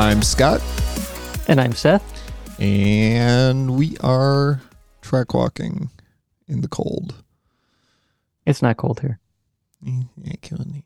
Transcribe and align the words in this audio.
I'm 0.00 0.22
Scott, 0.22 0.62
And 1.46 1.60
I'm 1.60 1.72
Seth. 1.74 2.02
and 2.58 3.76
we 3.76 3.98
are 3.98 4.62
track 5.02 5.34
walking 5.34 5.90
in 6.48 6.62
the 6.62 6.68
cold. 6.68 7.14
It's 8.46 8.62
not 8.62 8.78
cold 8.78 9.00
here. 9.00 9.18
Yeah, 9.84 10.32
killing 10.40 10.72
me. 10.72 10.84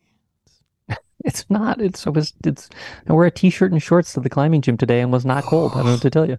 It's 1.24 1.48
not. 1.48 1.80
It's 1.80 2.06
I 2.06 2.10
was 2.10 2.32
it's 2.44 2.68
I 3.08 3.12
wear 3.12 3.26
a 3.26 3.30
t-shirt 3.30 3.70
and 3.72 3.80
shorts 3.82 4.12
to 4.14 4.20
the 4.20 4.28
climbing 4.28 4.60
gym 4.62 4.76
today 4.76 5.00
and 5.00 5.10
was 5.12 5.24
not 5.24 5.44
cold. 5.50 5.72
I 5.72 5.76
don't 5.76 5.86
know 5.86 5.92
what 5.92 6.02
to 6.02 6.10
tell 6.10 6.28
you. 6.28 6.38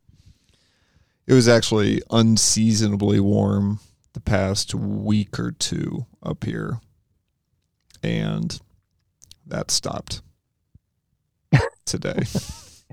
It 1.28 1.34
was 1.34 1.48
actually 1.48 2.02
unseasonably 2.12 3.20
warm 3.22 3.80
the 4.14 4.20
past 4.20 4.76
week 4.76 5.40
or 5.40 5.52
two 5.54 6.06
up 6.22 6.44
here, 6.44 6.82
and 8.04 8.60
that 9.48 9.72
stopped 9.72 10.22
today. 11.86 12.24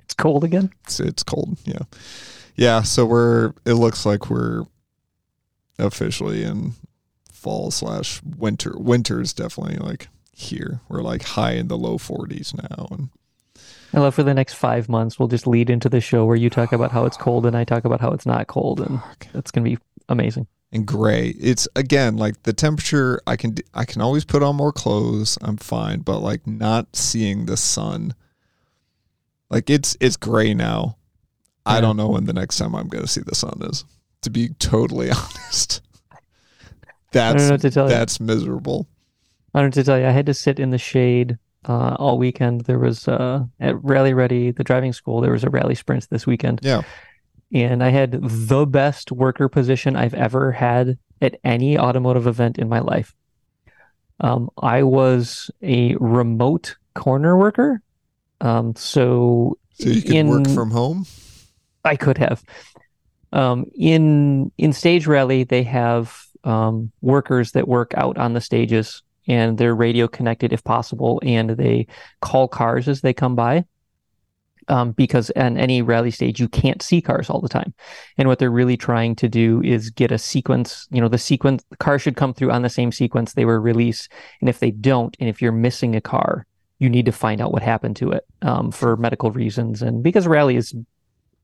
It's 0.04 0.14
cold 0.14 0.44
again. 0.44 0.70
it's, 0.84 1.00
it's 1.00 1.22
cold. 1.22 1.58
Yeah, 1.64 1.82
yeah. 2.56 2.82
So 2.82 3.06
we're. 3.06 3.52
It 3.64 3.74
looks 3.74 4.04
like 4.06 4.30
we're 4.30 4.64
officially 5.78 6.44
in 6.44 6.72
fall 7.32 7.70
slash 7.70 8.20
winter. 8.22 8.72
Winter 8.76 9.20
is 9.20 9.32
definitely 9.32 9.76
like 9.76 10.08
here. 10.32 10.80
We're 10.88 11.02
like 11.02 11.22
high 11.22 11.52
in 11.52 11.68
the 11.68 11.78
low 11.78 11.98
forties 11.98 12.54
now, 12.54 12.88
and 12.90 13.08
I 13.94 14.00
love 14.00 14.14
for 14.14 14.22
the 14.22 14.34
next 14.34 14.54
five 14.54 14.88
months 14.88 15.18
we'll 15.18 15.28
just 15.28 15.46
lead 15.46 15.68
into 15.70 15.88
the 15.88 16.00
show 16.00 16.24
where 16.24 16.36
you 16.36 16.48
talk 16.50 16.72
about 16.72 16.92
how 16.92 17.04
it's 17.04 17.16
cold 17.16 17.44
and 17.46 17.56
I 17.56 17.64
talk 17.64 17.84
about 17.84 18.00
how 18.00 18.10
it's 18.12 18.26
not 18.26 18.46
cold 18.46 18.80
and 18.80 19.00
oh, 19.02 19.12
it's 19.34 19.50
gonna 19.50 19.64
be 19.64 19.78
amazing. 20.08 20.46
and 20.72 20.86
gray. 20.86 21.28
It's 21.38 21.68
again 21.76 22.16
like 22.16 22.42
the 22.44 22.52
temperature. 22.54 23.20
I 23.26 23.36
can 23.36 23.56
I 23.74 23.84
can 23.84 24.00
always 24.00 24.24
put 24.24 24.42
on 24.42 24.56
more 24.56 24.72
clothes. 24.72 25.36
I'm 25.42 25.56
fine, 25.58 26.00
but 26.00 26.20
like 26.20 26.46
not 26.46 26.96
seeing 26.96 27.46
the 27.46 27.56
sun. 27.56 28.14
Like 29.52 29.68
it's 29.68 29.96
it's 30.00 30.16
gray 30.16 30.54
now. 30.54 30.96
I 31.64 31.80
don't 31.80 31.96
know 31.96 32.08
when 32.08 32.24
the 32.24 32.32
next 32.32 32.56
time 32.56 32.74
I'm 32.74 32.88
going 32.88 33.04
to 33.04 33.08
see 33.08 33.20
the 33.20 33.36
sun 33.36 33.60
is. 33.62 33.84
To 34.22 34.30
be 34.30 34.48
totally 34.58 35.10
honest, 35.10 35.82
that's 37.12 37.44
know 37.44 37.50
what 37.52 37.60
to 37.60 37.70
tell 37.70 37.84
you. 37.84 37.90
that's 37.90 38.18
miserable. 38.18 38.88
I 39.54 39.60
don't 39.60 39.64
know 39.64 39.68
what 39.68 39.74
to 39.74 39.84
tell 39.84 39.98
you. 39.98 40.06
I 40.06 40.10
had 40.10 40.26
to 40.26 40.34
sit 40.34 40.58
in 40.58 40.70
the 40.70 40.78
shade 40.78 41.38
uh, 41.68 41.96
all 41.98 42.18
weekend. 42.18 42.62
There 42.62 42.78
was 42.78 43.06
uh, 43.06 43.44
at 43.60 43.82
Rally 43.84 44.14
Ready, 44.14 44.50
the 44.50 44.64
driving 44.64 44.92
school, 44.92 45.20
there 45.20 45.32
was 45.32 45.44
a 45.44 45.50
rally 45.50 45.74
sprint 45.74 46.08
this 46.08 46.26
weekend. 46.26 46.60
Yeah. 46.62 46.82
And 47.52 47.84
I 47.84 47.90
had 47.90 48.12
the 48.22 48.64
best 48.64 49.12
worker 49.12 49.48
position 49.48 49.94
I've 49.94 50.14
ever 50.14 50.52
had 50.52 50.98
at 51.20 51.38
any 51.44 51.78
automotive 51.78 52.26
event 52.26 52.58
in 52.58 52.68
my 52.68 52.80
life. 52.80 53.14
Um, 54.20 54.48
I 54.60 54.82
was 54.82 55.50
a 55.60 55.94
remote 55.96 56.76
corner 56.94 57.36
worker. 57.36 57.82
Um, 58.42 58.74
so 58.76 59.56
So 59.74 59.88
you 59.88 60.02
can 60.02 60.28
work 60.28 60.46
in- 60.46 60.54
from 60.54 60.70
home. 60.70 61.06
I 61.84 61.96
could 61.96 62.18
have. 62.18 62.44
Um, 63.32 63.64
in 63.74 64.52
in 64.58 64.72
stage 64.72 65.06
rally, 65.06 65.44
they 65.44 65.62
have 65.62 66.22
um, 66.44 66.92
workers 67.00 67.52
that 67.52 67.66
work 67.66 67.94
out 67.96 68.18
on 68.18 68.34
the 68.34 68.40
stages, 68.40 69.02
and 69.26 69.56
they're 69.56 69.74
radio 69.74 70.06
connected 70.06 70.52
if 70.52 70.62
possible, 70.62 71.20
and 71.24 71.50
they 71.50 71.86
call 72.20 72.46
cars 72.48 72.88
as 72.88 73.00
they 73.00 73.14
come 73.14 73.34
by. 73.34 73.64
Um, 74.68 74.92
because 74.92 75.32
on 75.34 75.56
any 75.58 75.82
rally 75.82 76.12
stage, 76.12 76.38
you 76.38 76.48
can't 76.48 76.82
see 76.82 77.00
cars 77.00 77.28
all 77.28 77.40
the 77.40 77.48
time, 77.48 77.74
and 78.16 78.28
what 78.28 78.38
they're 78.38 78.50
really 78.50 78.76
trying 78.76 79.16
to 79.16 79.28
do 79.28 79.60
is 79.62 79.90
get 79.90 80.12
a 80.12 80.18
sequence. 80.18 80.86
You 80.92 81.00
know, 81.00 81.08
the 81.08 81.18
sequence 81.18 81.64
the 81.70 81.76
car 81.78 81.98
should 81.98 82.16
come 82.16 82.32
through 82.34 82.52
on 82.52 82.62
the 82.62 82.68
same 82.68 82.92
sequence 82.92 83.32
they 83.32 83.44
were 83.44 83.60
released, 83.60 84.12
and 84.40 84.48
if 84.48 84.60
they 84.60 84.70
don't, 84.70 85.16
and 85.18 85.28
if 85.28 85.42
you're 85.42 85.50
missing 85.52 85.96
a 85.96 86.00
car, 86.00 86.46
you 86.82 86.90
need 86.90 87.06
to 87.06 87.12
find 87.12 87.40
out 87.40 87.52
what 87.52 87.62
happened 87.62 87.94
to 87.94 88.10
it 88.10 88.26
um, 88.42 88.72
for 88.72 88.96
medical 88.96 89.30
reasons, 89.30 89.82
and 89.82 90.02
because 90.02 90.26
rally 90.26 90.56
is 90.56 90.74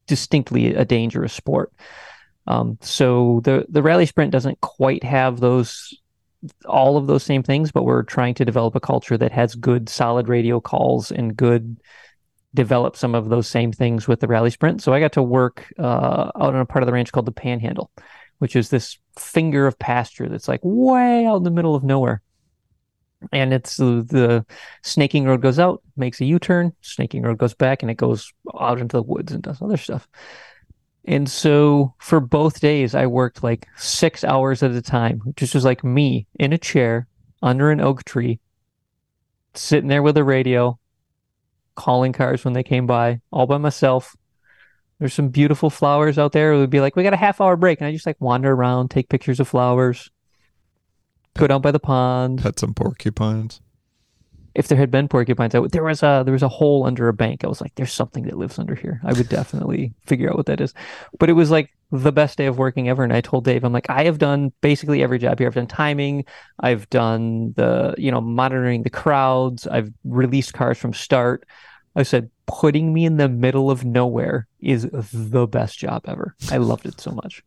distinctly 0.08 0.74
a 0.74 0.84
dangerous 0.84 1.32
sport. 1.32 1.72
Um, 2.48 2.76
so 2.80 3.40
the 3.44 3.64
the 3.68 3.82
rally 3.82 4.04
sprint 4.04 4.32
doesn't 4.32 4.60
quite 4.60 5.04
have 5.04 5.38
those 5.38 5.96
all 6.66 6.96
of 6.96 7.06
those 7.06 7.22
same 7.22 7.44
things, 7.44 7.70
but 7.70 7.84
we're 7.84 8.02
trying 8.02 8.34
to 8.34 8.44
develop 8.44 8.74
a 8.74 8.80
culture 8.80 9.16
that 9.16 9.30
has 9.30 9.54
good 9.54 9.88
solid 9.88 10.28
radio 10.28 10.60
calls 10.60 11.12
and 11.12 11.36
good 11.36 11.80
develop 12.52 12.96
some 12.96 13.14
of 13.14 13.28
those 13.28 13.46
same 13.46 13.70
things 13.70 14.08
with 14.08 14.18
the 14.18 14.26
rally 14.26 14.50
sprint. 14.50 14.82
So 14.82 14.92
I 14.92 14.98
got 14.98 15.12
to 15.12 15.22
work 15.22 15.72
uh, 15.78 16.32
out 16.34 16.54
on 16.54 16.56
a 16.56 16.66
part 16.66 16.82
of 16.82 16.88
the 16.88 16.92
ranch 16.92 17.12
called 17.12 17.26
the 17.26 17.32
Panhandle, 17.32 17.92
which 18.38 18.56
is 18.56 18.70
this 18.70 18.98
finger 19.16 19.68
of 19.68 19.78
pasture 19.78 20.28
that's 20.28 20.48
like 20.48 20.60
way 20.64 21.26
out 21.26 21.36
in 21.36 21.42
the 21.44 21.50
middle 21.52 21.76
of 21.76 21.84
nowhere. 21.84 22.22
And 23.32 23.52
it's 23.52 23.76
the, 23.76 24.04
the 24.08 24.46
snaking 24.82 25.24
road 25.24 25.42
goes 25.42 25.58
out, 25.58 25.82
makes 25.96 26.20
a 26.20 26.24
U-turn, 26.24 26.72
snaking 26.82 27.22
road 27.22 27.38
goes 27.38 27.54
back, 27.54 27.82
and 27.82 27.90
it 27.90 27.96
goes 27.96 28.32
out 28.58 28.80
into 28.80 28.96
the 28.96 29.02
woods 29.02 29.32
and 29.32 29.42
does 29.42 29.60
other 29.60 29.76
stuff. 29.76 30.08
And 31.04 31.28
so 31.28 31.94
for 31.98 32.20
both 32.20 32.60
days, 32.60 32.94
I 32.94 33.06
worked 33.06 33.42
like 33.42 33.66
six 33.76 34.22
hours 34.24 34.62
at 34.62 34.70
a 34.72 34.82
time, 34.82 35.20
just 35.36 35.54
was 35.54 35.64
like 35.64 35.82
me 35.82 36.26
in 36.38 36.52
a 36.52 36.58
chair 36.58 37.08
under 37.42 37.70
an 37.70 37.80
oak 37.80 38.04
tree, 38.04 38.40
sitting 39.54 39.88
there 39.88 40.02
with 40.02 40.16
a 40.16 40.24
radio, 40.24 40.78
calling 41.74 42.12
cars 42.12 42.44
when 42.44 42.54
they 42.54 42.62
came 42.62 42.86
by, 42.86 43.20
all 43.32 43.46
by 43.46 43.58
myself. 43.58 44.14
There's 44.98 45.14
some 45.14 45.28
beautiful 45.28 45.70
flowers 45.70 46.18
out 46.18 46.32
there. 46.32 46.52
It 46.52 46.58
would 46.58 46.70
be 46.70 46.80
like, 46.80 46.96
we 46.96 47.04
got 47.04 47.14
a 47.14 47.16
half 47.16 47.40
hour 47.40 47.56
break. 47.56 47.80
And 47.80 47.86
I 47.86 47.92
just 47.92 48.06
like 48.06 48.20
wander 48.20 48.52
around, 48.52 48.90
take 48.90 49.08
pictures 49.08 49.40
of 49.40 49.48
flowers, 49.48 50.10
go 51.38 51.46
down 51.46 51.62
by 51.62 51.70
the 51.70 51.80
pond 51.80 52.42
Pet 52.42 52.58
some 52.58 52.74
porcupines. 52.74 53.60
if 54.54 54.68
there 54.68 54.78
had 54.78 54.90
been 54.90 55.08
porcupines, 55.08 55.54
I 55.54 55.60
would, 55.60 55.70
there 55.70 55.84
was 55.84 56.02
a 56.02 56.22
there 56.24 56.32
was 56.32 56.42
a 56.42 56.48
hole 56.48 56.84
under 56.84 57.08
a 57.08 57.12
bank. 57.12 57.44
I 57.44 57.48
was 57.48 57.60
like, 57.60 57.74
"There's 57.76 57.92
something 57.92 58.24
that 58.24 58.36
lives 58.36 58.58
under 58.58 58.74
here." 58.74 59.00
I 59.04 59.12
would 59.12 59.28
definitely 59.28 59.94
figure 60.06 60.28
out 60.28 60.36
what 60.36 60.46
that 60.46 60.60
is. 60.60 60.74
But 61.18 61.30
it 61.30 61.34
was 61.34 61.50
like 61.50 61.70
the 61.90 62.12
best 62.12 62.36
day 62.36 62.46
of 62.46 62.58
working 62.58 62.88
ever. 62.88 63.02
And 63.02 63.12
I 63.12 63.22
told 63.22 63.44
Dave, 63.44 63.64
I'm 63.64 63.72
like, 63.72 63.88
I 63.88 64.04
have 64.04 64.18
done 64.18 64.52
basically 64.60 65.02
every 65.02 65.18
job 65.18 65.38
here. 65.38 65.46
I've 65.48 65.54
done 65.54 65.66
timing, 65.66 66.24
I've 66.60 66.90
done 66.90 67.54
the 67.56 67.94
you 67.96 68.10
know 68.10 68.20
monitoring 68.20 68.82
the 68.82 68.90
crowds, 68.90 69.66
I've 69.66 69.90
released 70.04 70.54
cars 70.54 70.76
from 70.78 70.92
start. 70.92 71.46
I 71.96 72.02
said, 72.02 72.30
putting 72.46 72.92
me 72.92 73.04
in 73.04 73.16
the 73.16 73.28
middle 73.28 73.70
of 73.70 73.84
nowhere 73.84 74.46
is 74.60 74.88
the 74.92 75.46
best 75.46 75.78
job 75.78 76.04
ever. 76.06 76.34
I 76.50 76.58
loved 76.58 76.86
it 76.86 77.00
so 77.00 77.10
much. 77.10 77.42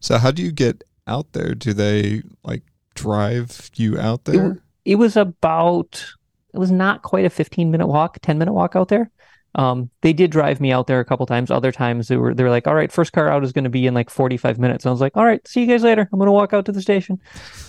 So 0.00 0.18
how 0.18 0.32
do 0.32 0.42
you 0.42 0.50
get 0.50 0.82
out 1.06 1.32
there? 1.32 1.54
Do 1.54 1.72
they 1.72 2.22
like 2.42 2.62
drive 2.94 3.70
you 3.76 3.98
out 3.98 4.24
there? 4.24 4.62
it 4.84 4.96
was 4.96 5.16
about 5.16 6.04
it 6.52 6.58
was 6.58 6.70
not 6.70 7.02
quite 7.02 7.24
a 7.24 7.30
15 7.30 7.70
minute 7.70 7.86
walk 7.86 8.18
10 8.22 8.38
minute 8.38 8.52
walk 8.52 8.76
out 8.76 8.88
there. 8.88 9.10
Um, 9.54 9.90
they 10.00 10.14
did 10.14 10.30
drive 10.30 10.60
me 10.60 10.72
out 10.72 10.86
there 10.86 11.00
a 11.00 11.04
couple 11.04 11.26
times. 11.26 11.50
Other 11.50 11.72
times 11.72 12.08
they 12.08 12.16
were 12.16 12.34
they 12.34 12.42
were 12.42 12.50
like 12.50 12.66
all 12.66 12.74
right 12.74 12.90
first 12.90 13.12
car 13.12 13.28
out 13.28 13.44
is 13.44 13.52
going 13.52 13.64
to 13.64 13.70
be 13.70 13.86
in 13.86 13.94
like 13.94 14.10
45 14.10 14.58
minutes. 14.58 14.84
And 14.84 14.90
i 14.90 14.92
was 14.92 15.00
like 15.00 15.16
all 15.16 15.24
right 15.24 15.46
see 15.46 15.60
you 15.60 15.66
guys 15.66 15.82
later. 15.82 16.08
I'm 16.12 16.18
going 16.18 16.26
to 16.26 16.32
walk 16.32 16.52
out 16.52 16.64
to 16.66 16.72
the 16.72 16.82
station. 16.82 17.20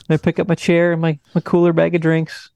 And 0.09 0.13
i 0.13 0.17
pick 0.17 0.39
up 0.39 0.47
my 0.47 0.55
chair 0.55 0.91
and 0.93 1.01
my, 1.01 1.19
my 1.35 1.41
cooler 1.41 1.73
bag 1.73 1.95
of 1.95 2.01
drinks. 2.01 2.49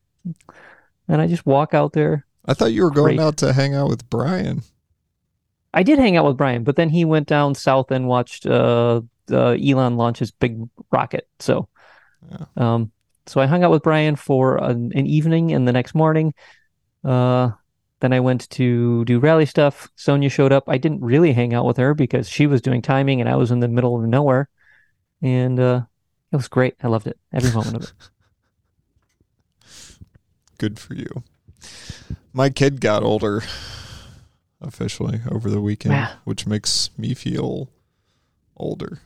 And 1.07 1.22
i 1.22 1.28
just 1.28 1.45
walk 1.45 1.73
out 1.73 1.94
there. 1.94 2.25
I 2.45 2.53
thought 2.53 2.72
you 2.72 2.84
were 2.84 2.91
going 2.91 3.17
Great. 3.17 3.25
out 3.25 3.38
to 3.38 3.53
hang 3.53 3.75
out 3.75 3.89
with 3.89 4.09
Brian. 4.09 4.63
i 5.73 5.84
did 5.84 5.99
hang 5.99 6.16
out 6.16 6.25
with 6.25 6.38
brian 6.38 6.63
but 6.63 6.78
then 6.78 6.89
he 6.89 7.03
went 7.03 7.28
down 7.28 7.53
south 7.53 7.91
and 7.91 8.07
watched 8.07 8.45
uh, 8.45 9.01
uh 9.31 9.51
elon 9.51 9.97
launch 9.97 10.19
his 10.19 10.31
big 10.31 10.61
rocket. 10.91 11.28
So 11.39 11.67
Yeah. 12.31 12.45
Um, 12.55 12.91
so 13.25 13.41
I 13.41 13.45
hung 13.45 13.63
out 13.63 13.72
with 13.72 13.83
Brian 13.83 14.16
for 14.16 14.57
an, 14.57 14.91
an 14.95 15.05
evening 15.05 15.51
and 15.51 15.67
the 15.67 15.73
next 15.73 15.94
morning. 15.94 16.33
Uh, 17.03 17.51
then 18.00 18.13
I 18.13 18.19
went 18.19 18.50
to 18.51 19.03
do 19.05 19.19
rally 19.19 19.46
stuff. 19.46 19.90
Sonia 19.96 20.29
showed 20.29 20.52
up. 20.52 20.66
I 20.67 20.78
didn't 20.78 21.02
really 21.02 21.34
hang 21.34 21.53
out 21.53 21.66
with 21.66 21.78
her 21.78 21.93
because 21.93 22.29
she 22.29 22.47
was 22.47 22.61
doing 22.61 22.81
timing 22.81 23.19
and 23.22 23.29
I 23.29 23.35
was 23.35 23.52
in 23.52 23.59
the 23.59 23.67
middle 23.67 23.97
of 23.97 24.08
nowhere. 24.08 24.49
And 25.22 25.59
uh, 25.59 25.81
it 26.31 26.35
was 26.35 26.47
great. 26.47 26.75
I 26.84 26.87
loved 26.87 27.08
it. 27.08 27.17
Every 27.34 27.52
moment 27.52 27.75
of 27.78 27.84
it. 27.84 27.93
Good 30.58 30.79
for 30.79 30.93
you. 30.93 31.23
My 32.34 32.49
kid 32.49 32.81
got 32.81 33.03
older 33.03 33.41
officially 34.61 35.22
over 35.29 35.49
the 35.49 35.61
weekend, 35.61 36.09
which 36.23 36.47
makes 36.47 36.90
me 36.97 37.13
feel 37.13 37.70
older. 38.55 38.99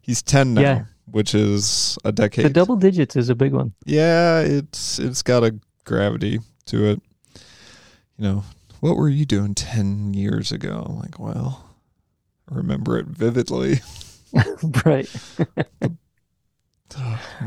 He's 0.00 0.22
10 0.22 0.54
now, 0.54 0.60
Yeah. 0.60 0.84
Which 1.10 1.34
is 1.34 1.98
a 2.04 2.12
decade. 2.12 2.44
The 2.44 2.50
double 2.50 2.76
digits 2.76 3.16
is 3.16 3.28
a 3.28 3.34
big 3.34 3.52
one. 3.52 3.74
yeah, 3.84 4.40
it's 4.40 4.98
it's 4.98 5.22
got 5.22 5.44
a 5.44 5.58
gravity 5.84 6.40
to 6.66 6.84
it. 6.86 7.02
You 8.16 8.24
know, 8.24 8.44
what 8.80 8.96
were 8.96 9.08
you 9.08 9.24
doing 9.24 9.54
10 9.54 10.14
years 10.14 10.52
ago? 10.52 10.84
I'm 10.88 10.98
like, 10.98 11.18
well, 11.18 11.68
I 12.50 12.54
remember 12.54 12.96
it 12.98 13.06
vividly. 13.06 13.80
right. 14.84 15.08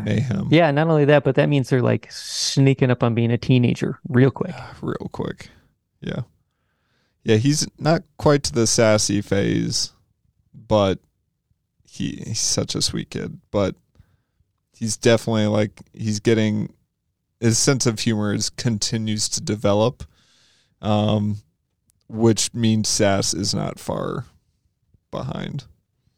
Mayhem. 0.04 0.50
Yeah. 0.52 0.72
Not 0.72 0.88
only 0.88 1.06
that, 1.06 1.24
but 1.24 1.36
that 1.36 1.48
means 1.48 1.70
they're 1.70 1.82
like 1.82 2.12
sneaking 2.12 2.92
up 2.92 3.02
on 3.02 3.14
being 3.14 3.32
a 3.32 3.38
teenager 3.38 4.00
real 4.10 4.32
quick. 4.32 4.52
Ah, 4.54 4.76
real 4.82 5.10
quick. 5.12 5.50
Yeah. 6.02 6.22
Yeah, 7.24 7.38
he's 7.38 7.68
not 7.80 8.04
quite 8.18 8.44
to 8.44 8.54
the 8.54 8.68
sassy 8.68 9.22
phase, 9.22 9.92
but 10.54 11.00
he 11.90 12.24
he's 12.26 12.40
such 12.40 12.76
a 12.76 12.82
sweet 12.82 13.10
kid. 13.10 13.40
But 13.52 13.76
he's 14.74 14.98
definitely 14.98 15.48
like 15.48 15.82
he's 15.94 16.20
getting 16.20 16.74
his 17.40 17.58
sense 17.58 17.86
of 17.86 18.00
humor 18.00 18.34
is 18.34 18.50
continues 18.50 19.30
to 19.30 19.42
develop 19.42 20.04
Um, 20.82 21.38
which 22.08 22.54
means 22.54 22.88
Sass 22.88 23.34
is 23.34 23.54
not 23.54 23.80
far 23.80 24.26
behind. 25.12 25.66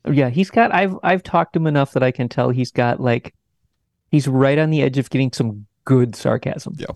Yeah, 0.10 0.30
he's 0.30 0.50
got 0.50 0.74
I've 0.74 0.98
I've 1.04 1.24
talked 1.24 1.54
to 1.54 1.60
him 1.60 1.68
enough 1.68 1.94
that 1.94 2.04
I 2.04 2.12
can 2.12 2.30
tell 2.30 2.50
he's 2.50 2.71
got 2.71 3.00
like 3.00 3.33
he's 4.10 4.27
right 4.27 4.57
on 4.57 4.69
the 4.69 4.81
edge 4.81 4.98
of 4.98 5.10
getting 5.10 5.31
some 5.31 5.66
good 5.86 6.16
sarcasm. 6.16 6.75
Yeah. 6.77 6.88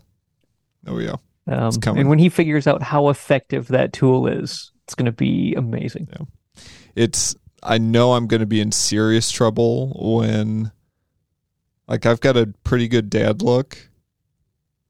Oh 0.87 0.99
yeah. 0.99 1.15
Um, 1.45 1.73
and 1.85 2.07
when 2.07 2.19
he 2.19 2.29
figures 2.29 2.67
out 2.67 2.81
how 2.81 3.09
effective 3.09 3.67
that 3.67 3.91
tool 3.91 4.27
is, 4.27 4.71
it's 4.85 4.95
going 4.95 5.07
to 5.07 5.11
be 5.11 5.53
amazing. 5.55 6.07
Yeah. 6.09 6.25
It's 6.95 7.35
I 7.63 7.77
know 7.77 8.13
I'm 8.13 8.27
going 8.27 8.41
to 8.41 8.45
be 8.45 8.61
in 8.61 8.71
serious 8.71 9.31
trouble 9.31 9.97
when 9.99 10.71
like 11.87 12.05
I've 12.05 12.21
got 12.21 12.37
a 12.37 12.53
pretty 12.63 12.87
good 12.87 13.09
dad 13.09 13.41
look 13.41 13.89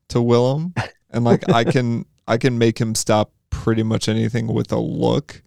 to 0.10 0.22
Willem 0.22 0.74
and 1.10 1.24
like 1.24 1.48
I 1.50 1.64
can 1.64 2.06
I 2.28 2.38
can 2.38 2.58
make 2.58 2.80
him 2.80 2.96
stop 2.96 3.32
pretty 3.50 3.84
much 3.84 4.10
anything 4.10 4.48
with 4.48 4.72
a 4.72 4.80
look. 4.80 5.42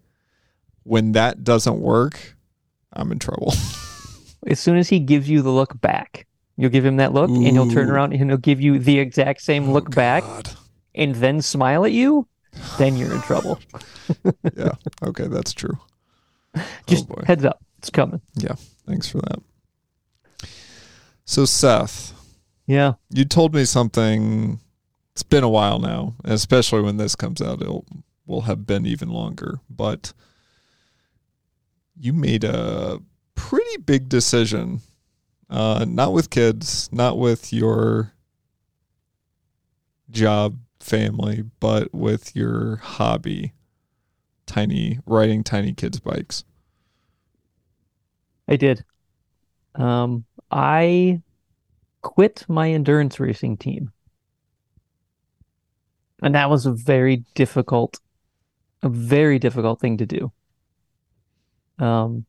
When 0.83 1.11
that 1.11 1.43
doesn't 1.43 1.79
work, 1.81 2.37
I'm 2.93 3.11
in 3.11 3.19
trouble. 3.19 3.53
As 4.47 4.59
soon 4.59 4.77
as 4.77 4.87
he 4.87 4.99
gives 4.99 5.29
you 5.29 5.41
the 5.41 5.49
look 5.49 5.79
back, 5.81 6.25
you'll 6.55 6.69
give 6.69 6.85
him 6.85 6.97
that 6.97 7.11
look, 7.11 7.29
and 7.29 7.45
he'll 7.45 7.69
turn 7.69 7.89
around 7.89 8.13
and 8.13 8.29
he'll 8.29 8.37
give 8.37 8.61
you 8.61 8.79
the 8.79 8.99
exact 8.99 9.41
same 9.41 9.69
oh, 9.69 9.73
look 9.73 9.87
Oh, 9.89 9.95
back, 9.95 10.23
and 10.95 11.15
then 11.15 11.41
smile 11.41 11.83
at 11.83 11.91
you. 11.91 12.27
Then 12.77 12.95
you're 12.95 13.13
in 13.13 13.21
trouble. 13.21 13.59
Yeah. 14.55 14.71
Okay, 15.03 15.27
that's 15.27 15.51
true. 15.53 15.77
Just 16.87 17.07
oh 17.09 17.21
heads 17.25 17.45
up, 17.45 17.63
it's 17.79 17.89
coming. 17.89 18.21
Yeah, 18.35 18.55
thanks 18.85 19.09
for 19.09 19.19
that. 19.19 19.39
So 21.25 21.45
Seth, 21.45 22.13
Yeah. 22.67 22.93
you 23.09 23.25
told 23.25 23.53
me 23.53 23.65
something 23.65 24.59
it's 25.13 25.23
been 25.23 25.43
a 25.43 25.49
while 25.49 25.79
now 25.79 26.15
especially 26.23 26.81
when 26.81 26.97
this 26.97 27.15
comes 27.15 27.41
out 27.41 27.61
it 27.61 27.69
will 28.27 28.41
have 28.41 28.67
been 28.67 28.85
even 28.85 29.09
longer 29.09 29.59
but 29.67 30.13
you 31.99 32.13
made 32.13 32.43
a 32.43 32.99
pretty 33.33 33.81
big 33.81 34.07
decision 34.07 34.79
uh, 35.49 35.83
not 35.87 36.13
with 36.13 36.29
kids 36.29 36.87
not 36.91 37.17
with 37.17 37.51
your 37.51 38.13
job 40.11 40.57
family 40.79 41.43
but 41.59 41.91
with 41.93 42.35
your 42.35 42.75
hobby 42.77 43.53
tiny 44.47 44.99
riding 45.05 45.43
tiny 45.43 45.73
kids 45.73 45.99
bikes 45.99 46.43
I 48.47 48.55
did. 48.55 48.83
Um, 49.75 50.25
I 50.49 51.21
quit 52.01 52.45
my 52.47 52.71
endurance 52.71 53.19
racing 53.19 53.57
team. 53.57 53.91
And 56.21 56.33
that 56.33 56.49
was 56.49 56.65
a 56.65 56.71
very 56.71 57.23
difficult, 57.35 57.99
a 58.81 58.89
very 58.89 59.37
difficult 59.37 59.79
thing 59.79 59.97
to 59.97 60.05
do. 60.05 60.31
Um, 61.77 62.25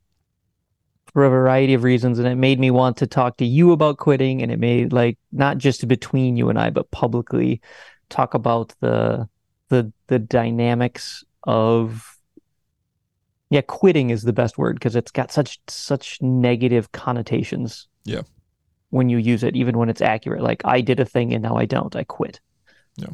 for 1.13 1.25
a 1.25 1.31
variety 1.31 1.73
of 1.73 1.85
reasons. 1.85 2.19
And 2.19 2.29
it 2.29 2.35
made 2.35 2.61
me 2.61 2.71
want 2.71 2.99
to 2.99 3.07
talk 3.07 3.39
to 3.39 3.47
you 3.47 3.73
about 3.73 3.97
quitting. 3.97 4.43
And 4.43 4.53
it 4.53 4.59
made 4.59 4.93
like 4.93 5.19
not 5.33 5.57
just 5.57 5.89
between 5.89 6.37
you 6.37 6.51
and 6.51 6.59
I, 6.59 6.69
but 6.71 6.91
publicly 6.91 7.63
talk 8.11 8.35
about 8.35 8.75
the 8.81 9.29
the 9.69 9.91
the 10.09 10.19
dynamics 10.19 11.25
of 11.49 12.05
yeah, 13.51 13.63
quitting 13.63 14.11
is 14.11 14.23
the 14.23 14.33
best 14.35 14.59
word 14.59 14.77
because 14.77 14.95
it's 14.95 15.11
got 15.11 15.33
such 15.33 15.59
such 15.67 16.21
negative 16.21 16.93
connotations. 16.93 17.89
Yeah. 18.05 18.23
When 18.91 19.09
you 19.09 19.17
use 19.17 19.43
it, 19.43 19.57
even 19.57 19.79
when 19.79 19.89
it's 19.89 20.03
accurate, 20.03 20.43
like 20.43 20.61
I 20.67 20.83
did 20.83 21.01
a 21.01 21.05
thing 21.07 21.33
and 21.33 21.43
now 21.43 21.57
I 21.57 21.65
don't, 21.65 21.97
I 21.97 22.05
quit. 22.05 22.41
Yeah. 22.97 23.09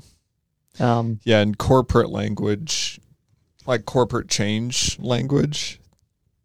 Um, 0.81 1.21
yeah 1.23 1.41
in 1.41 1.55
corporate 1.55 2.11
language 2.11 2.99
like 3.65 3.85
corporate 3.85 4.29
change 4.29 4.99
language 4.99 5.79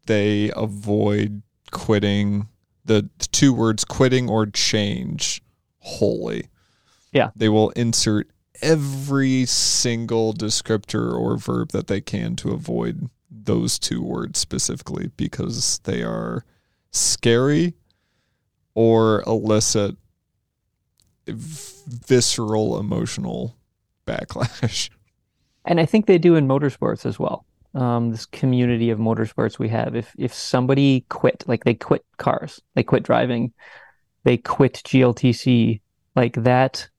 they 0.06 0.51
avoid 0.56 1.41
quitting 1.71 2.47
the 2.86 3.09
two 3.31 3.53
words 3.53 3.83
quitting 3.83 4.30
or 4.30 4.45
change 4.45 5.41
wholly 5.80 6.47
Yeah. 7.12 7.31
they 7.36 7.50
will 7.50 7.71
insert 7.71 8.30
every 8.61 9.45
single 9.45 10.33
descriptor 10.33 11.13
or 11.13 11.38
verb 11.38 11.71
that 11.71 11.88
they 11.88 12.01
can 12.01 12.35
to 12.38 12.51
avoid 12.51 13.09
those 13.29 13.79
two 13.79 14.01
words 14.01 14.39
specifically 14.39 15.11
because 15.17 15.79
they 15.83 16.03
are 16.03 16.45
scary 16.91 17.73
or 18.73 19.21
elicit 19.27 19.95
visceral 21.27 22.79
emotional 22.79 23.56
backlash 24.07 24.89
and 25.65 25.79
I 25.79 25.85
think 25.85 26.07
they 26.07 26.17
do 26.17 26.35
in 26.35 26.47
motorsports 26.47 27.05
as 27.05 27.19
well. 27.19 27.45
Um, 27.75 28.09
this 28.09 28.25
community 28.25 28.89
of 28.89 28.97
motorsports 28.97 29.59
we 29.59 29.69
have. 29.69 29.95
If 29.95 30.13
if 30.17 30.33
somebody 30.33 31.05
quit, 31.09 31.44
like 31.47 31.63
they 31.63 31.75
quit 31.75 32.03
cars, 32.17 32.59
they 32.73 32.81
quit 32.81 33.03
driving, 33.03 33.53
they 34.23 34.38
quit 34.38 34.81
GLTC, 34.85 35.79
like 36.15 36.33
that. 36.44 36.89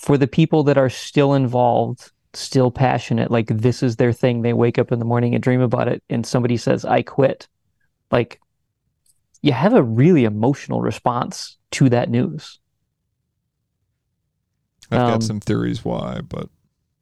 For 0.00 0.16
the 0.16 0.26
people 0.26 0.62
that 0.64 0.78
are 0.78 0.88
still 0.88 1.34
involved, 1.34 2.10
still 2.32 2.70
passionate, 2.70 3.30
like 3.30 3.48
this 3.48 3.82
is 3.82 3.96
their 3.96 4.12
thing. 4.12 4.40
They 4.42 4.54
wake 4.54 4.78
up 4.78 4.92
in 4.92 4.98
the 4.98 5.04
morning 5.04 5.34
and 5.34 5.42
dream 5.42 5.60
about 5.60 5.88
it, 5.88 6.02
and 6.08 6.24
somebody 6.26 6.56
says, 6.56 6.84
"I 6.84 7.02
quit," 7.02 7.48
like 8.10 8.40
you 9.42 9.52
have 9.52 9.74
a 9.74 9.82
really 9.82 10.24
emotional 10.24 10.80
response 10.80 11.58
to 11.72 11.88
that 11.90 12.08
news. 12.10 12.58
I've 14.90 15.00
Um, 15.00 15.10
got 15.10 15.22
some 15.22 15.40
theories 15.40 15.84
why, 15.84 16.20
but 16.26 16.48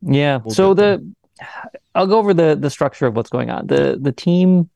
Yeah. 0.03 0.39
We'll 0.44 0.55
so 0.55 0.75
the 0.75 1.05
I'll 1.94 2.06
go 2.06 2.19
over 2.19 2.35
the 2.35 2.56
the 2.61 2.71
structure 2.71 3.06
of 3.06 3.17
what's 3.17 3.31
going 3.31 3.51
on. 3.51 3.67
The 3.67 3.99
the 4.01 4.12
team 4.12 4.71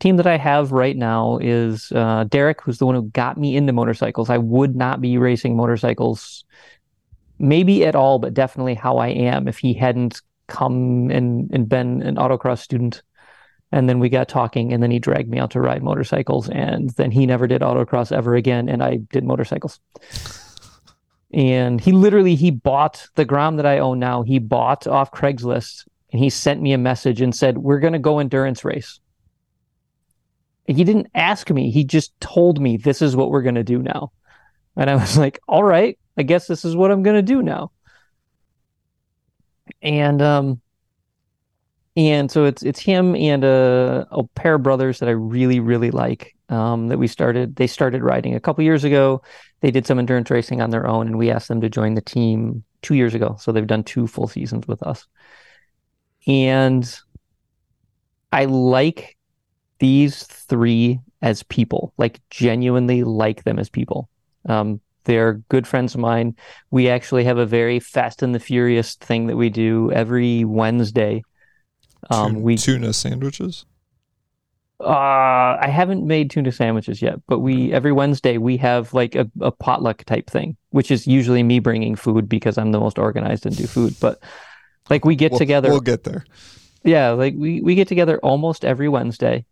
team 0.00 0.16
that 0.16 0.26
I 0.26 0.36
have 0.36 0.70
right 0.72 0.96
now 0.96 1.38
is 1.40 1.90
uh, 1.92 2.24
Derek, 2.28 2.60
who's 2.62 2.78
the 2.78 2.86
one 2.86 2.94
who 2.94 3.10
got 3.10 3.36
me 3.36 3.56
into 3.56 3.72
motorcycles. 3.72 4.30
I 4.30 4.38
would 4.38 4.76
not 4.76 5.00
be 5.00 5.18
racing 5.18 5.56
motorcycles, 5.56 6.44
maybe 7.38 7.84
at 7.84 7.94
all, 7.94 8.18
but 8.18 8.34
definitely 8.34 8.74
how 8.74 8.98
I 8.98 9.08
am 9.08 9.48
if 9.48 9.58
he 9.58 9.74
hadn't 9.74 10.20
come 10.46 11.10
and 11.10 11.50
and 11.52 11.68
been 11.68 12.02
an 12.02 12.16
autocross 12.16 12.60
student. 12.60 13.02
And 13.70 13.86
then 13.86 13.98
we 13.98 14.08
got 14.08 14.30
talking, 14.30 14.72
and 14.72 14.82
then 14.82 14.90
he 14.90 14.98
dragged 14.98 15.28
me 15.28 15.38
out 15.38 15.50
to 15.50 15.60
ride 15.60 15.82
motorcycles, 15.82 16.48
and 16.48 16.88
then 16.90 17.10
he 17.10 17.26
never 17.26 17.46
did 17.46 17.60
autocross 17.60 18.10
ever 18.10 18.34
again, 18.34 18.66
and 18.66 18.82
I 18.82 18.96
did 18.96 19.24
motorcycles 19.24 19.78
and 21.32 21.80
he 21.80 21.92
literally 21.92 22.34
he 22.34 22.50
bought 22.50 23.06
the 23.14 23.24
Grom 23.24 23.56
that 23.56 23.66
I 23.66 23.78
own 23.78 23.98
now. 23.98 24.22
He 24.22 24.38
bought 24.38 24.86
off 24.86 25.12
Craigslist 25.12 25.86
and 26.12 26.22
he 26.22 26.30
sent 26.30 26.62
me 26.62 26.72
a 26.72 26.78
message 26.78 27.20
and 27.20 27.34
said, 27.34 27.58
"We're 27.58 27.80
going 27.80 27.92
to 27.92 27.98
go 27.98 28.18
endurance 28.18 28.64
race." 28.64 29.00
He 30.66 30.84
didn't 30.84 31.08
ask 31.14 31.50
me. 31.50 31.70
He 31.70 31.84
just 31.84 32.18
told 32.20 32.60
me 32.60 32.76
this 32.76 33.02
is 33.02 33.16
what 33.16 33.30
we're 33.30 33.42
going 33.42 33.54
to 33.54 33.64
do 33.64 33.80
now. 33.82 34.12
And 34.76 34.88
I 34.88 34.94
was 34.94 35.18
like, 35.18 35.38
"All 35.48 35.64
right, 35.64 35.98
I 36.18 36.22
guess 36.24 36.46
this 36.46 36.64
is 36.64 36.76
what 36.76 36.90
I'm 36.90 37.02
going 37.02 37.16
to 37.16 37.22
do 37.22 37.42
now." 37.42 37.70
And 39.82 40.20
um 40.22 40.60
and 41.96 42.30
so 42.30 42.44
it's 42.44 42.62
it's 42.62 42.80
him 42.80 43.16
and 43.16 43.44
a, 43.44 44.06
a 44.10 44.24
pair 44.24 44.54
of 44.54 44.62
brothers 44.62 45.00
that 45.00 45.08
I 45.08 45.12
really 45.12 45.60
really 45.60 45.90
like 45.90 46.34
um 46.48 46.88
that 46.88 46.98
we 46.98 47.08
started 47.08 47.56
they 47.56 47.66
started 47.66 48.02
riding 48.02 48.34
a 48.34 48.40
couple 48.40 48.64
years 48.64 48.84
ago. 48.84 49.22
They 49.60 49.70
did 49.70 49.86
some 49.86 49.98
endurance 49.98 50.30
racing 50.30 50.60
on 50.60 50.70
their 50.70 50.86
own 50.86 51.08
and 51.08 51.18
we 51.18 51.30
asked 51.30 51.48
them 51.48 51.60
to 51.60 51.68
join 51.68 51.94
the 51.94 52.00
team 52.00 52.64
two 52.82 52.94
years 52.94 53.14
ago. 53.14 53.36
So 53.40 53.52
they've 53.52 53.66
done 53.66 53.84
two 53.84 54.06
full 54.06 54.28
seasons 54.28 54.66
with 54.68 54.82
us. 54.82 55.06
And 56.26 56.88
i 58.32 58.44
like 58.44 59.16
these 59.78 60.24
three 60.24 61.00
as 61.22 61.42
people 61.44 61.92
like 61.98 62.20
genuinely 62.30 63.02
like 63.04 63.44
them 63.44 63.58
as 63.58 63.68
people. 63.70 64.08
Um, 64.48 64.80
they're 65.04 65.34
good 65.48 65.66
friends 65.66 65.94
of 65.94 66.00
mine 66.00 66.34
we 66.70 66.88
actually 66.88 67.24
have 67.24 67.38
a 67.38 67.46
very 67.46 67.80
fast 67.80 68.22
and 68.22 68.34
the 68.34 68.40
furious 68.40 68.94
thing 68.96 69.26
that 69.26 69.36
we 69.36 69.48
do 69.48 69.90
every 69.92 70.44
wednesday 70.44 71.22
um, 72.10 72.34
tun- 72.34 72.42
we 72.42 72.56
tuna 72.56 72.92
sandwiches. 72.92 73.64
uh, 74.80 75.58
I 75.60 75.68
haven't 75.68 76.06
made 76.06 76.30
tuna 76.30 76.52
sandwiches 76.52 77.02
yet, 77.02 77.20
but 77.26 77.40
we 77.40 77.72
every 77.72 77.90
Wednesday 77.90 78.38
we 78.38 78.56
have 78.58 78.94
like 78.94 79.16
a, 79.16 79.28
a 79.40 79.50
potluck 79.50 80.04
type 80.04 80.30
thing, 80.30 80.56
which 80.70 80.92
is 80.92 81.06
usually 81.08 81.42
me 81.42 81.58
bringing 81.58 81.96
food 81.96 82.28
because 82.28 82.56
I'm 82.56 82.70
the 82.70 82.78
most 82.78 82.96
organized 82.98 83.44
and 83.44 83.56
do 83.56 83.66
food. 83.66 83.96
But 84.00 84.22
like 84.88 85.04
we 85.04 85.16
get 85.16 85.32
We'll- 85.32 85.40
together, 85.40 85.70
We'll 85.70 85.80
get 85.80 86.04
there. 86.04 86.24
yeah, 86.84 87.10
like 87.10 87.34
we 87.36 87.60
we 87.60 87.74
get 87.74 87.88
together 87.88 88.18
almost 88.22 88.64
every 88.64 88.88
Wednesday, 88.88 89.44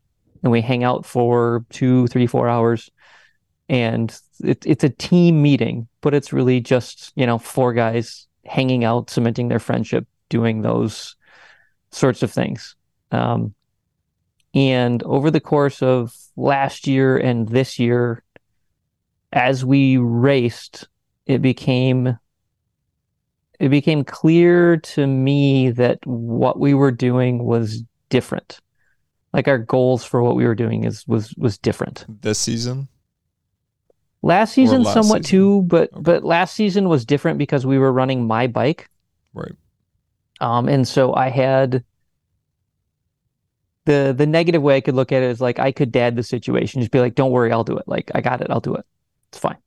and 0.44 0.52
we 0.52 0.60
hang 0.60 0.84
out 0.84 1.04
for 1.04 1.64
two, 1.70 2.06
three, 2.06 2.28
four 2.28 2.48
hours, 2.48 2.88
and 3.68 4.18
it, 4.42 4.64
it's 4.66 4.84
a 4.84 4.90
team 4.90 5.42
meeting, 5.42 5.88
but 6.00 6.14
it's 6.14 6.32
really 6.32 6.60
just 6.60 7.12
you 7.16 7.26
know 7.26 7.38
four 7.38 7.72
guys 7.72 8.26
hanging 8.44 8.84
out, 8.84 9.10
cementing 9.10 9.48
their 9.48 9.58
friendship, 9.58 10.06
doing 10.28 10.62
those 10.62 11.16
sorts 11.90 12.22
of 12.22 12.30
things. 12.30 12.76
Um, 13.12 13.54
and 14.54 15.02
over 15.02 15.30
the 15.30 15.40
course 15.40 15.82
of 15.82 16.14
last 16.36 16.86
year 16.86 17.16
and 17.16 17.48
this 17.48 17.78
year, 17.78 18.22
as 19.32 19.64
we 19.64 19.96
raced, 19.98 20.88
it 21.26 21.42
became 21.42 22.18
it 23.58 23.68
became 23.68 24.04
clear 24.04 24.76
to 24.76 25.06
me 25.06 25.70
that 25.70 25.98
what 26.06 26.58
we 26.58 26.74
were 26.74 26.90
doing 26.90 27.44
was 27.44 27.82
different. 28.10 28.60
Like 29.32 29.48
our 29.48 29.58
goals 29.58 30.04
for 30.04 30.22
what 30.22 30.36
we 30.36 30.46
were 30.46 30.54
doing 30.54 30.84
is 30.84 31.06
was 31.06 31.34
was 31.36 31.58
different. 31.58 32.04
This 32.22 32.38
season? 32.38 32.88
Last 34.26 34.54
season 34.54 34.82
last 34.82 34.94
somewhat 34.94 35.24
season? 35.24 35.38
too, 35.38 35.62
but 35.62 35.92
Okay. 35.92 36.02
but 36.02 36.24
last 36.24 36.54
season 36.54 36.88
was 36.88 37.04
different 37.04 37.38
because 37.38 37.64
we 37.64 37.78
were 37.78 37.92
running 37.92 38.26
my 38.26 38.46
bike. 38.48 38.88
Right. 39.34 39.52
Um, 40.40 40.68
and 40.68 40.86
so 40.86 41.14
I 41.14 41.28
had 41.28 41.84
the 43.84 44.12
the 44.16 44.26
negative 44.26 44.62
way 44.62 44.76
I 44.76 44.80
could 44.80 44.96
look 44.96 45.12
at 45.12 45.22
it 45.22 45.30
is 45.30 45.40
like 45.40 45.58
I 45.60 45.70
could 45.70 45.92
dad 45.92 46.16
the 46.16 46.22
situation, 46.22 46.80
just 46.80 46.90
be 46.90 46.98
like, 47.00 47.14
"Don't 47.14 47.30
worry, 47.30 47.52
I'll 47.52 47.64
do 47.64 47.76
it. 47.78 47.84
Like 47.86 48.10
I 48.14 48.20
got 48.20 48.40
it, 48.40 48.50
I'll 48.50 48.60
do 48.60 48.74
it. 48.74 48.84
It's 49.30 49.38
fine." 49.38 49.58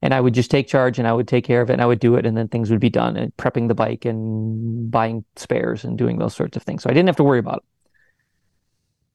And 0.00 0.14
I 0.14 0.20
would 0.20 0.32
just 0.32 0.50
take 0.50 0.68
charge 0.68 0.98
and 0.98 1.06
I 1.08 1.12
would 1.12 1.28
take 1.28 1.44
care 1.44 1.60
of 1.60 1.68
it 1.70 1.74
and 1.74 1.82
I 1.82 1.86
would 1.86 1.98
do 2.00 2.14
it 2.14 2.24
and 2.24 2.36
then 2.36 2.48
things 2.48 2.70
would 2.70 2.80
be 2.80 2.88
done 2.88 3.16
and 3.16 3.36
prepping 3.36 3.68
the 3.68 3.74
bike 3.74 4.04
and 4.04 4.90
buying 4.90 5.24
spares 5.36 5.84
and 5.84 5.98
doing 5.98 6.18
those 6.18 6.34
sorts 6.36 6.56
of 6.56 6.62
things. 6.62 6.84
So 6.84 6.90
I 6.90 6.94
didn't 6.94 7.08
have 7.08 7.16
to 7.16 7.24
worry 7.24 7.40
about 7.40 7.64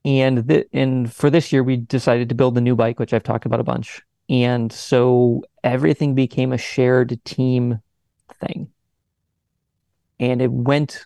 it. 0.04 0.10
And 0.10 0.38
the, 0.40 0.68
and 0.74 1.12
for 1.12 1.30
this 1.30 1.54
year 1.54 1.64
we 1.64 1.78
decided 1.78 2.28
to 2.30 2.36
build 2.36 2.56
the 2.56 2.62
new 2.62 2.76
bike, 2.76 3.00
which 3.00 3.14
I've 3.14 3.24
talked 3.24 3.46
about 3.46 3.62
a 3.62 3.64
bunch. 3.64 4.02
And 4.30 4.72
so 4.72 5.44
everything 5.64 6.16
became 6.16 6.54
a 6.54 6.58
shared 6.58 7.24
team 7.26 7.82
thing. 8.40 8.70
And 10.20 10.42
it 10.42 10.52
went 10.52 11.06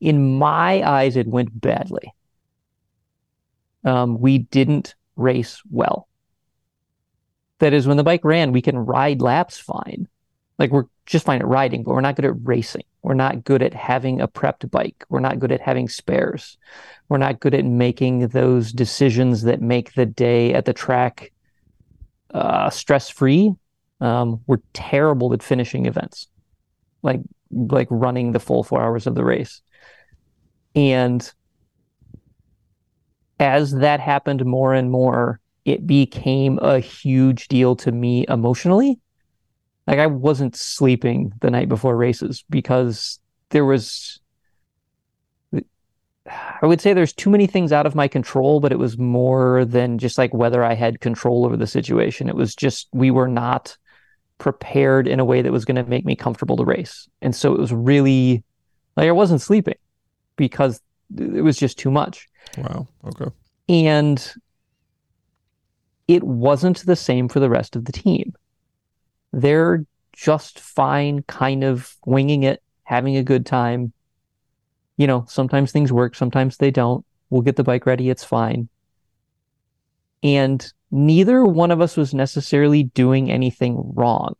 in 0.00 0.38
my 0.38 0.82
eyes, 0.82 1.16
it 1.16 1.26
went 1.26 1.58
badly. 1.60 2.12
Um, 3.84 4.20
we 4.20 4.38
didn't 4.38 4.94
race 5.16 5.62
well. 5.70 6.08
That 7.58 7.72
is, 7.72 7.86
when 7.86 7.96
the 7.96 8.04
bike 8.04 8.24
ran, 8.24 8.52
we 8.52 8.60
can 8.60 8.76
ride 8.76 9.22
laps 9.22 9.58
fine. 9.58 10.08
Like 10.58 10.70
we're 10.70 10.86
just 11.06 11.24
fine 11.24 11.40
at 11.40 11.46
riding, 11.46 11.82
but 11.82 11.94
we're 11.94 12.00
not 12.00 12.16
good 12.16 12.24
at 12.24 12.34
racing. 12.46 12.84
We're 13.02 13.14
not 13.14 13.44
good 13.44 13.62
at 13.62 13.72
having 13.72 14.20
a 14.20 14.28
prepped 14.28 14.70
bike. 14.70 15.04
We're 15.08 15.20
not 15.20 15.38
good 15.38 15.52
at 15.52 15.60
having 15.60 15.88
spares. 15.88 16.58
We're 17.08 17.18
not 17.18 17.40
good 17.40 17.54
at 17.54 17.64
making 17.64 18.28
those 18.28 18.72
decisions 18.72 19.42
that 19.42 19.60
make 19.60 19.94
the 19.94 20.06
day 20.06 20.52
at 20.52 20.64
the 20.64 20.72
track 20.72 21.32
uh, 22.34 22.70
stress 22.70 23.08
free. 23.10 23.52
Um, 24.00 24.40
we're 24.46 24.60
terrible 24.72 25.32
at 25.32 25.42
finishing 25.42 25.86
events, 25.86 26.28
like 27.02 27.20
like 27.50 27.88
running 27.90 28.32
the 28.32 28.40
full 28.40 28.62
four 28.62 28.82
hours 28.82 29.06
of 29.06 29.14
the 29.14 29.24
race. 29.24 29.62
And 30.74 31.32
as 33.38 33.72
that 33.72 34.00
happened 34.00 34.44
more 34.44 34.74
and 34.74 34.90
more, 34.90 35.40
it 35.64 35.86
became 35.86 36.58
a 36.60 36.78
huge 36.78 37.48
deal 37.48 37.76
to 37.76 37.92
me 37.92 38.24
emotionally. 38.28 38.98
Like 39.86 39.98
I 39.98 40.06
wasn't 40.06 40.56
sleeping 40.56 41.32
the 41.40 41.50
night 41.50 41.68
before 41.68 41.96
races 41.96 42.44
because 42.50 43.20
there 43.50 43.64
was, 43.64 44.20
I 46.28 46.66
would 46.66 46.80
say 46.80 46.92
there's 46.92 47.12
too 47.12 47.30
many 47.30 47.46
things 47.46 47.72
out 47.72 47.86
of 47.86 47.94
my 47.94 48.08
control, 48.08 48.60
but 48.60 48.72
it 48.72 48.78
was 48.78 48.98
more 48.98 49.64
than 49.64 49.98
just 49.98 50.18
like 50.18 50.34
whether 50.34 50.64
I 50.64 50.74
had 50.74 51.00
control 51.00 51.44
over 51.44 51.56
the 51.56 51.66
situation. 51.66 52.28
It 52.28 52.34
was 52.34 52.54
just 52.54 52.88
we 52.92 53.10
were 53.10 53.28
not 53.28 53.76
prepared 54.38 55.08
in 55.08 55.20
a 55.20 55.24
way 55.24 55.42
that 55.42 55.52
was 55.52 55.64
going 55.64 55.76
to 55.76 55.84
make 55.84 56.04
me 56.04 56.16
comfortable 56.16 56.56
to 56.56 56.64
race. 56.64 57.08
And 57.22 57.34
so 57.34 57.52
it 57.52 57.60
was 57.60 57.72
really 57.72 58.42
like 58.96 59.08
I 59.08 59.12
wasn't 59.12 59.40
sleeping 59.40 59.78
because 60.36 60.80
it 61.16 61.42
was 61.42 61.56
just 61.56 61.78
too 61.78 61.90
much. 61.90 62.28
Wow. 62.58 62.86
Okay. 63.06 63.30
And 63.68 64.34
it 66.08 66.22
wasn't 66.22 66.84
the 66.86 66.96
same 66.96 67.28
for 67.28 67.40
the 67.40 67.50
rest 67.50 67.76
of 67.76 67.84
the 67.84 67.92
team. 67.92 68.34
They're 69.32 69.84
just 70.12 70.58
fine, 70.58 71.22
kind 71.22 71.64
of 71.64 71.94
winging 72.06 72.42
it, 72.44 72.62
having 72.84 73.16
a 73.16 73.22
good 73.22 73.44
time. 73.44 73.92
You 74.96 75.06
know, 75.06 75.24
sometimes 75.28 75.72
things 75.72 75.92
work, 75.92 76.14
sometimes 76.14 76.56
they 76.56 76.70
don't. 76.70 77.04
We'll 77.30 77.42
get 77.42 77.56
the 77.56 77.64
bike 77.64 77.86
ready, 77.86 78.08
it's 78.08 78.24
fine. 78.24 78.68
And 80.22 80.64
neither 80.90 81.44
one 81.44 81.70
of 81.70 81.80
us 81.80 81.96
was 81.96 82.14
necessarily 82.14 82.84
doing 82.84 83.30
anything 83.30 83.92
wrong. 83.94 84.34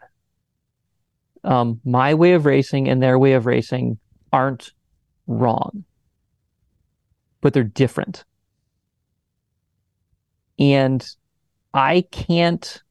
Um, 1.44 1.80
my 1.84 2.14
way 2.14 2.32
of 2.32 2.46
racing 2.46 2.88
and 2.88 3.02
their 3.02 3.18
way 3.18 3.34
of 3.34 3.46
racing 3.46 3.98
aren't 4.32 4.72
wrong, 5.26 5.84
but 7.40 7.52
they're 7.52 7.62
different. 7.62 8.25
And 10.58 11.06
I 11.75 12.04
can't 12.10 12.82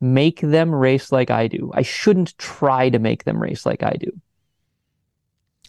make 0.00 0.40
them 0.40 0.74
race 0.74 1.10
like 1.10 1.30
I 1.30 1.48
do. 1.48 1.70
I 1.74 1.82
shouldn't 1.82 2.36
try 2.38 2.90
to 2.90 2.98
make 2.98 3.24
them 3.24 3.42
race 3.42 3.64
like 3.64 3.82
I 3.82 3.96
do. 3.98 4.12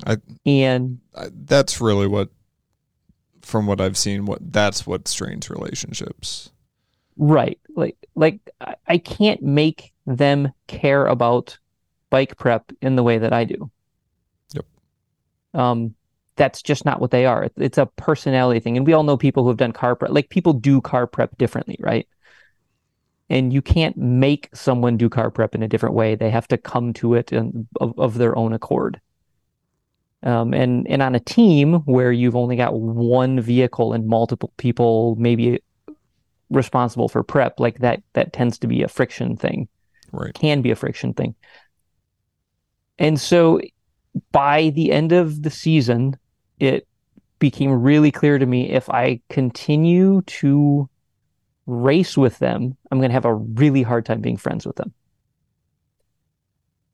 I- 0.06 0.18
and 0.46 1.00
I, 1.16 1.30
that's 1.34 1.82
really 1.82 2.08
what, 2.08 2.30
from 3.42 3.66
what 3.66 3.82
I've 3.82 3.98
seen, 3.98 4.26
what 4.26 4.52
that's 4.52 4.86
what 4.86 5.08
strains 5.08 5.50
relationships. 5.50 6.52
right, 7.18 7.60
like 7.76 7.98
like 8.16 8.40
I, 8.62 8.76
I 8.88 8.98
can't 8.98 9.42
make 9.42 9.94
them 10.06 10.52
care 10.68 11.06
about 11.08 11.58
bike 12.10 12.38
prep 12.38 12.72
in 12.82 12.96
the 12.96 13.04
way 13.04 13.18
that 13.18 13.34
I 13.34 13.44
do. 13.46 13.72
Yep. 14.54 14.66
Um, 15.54 15.96
that's 16.36 16.62
just 16.62 16.86
not 16.86 17.02
what 17.02 17.12
they 17.12 17.26
are. 17.26 17.50
It's 17.58 17.78
a 17.78 17.86
personality 17.86 18.60
thing, 18.60 18.78
and 18.78 18.86
we 18.86 18.94
all 18.94 19.04
know 19.04 19.18
people 19.18 19.44
who 19.44 19.50
have 19.50 19.58
done 19.58 19.72
car 19.72 19.96
prep. 19.96 20.12
Like 20.12 20.30
people 20.30 20.54
do 20.54 20.82
car 20.82 21.08
prep 21.08 21.38
differently, 21.38 21.78
right? 21.80 22.08
And 23.30 23.52
you 23.52 23.62
can't 23.62 23.98
make 23.98 24.50
someone 24.54 24.96
do 24.98 25.10
car 25.10 25.30
prep 25.32 25.56
in 25.56 25.64
a 25.64 25.68
different 25.68 25.96
way. 25.96 26.16
They 26.16 26.30
have 26.30 26.48
to 26.50 26.58
come 26.58 26.94
to 26.94 27.14
it 27.16 27.32
and, 27.32 27.68
of, 27.82 27.98
of 28.00 28.18
their 28.18 28.38
own 28.38 28.54
accord. 28.54 29.02
Um, 30.24 30.54
and 30.54 30.88
and 30.88 31.02
on 31.02 31.16
a 31.16 31.20
team 31.20 31.76
where 31.86 32.12
you've 32.12 32.36
only 32.36 32.56
got 32.56 32.80
one 32.80 33.40
vehicle 33.40 33.94
and 33.94 34.08
multiple 34.08 34.52
people 34.58 35.16
maybe 35.20 35.62
responsible 36.50 37.08
for 37.08 37.24
prep, 37.24 37.60
like 37.60 37.80
that 37.80 38.02
that 38.14 38.34
tends 38.34 38.58
to 38.60 38.68
be 38.68 38.82
a 38.84 38.88
friction 38.88 39.38
thing 39.38 39.68
Right. 40.12 40.34
can 40.34 40.62
be 40.62 40.72
a 40.72 40.76
friction 40.76 41.14
thing. 41.14 41.36
And 42.98 43.20
so 43.20 43.60
by 44.32 44.70
the 44.72 44.92
end 44.92 45.12
of 45.12 45.44
the 45.44 45.50
season, 45.50 46.18
it 46.60 46.88
became 47.40 47.72
really 47.72 48.12
clear 48.12 48.40
to 48.40 48.46
me 48.46 48.72
if 48.72 48.90
I 48.90 49.22
continue 49.30 50.22
to 50.24 50.90
race 51.68 52.18
with 52.18 52.40
them, 52.40 52.76
I'm 52.92 53.00
going 53.00 53.10
to 53.10 53.14
have 53.14 53.26
a 53.26 53.36
really 53.36 53.84
hard 53.84 54.06
time 54.06 54.22
being 54.22 54.38
friends 54.38 54.66
with 54.66 54.78
them. 54.78 54.94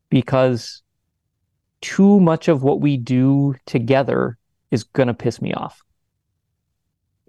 Because 0.09 0.82
too 1.83 2.21
much 2.21 2.47
of 2.47 2.63
what 2.63 2.79
we 2.79 2.95
do 2.95 3.55
together 3.65 4.37
is 4.71 4.83
going 4.83 5.07
to 5.07 5.13
piss 5.13 5.41
me 5.41 5.53
off. 5.53 5.81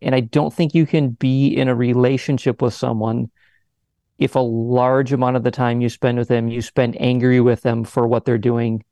And 0.00 0.14
I 0.14 0.20
don't 0.20 0.54
think 0.54 0.74
you 0.74 0.86
can 0.86 1.10
be 1.10 1.48
in 1.48 1.66
a 1.66 1.74
relationship 1.74 2.62
with 2.62 2.72
someone 2.72 3.30
if 4.18 4.36
a 4.36 4.40
large 4.40 5.12
amount 5.12 5.36
of 5.36 5.42
the 5.42 5.50
time 5.50 5.80
you 5.80 5.88
spend 5.88 6.18
with 6.18 6.28
them, 6.28 6.46
you 6.46 6.62
spend 6.62 6.96
angry 7.00 7.40
with 7.40 7.62
them 7.62 7.82
for 7.82 8.06
what 8.06 8.24
they're 8.24 8.38
doing, 8.38 8.84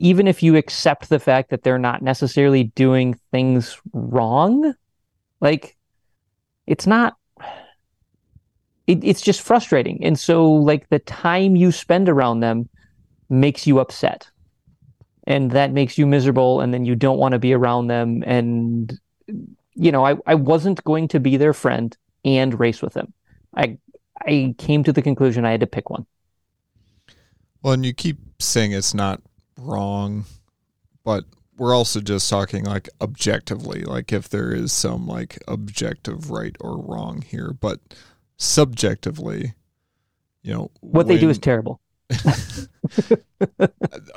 even 0.00 0.28
if 0.28 0.42
you 0.42 0.54
accept 0.56 1.08
the 1.08 1.18
fact 1.18 1.48
that 1.48 1.62
they're 1.62 1.78
not 1.78 2.02
necessarily 2.02 2.64
doing 2.64 3.18
things 3.32 3.80
wrong, 3.94 4.74
like 5.40 5.78
it's 6.66 6.86
not, 6.86 7.16
it, 8.86 9.02
it's 9.02 9.22
just 9.22 9.40
frustrating. 9.40 10.04
And 10.04 10.18
so, 10.18 10.52
like, 10.52 10.90
the 10.90 10.98
time 10.98 11.56
you 11.56 11.72
spend 11.72 12.10
around 12.10 12.40
them 12.40 12.68
makes 13.30 13.66
you 13.66 13.78
upset. 13.78 14.30
And 15.26 15.50
that 15.52 15.72
makes 15.72 15.96
you 15.96 16.06
miserable, 16.06 16.60
and 16.60 16.72
then 16.74 16.84
you 16.84 16.94
don't 16.94 17.18
want 17.18 17.32
to 17.32 17.38
be 17.38 17.54
around 17.54 17.86
them. 17.86 18.22
And, 18.26 18.98
you 19.74 19.90
know, 19.90 20.04
I, 20.04 20.16
I 20.26 20.34
wasn't 20.34 20.84
going 20.84 21.08
to 21.08 21.20
be 21.20 21.36
their 21.36 21.54
friend 21.54 21.96
and 22.24 22.58
race 22.60 22.82
with 22.82 22.92
them. 22.92 23.12
I 23.56 23.78
I 24.20 24.54
came 24.58 24.84
to 24.84 24.92
the 24.92 25.02
conclusion 25.02 25.44
I 25.44 25.52
had 25.52 25.60
to 25.60 25.66
pick 25.66 25.90
one. 25.90 26.06
Well, 27.62 27.72
and 27.72 27.84
you 27.86 27.94
keep 27.94 28.18
saying 28.38 28.72
it's 28.72 28.94
not 28.94 29.22
wrong, 29.58 30.24
but 31.04 31.24
we're 31.56 31.74
also 31.74 32.00
just 32.00 32.28
talking 32.28 32.64
like 32.64 32.88
objectively, 33.00 33.82
like 33.82 34.12
if 34.12 34.28
there 34.28 34.52
is 34.52 34.72
some 34.72 35.06
like 35.06 35.38
objective 35.48 36.30
right 36.30 36.56
or 36.60 36.78
wrong 36.78 37.22
here, 37.22 37.52
but 37.58 37.80
subjectively, 38.36 39.54
you 40.42 40.52
know, 40.52 40.70
What 40.80 41.08
they 41.08 41.18
do 41.18 41.30
is 41.30 41.38
terrible. 41.38 41.80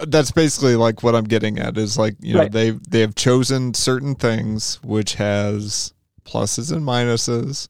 that's 0.07 0.31
basically 0.31 0.75
like 0.75 1.03
what 1.03 1.15
I'm 1.15 1.25
getting 1.25 1.59
at 1.59 1.77
is 1.77 1.97
like 1.97 2.15
you 2.19 2.33
know 2.33 2.41
Right. 2.41 2.51
they 2.51 2.71
they 2.71 3.01
have 3.01 3.15
chosen 3.15 3.73
certain 3.73 4.15
things 4.15 4.79
which 4.83 5.15
has 5.15 5.93
pluses 6.25 6.71
and 6.71 6.83
minuses, 6.83 7.67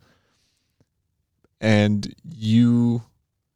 and 1.62 2.14
you 2.24 3.04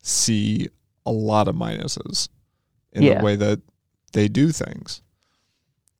see 0.01 0.69
a 1.05 1.11
lot 1.11 1.47
of 1.47 1.55
minuses 1.55 2.29
in 2.93 3.03
Yeah. 3.03 3.19
the 3.19 3.25
way 3.25 3.35
that 3.35 3.59
they 4.13 4.27
do 4.27 4.51
things 4.51 5.01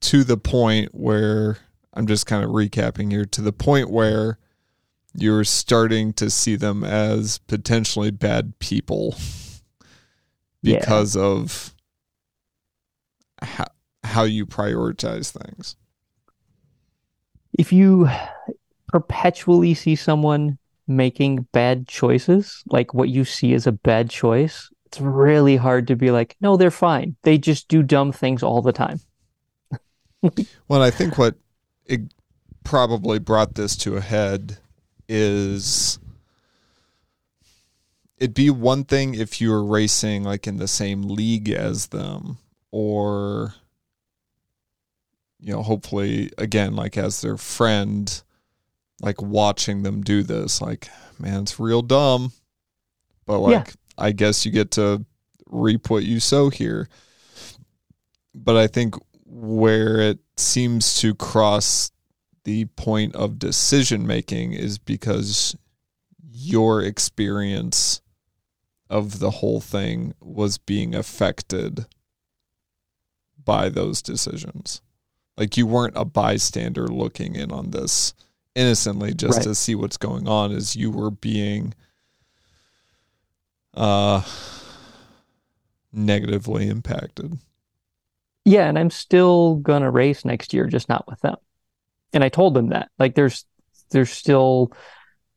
to 0.02 0.24
the 0.24 0.38
point 0.38 0.94
where 0.94 1.58
I'm 1.94 2.08
just 2.08 2.26
kind 2.26 2.44
of 2.44 2.52
recapping 2.52 3.12
here 3.12 3.26
to 3.26 3.42
the 3.42 3.54
point 3.54 3.90
where 3.90 4.38
you're 5.14 5.44
starting 5.44 6.14
to 6.14 6.30
see 6.30 6.56
them 6.56 6.84
as 6.84 7.38
potentially 7.40 8.12
bad 8.12 8.58
people 8.60 9.16
Yeah. 10.62 10.80
because 10.80 11.16
of 11.16 11.74
how 14.04 14.24
you 14.24 14.46
prioritize 14.46 15.32
things. 15.32 15.76
If 17.58 17.74
you 17.74 18.10
perpetually 18.88 19.74
see 19.74 19.96
someone 19.96 20.58
making 20.88 21.48
bad 21.52 21.88
choices, 21.88 22.64
like 22.68 22.94
what 22.94 23.10
you 23.10 23.26
see 23.26 23.54
as 23.54 23.68
a 23.68 23.72
bad 23.72 24.10
choice, 24.10 24.70
it's 24.86 25.00
really 25.00 25.56
hard 25.56 25.88
to 25.88 25.96
be 25.96 26.12
like, 26.12 26.36
no, 26.42 26.58
they're 26.58 26.72
fine. 26.72 27.16
They 27.24 27.38
just 27.38 27.68
do 27.68 27.82
dumb 27.82 28.12
things 28.12 28.44
all 28.44 28.62
the 28.62 28.74
time. 28.74 29.00
well, 30.68 30.82
I 30.82 30.92
think 30.92 31.18
what 31.18 31.36
it 31.86 32.02
probably 32.64 33.20
brought 33.20 33.56
this 33.56 33.76
to 33.78 33.96
a 33.96 34.02
head 34.02 34.58
is 35.08 36.00
it'd 38.22 38.36
be 38.36 38.52
one 38.52 38.84
thing 38.84 39.16
if 39.16 39.42
you 39.42 39.50
were 39.50 39.66
racing 39.66 40.24
like 40.24 40.46
in 40.46 40.58
the 40.58 40.68
same 40.68 41.02
league 41.02 41.50
as 41.50 41.88
them 41.88 42.38
or 42.70 43.56
you 45.40 45.52
know 45.52 45.64
hopefully 45.64 46.32
again 46.38 46.76
like 46.76 46.98
as 46.98 47.22
their 47.22 47.36
friend 47.36 48.22
like 49.02 49.20
watching 49.24 49.82
them 49.82 50.04
do 50.04 50.22
this 50.22 50.62
like 50.62 50.88
man 51.18 51.42
it's 51.42 51.60
real 51.60 51.82
dumb 51.82 52.32
but 53.26 53.40
like 53.40 53.68
yeah. 53.68 53.74
i 53.98 54.12
guess 54.12 54.46
you 54.46 54.52
get 54.52 54.70
to 54.70 55.04
reap 55.50 55.90
what 55.90 56.04
you 56.04 56.20
sow 56.20 56.52
here 56.52 56.88
but 58.36 58.56
i 58.56 58.68
think 58.68 58.94
where 59.26 60.00
it 60.00 60.20
seems 60.38 61.00
to 61.00 61.16
cross 61.16 61.92
the 62.44 62.66
point 62.76 63.16
of 63.16 63.40
decision 63.40 64.06
making 64.06 64.54
is 64.54 64.78
because 64.78 65.56
your 66.32 66.84
experience 66.84 68.01
of 68.92 69.20
the 69.20 69.32
whole 69.32 69.62
thing 69.62 70.14
was 70.20 70.58
being 70.58 70.94
affected 70.94 71.86
by 73.44 73.70
those 73.70 74.02
decisions. 74.02 74.82
Like 75.38 75.58
you 75.58 75.66
weren't 75.66 75.98
a 75.98 76.06
bystander 76.06 76.88
looking 76.88 77.36
in 77.36 77.52
on 77.52 77.72
this 77.72 78.14
innocently 78.54 79.14
just 79.14 79.38
right. 79.38 79.44
to 79.44 79.56
see 79.56 79.76
what's 79.76 79.98
going 79.98 80.28
on 80.28 80.52
as 80.52 80.76
you 80.76 80.92
were 80.92 81.10
being 81.10 81.74
uh 83.74 84.22
negatively 85.94 86.68
impacted. 86.68 87.38
Yeah, 88.44 88.68
and 88.68 88.78
I'm 88.78 88.90
still 88.90 89.56
going 89.56 89.84
to 89.84 89.90
race 89.90 90.26
next 90.26 90.54
year 90.54 90.68
just 90.68 90.90
not 90.90 91.08
with 91.08 91.22
them. 91.22 91.38
And 92.12 92.24
I 92.24 92.30
told 92.30 92.54
them 92.54 92.70
that. 92.70 92.92
Like 93.00 93.16
there's 93.16 93.46
there's 93.92 94.10
still 94.10 94.74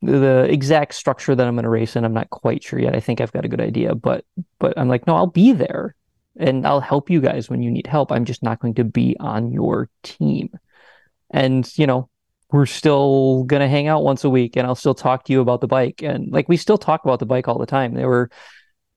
the 0.04 0.46
exact 0.50 0.94
structure 0.94 1.34
that 1.34 1.46
I'm 1.46 1.54
going 1.54 1.64
to 1.64 1.70
race 1.70 1.96
in. 1.96 2.04
I'm 2.04 2.14
not 2.14 2.30
quite 2.30 2.62
sure 2.62 2.78
yet. 2.78 2.94
I 2.94 3.00
think 3.00 3.20
I've 3.20 3.32
got 3.32 3.44
a 3.44 3.48
good 3.48 3.60
idea, 3.60 3.94
but 3.94 4.24
but 4.58 4.78
I'm 4.78 4.88
like, 4.88 5.06
no, 5.06 5.16
I'll 5.16 5.26
be 5.26 5.52
there 5.52 5.94
and 6.36 6.66
I'll 6.66 6.80
help 6.80 7.10
you 7.10 7.20
guys 7.20 7.48
when 7.48 7.62
you 7.62 7.70
need 7.70 7.86
help. 7.86 8.10
I'm 8.10 8.24
just 8.24 8.42
not 8.42 8.60
going 8.60 8.74
to 8.74 8.84
be 8.84 9.16
on 9.20 9.52
your 9.52 9.88
team. 10.02 10.50
And, 11.30 11.70
you 11.78 11.86
know, 11.86 12.08
we're 12.52 12.66
still 12.66 13.44
going 13.44 13.60
to 13.60 13.68
hang 13.68 13.88
out 13.88 14.04
once 14.04 14.24
a 14.24 14.30
week 14.30 14.56
and 14.56 14.66
I'll 14.66 14.74
still 14.74 14.94
talk 14.94 15.24
to 15.24 15.32
you 15.32 15.40
about 15.40 15.60
the 15.60 15.66
bike. 15.66 16.02
And 16.02 16.30
like, 16.30 16.48
we 16.48 16.56
still 16.56 16.78
talk 16.78 17.04
about 17.04 17.18
the 17.18 17.26
bike 17.26 17.48
all 17.48 17.58
the 17.58 17.66
time. 17.66 17.94
They 17.94 18.04
were 18.04 18.30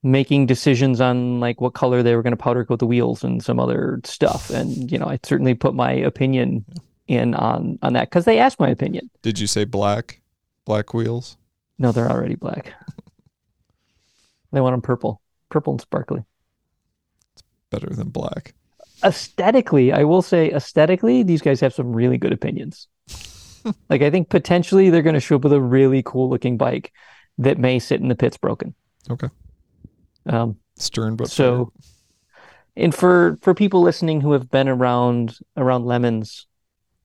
making 0.02 0.46
decisions 0.46 1.00
on 1.00 1.40
like 1.40 1.60
what 1.60 1.74
color 1.74 2.02
they 2.02 2.14
were 2.14 2.22
going 2.22 2.32
to 2.32 2.36
powder 2.36 2.64
coat 2.64 2.78
the 2.78 2.86
wheels 2.86 3.24
and 3.24 3.42
some 3.42 3.58
other 3.58 4.00
stuff. 4.04 4.50
And, 4.50 4.90
you 4.90 4.98
know, 4.98 5.06
I 5.06 5.18
certainly 5.24 5.54
put 5.54 5.74
my 5.74 5.92
opinion 5.92 6.64
in 7.08 7.34
on, 7.34 7.78
on 7.82 7.94
that 7.94 8.08
because 8.10 8.24
they 8.24 8.38
asked 8.38 8.60
my 8.60 8.68
opinion. 8.68 9.10
Did 9.22 9.38
you 9.38 9.46
say 9.46 9.64
black? 9.64 10.20
Black 10.68 10.92
wheels? 10.92 11.38
No, 11.78 11.92
they're 11.92 12.10
already 12.10 12.34
black. 12.34 12.74
they 14.52 14.60
want 14.60 14.74
them 14.74 14.82
purple, 14.82 15.22
purple 15.48 15.72
and 15.72 15.80
sparkly 15.80 16.24
It's 17.32 17.42
better 17.70 17.88
than 17.88 18.10
black. 18.10 18.54
Aesthetically, 19.02 19.94
I 19.94 20.04
will 20.04 20.20
say 20.20 20.50
aesthetically, 20.50 21.22
these 21.22 21.40
guys 21.40 21.60
have 21.60 21.72
some 21.72 21.96
really 21.96 22.18
good 22.18 22.34
opinions. 22.34 22.86
like 23.88 24.02
I 24.02 24.10
think 24.10 24.28
potentially 24.28 24.90
they're 24.90 25.00
going 25.00 25.14
to 25.14 25.20
show 25.20 25.36
up 25.36 25.44
with 25.44 25.54
a 25.54 25.60
really 25.60 26.02
cool 26.04 26.28
looking 26.28 26.58
bike 26.58 26.92
that 27.38 27.56
may 27.56 27.78
sit 27.78 28.02
in 28.02 28.08
the 28.08 28.14
pits 28.14 28.36
broken. 28.36 28.74
Okay. 29.10 29.28
Um, 30.26 30.58
Stern, 30.76 31.16
but 31.16 31.30
so, 31.30 31.72
and 32.76 32.94
for 32.94 33.38
for 33.40 33.54
people 33.54 33.80
listening 33.80 34.20
who 34.20 34.32
have 34.32 34.50
been 34.50 34.68
around 34.68 35.38
around 35.56 35.86
lemons, 35.86 36.46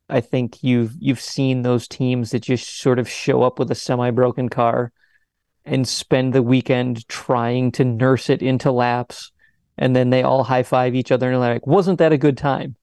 I 0.10 0.22
think 0.22 0.63
you've 0.63 0.94
you've 1.00 1.22
seen 1.22 1.62
those 1.62 1.88
teams 1.88 2.32
that 2.32 2.42
just 2.42 2.80
sort 2.80 3.00
of 3.00 3.10
show 3.10 3.44
up 3.44 3.60
with 3.60 3.72
a 3.72 3.76
semi 3.76 4.12
broken 4.12 4.50
car 4.50 4.92
and 5.66 5.88
spend 5.88 6.34
the 6.34 6.44
weekend 6.44 7.08
trying 7.08 7.72
to 7.74 7.86
nurse 7.86 8.30
it 8.30 8.42
into 8.42 8.72
laps 8.72 9.32
and 9.78 9.96
then 9.96 10.10
they 10.10 10.24
all 10.24 10.44
high 10.44 10.63
five 10.63 10.94
each 10.94 11.12
other 11.12 11.32
and 11.32 11.42
they're 11.42 11.54
like, 11.54 11.66
wasn't 11.66 12.00
that 12.00 12.12
a 12.12 12.18
good 12.18 12.38
time? 12.38 12.76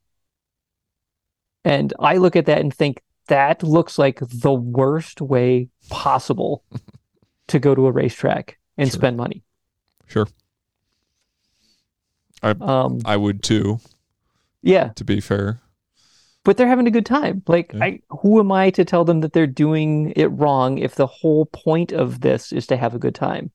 And 1.64 1.92
I 2.00 2.16
look 2.16 2.36
at 2.36 2.46
that 2.46 2.60
and 2.60 2.74
think 2.74 3.02
that 3.28 3.62
looks 3.62 3.98
like 3.98 4.18
the 4.20 4.52
worst 4.52 5.20
way 5.20 5.68
possible 5.88 6.64
to 7.48 7.58
go 7.58 7.74
to 7.74 7.86
a 7.86 7.92
racetrack 7.92 8.58
and 8.76 8.88
sure. 8.88 8.98
spend 8.98 9.16
money. 9.16 9.42
Sure. 10.06 10.26
I 12.42 12.50
um, 12.60 13.00
I 13.04 13.16
would 13.16 13.42
too. 13.42 13.80
Yeah. 14.62 14.88
To 14.96 15.04
be 15.04 15.20
fair. 15.20 15.60
But 16.44 16.56
they're 16.56 16.68
having 16.68 16.86
a 16.86 16.90
good 16.90 17.06
time. 17.06 17.42
Like 17.46 17.72
yeah. 17.72 17.84
I 17.84 18.00
who 18.08 18.40
am 18.40 18.50
I 18.50 18.70
to 18.70 18.84
tell 18.84 19.04
them 19.04 19.20
that 19.20 19.32
they're 19.32 19.46
doing 19.46 20.12
it 20.16 20.26
wrong 20.28 20.78
if 20.78 20.94
the 20.94 21.06
whole 21.06 21.46
point 21.46 21.92
of 21.92 22.20
this 22.20 22.52
is 22.52 22.66
to 22.68 22.76
have 22.76 22.94
a 22.94 22.98
good 22.98 23.14
time? 23.14 23.50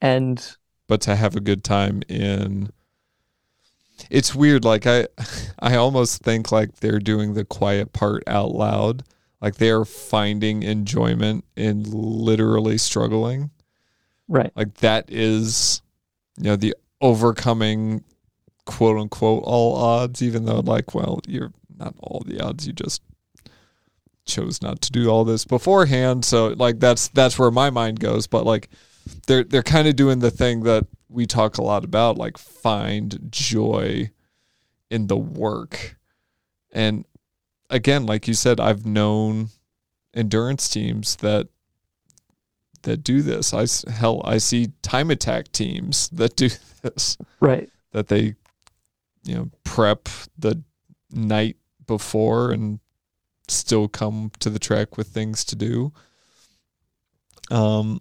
And 0.00 0.56
but 0.86 1.00
to 1.02 1.16
have 1.16 1.36
a 1.36 1.40
good 1.40 1.64
time 1.64 2.02
in 2.08 2.70
it's 4.10 4.34
weird 4.34 4.64
like 4.64 4.86
i 4.86 5.06
i 5.60 5.76
almost 5.76 6.22
think 6.22 6.52
like 6.52 6.76
they're 6.76 6.98
doing 6.98 7.34
the 7.34 7.44
quiet 7.44 7.92
part 7.92 8.22
out 8.26 8.50
loud 8.52 9.04
like 9.40 9.56
they're 9.56 9.84
finding 9.84 10.62
enjoyment 10.62 11.44
in 11.56 11.84
literally 11.84 12.78
struggling 12.78 13.50
right 14.28 14.52
like 14.56 14.74
that 14.74 15.04
is 15.08 15.82
you 16.38 16.44
know 16.44 16.56
the 16.56 16.74
overcoming 17.00 18.02
quote 18.66 18.98
unquote 18.98 19.42
all 19.44 19.76
odds 19.76 20.22
even 20.22 20.44
though 20.44 20.60
like 20.60 20.94
well 20.94 21.20
you're 21.26 21.52
not 21.76 21.94
all 22.00 22.22
the 22.26 22.40
odds 22.40 22.66
you 22.66 22.72
just 22.72 23.02
chose 24.24 24.62
not 24.62 24.80
to 24.80 24.90
do 24.90 25.08
all 25.08 25.24
this 25.24 25.44
beforehand 25.44 26.24
so 26.24 26.48
like 26.48 26.80
that's 26.80 27.08
that's 27.08 27.38
where 27.38 27.50
my 27.50 27.68
mind 27.68 28.00
goes 28.00 28.26
but 28.26 28.46
like 28.46 28.70
they're 29.26 29.44
they're 29.44 29.62
kind 29.62 29.86
of 29.86 29.96
doing 29.96 30.20
the 30.20 30.30
thing 30.30 30.62
that 30.62 30.86
we 31.08 31.26
talk 31.26 31.58
a 31.58 31.62
lot 31.62 31.84
about, 31.84 32.18
like 32.18 32.38
find 32.38 33.28
joy 33.30 34.10
in 34.90 35.06
the 35.06 35.16
work. 35.16 35.96
And 36.72 37.04
again, 37.70 38.06
like 38.06 38.26
you 38.26 38.34
said, 38.34 38.60
I've 38.60 38.84
known 38.84 39.48
endurance 40.12 40.68
teams 40.68 41.16
that 41.16 41.48
that 42.82 42.98
do 42.98 43.22
this. 43.22 43.54
I 43.54 43.90
hell, 43.90 44.20
I 44.24 44.38
see 44.38 44.72
time 44.82 45.10
attack 45.10 45.52
teams 45.52 46.08
that 46.10 46.36
do 46.36 46.50
this. 46.82 47.16
Right. 47.40 47.70
That 47.92 48.08
they, 48.08 48.34
you 49.24 49.34
know, 49.34 49.50
prep 49.64 50.08
the 50.38 50.62
night 51.10 51.56
before 51.86 52.50
and 52.50 52.80
still 53.48 53.88
come 53.88 54.30
to 54.38 54.50
the 54.50 54.58
track 54.58 54.96
with 54.96 55.08
things 55.08 55.44
to 55.44 55.56
do. 55.56 55.92
Um, 57.50 58.00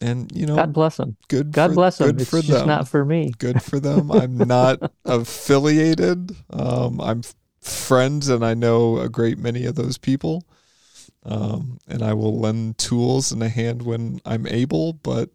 and 0.00 0.30
you 0.34 0.46
know, 0.46 0.56
God 0.56 0.72
bless 0.72 0.96
them. 0.96 1.16
Good. 1.28 1.52
God 1.52 1.70
for, 1.70 1.74
bless 1.74 1.98
them. 1.98 2.08
Good 2.08 2.20
it's 2.22 2.30
for 2.30 2.40
just 2.40 2.50
them. 2.50 2.66
not 2.66 2.88
for 2.88 3.04
me. 3.04 3.32
Good 3.38 3.62
for 3.62 3.80
them. 3.80 4.10
I'm 4.10 4.36
not 4.36 4.92
affiliated. 5.04 6.34
Um, 6.50 7.00
I'm 7.00 7.22
friends, 7.60 8.28
and 8.28 8.44
I 8.44 8.54
know 8.54 8.98
a 8.98 9.08
great 9.08 9.38
many 9.38 9.64
of 9.64 9.76
those 9.76 9.98
people. 9.98 10.44
Um, 11.24 11.78
and 11.88 12.02
I 12.02 12.12
will 12.12 12.38
lend 12.38 12.76
tools 12.76 13.32
and 13.32 13.42
a 13.42 13.48
hand 13.48 13.82
when 13.82 14.20
I'm 14.26 14.46
able. 14.46 14.92
But 14.92 15.30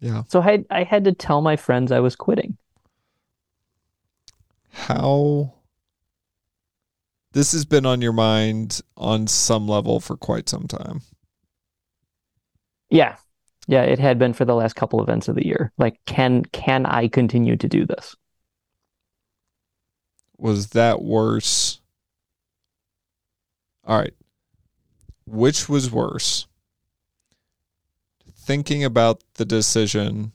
yeah. 0.00 0.22
So 0.28 0.40
I 0.40 0.64
I 0.70 0.84
had 0.84 1.04
to 1.04 1.12
tell 1.12 1.40
my 1.40 1.56
friends 1.56 1.92
I 1.92 2.00
was 2.00 2.16
quitting. 2.16 2.56
How 4.72 5.54
this 7.32 7.52
has 7.52 7.64
been 7.64 7.86
on 7.86 8.00
your 8.02 8.12
mind 8.12 8.80
on 8.96 9.28
some 9.28 9.68
level 9.68 10.00
for 10.00 10.16
quite 10.16 10.48
some 10.48 10.66
time. 10.66 11.02
Yeah. 12.90 13.16
Yeah, 13.68 13.82
it 13.82 14.00
had 14.00 14.18
been 14.18 14.32
for 14.32 14.44
the 14.44 14.56
last 14.56 14.74
couple 14.74 15.00
events 15.00 15.28
of 15.28 15.36
the 15.36 15.46
year. 15.46 15.72
Like 15.78 16.00
can 16.04 16.44
can 16.46 16.84
I 16.84 17.06
continue 17.06 17.56
to 17.56 17.68
do 17.68 17.86
this? 17.86 18.16
Was 20.36 20.70
that 20.70 21.00
worse? 21.00 21.80
All 23.84 23.98
right. 23.98 24.14
Which 25.26 25.68
was 25.68 25.92
worse? 25.92 26.47
Thinking 28.48 28.82
about 28.82 29.22
the 29.34 29.44
decision 29.44 30.32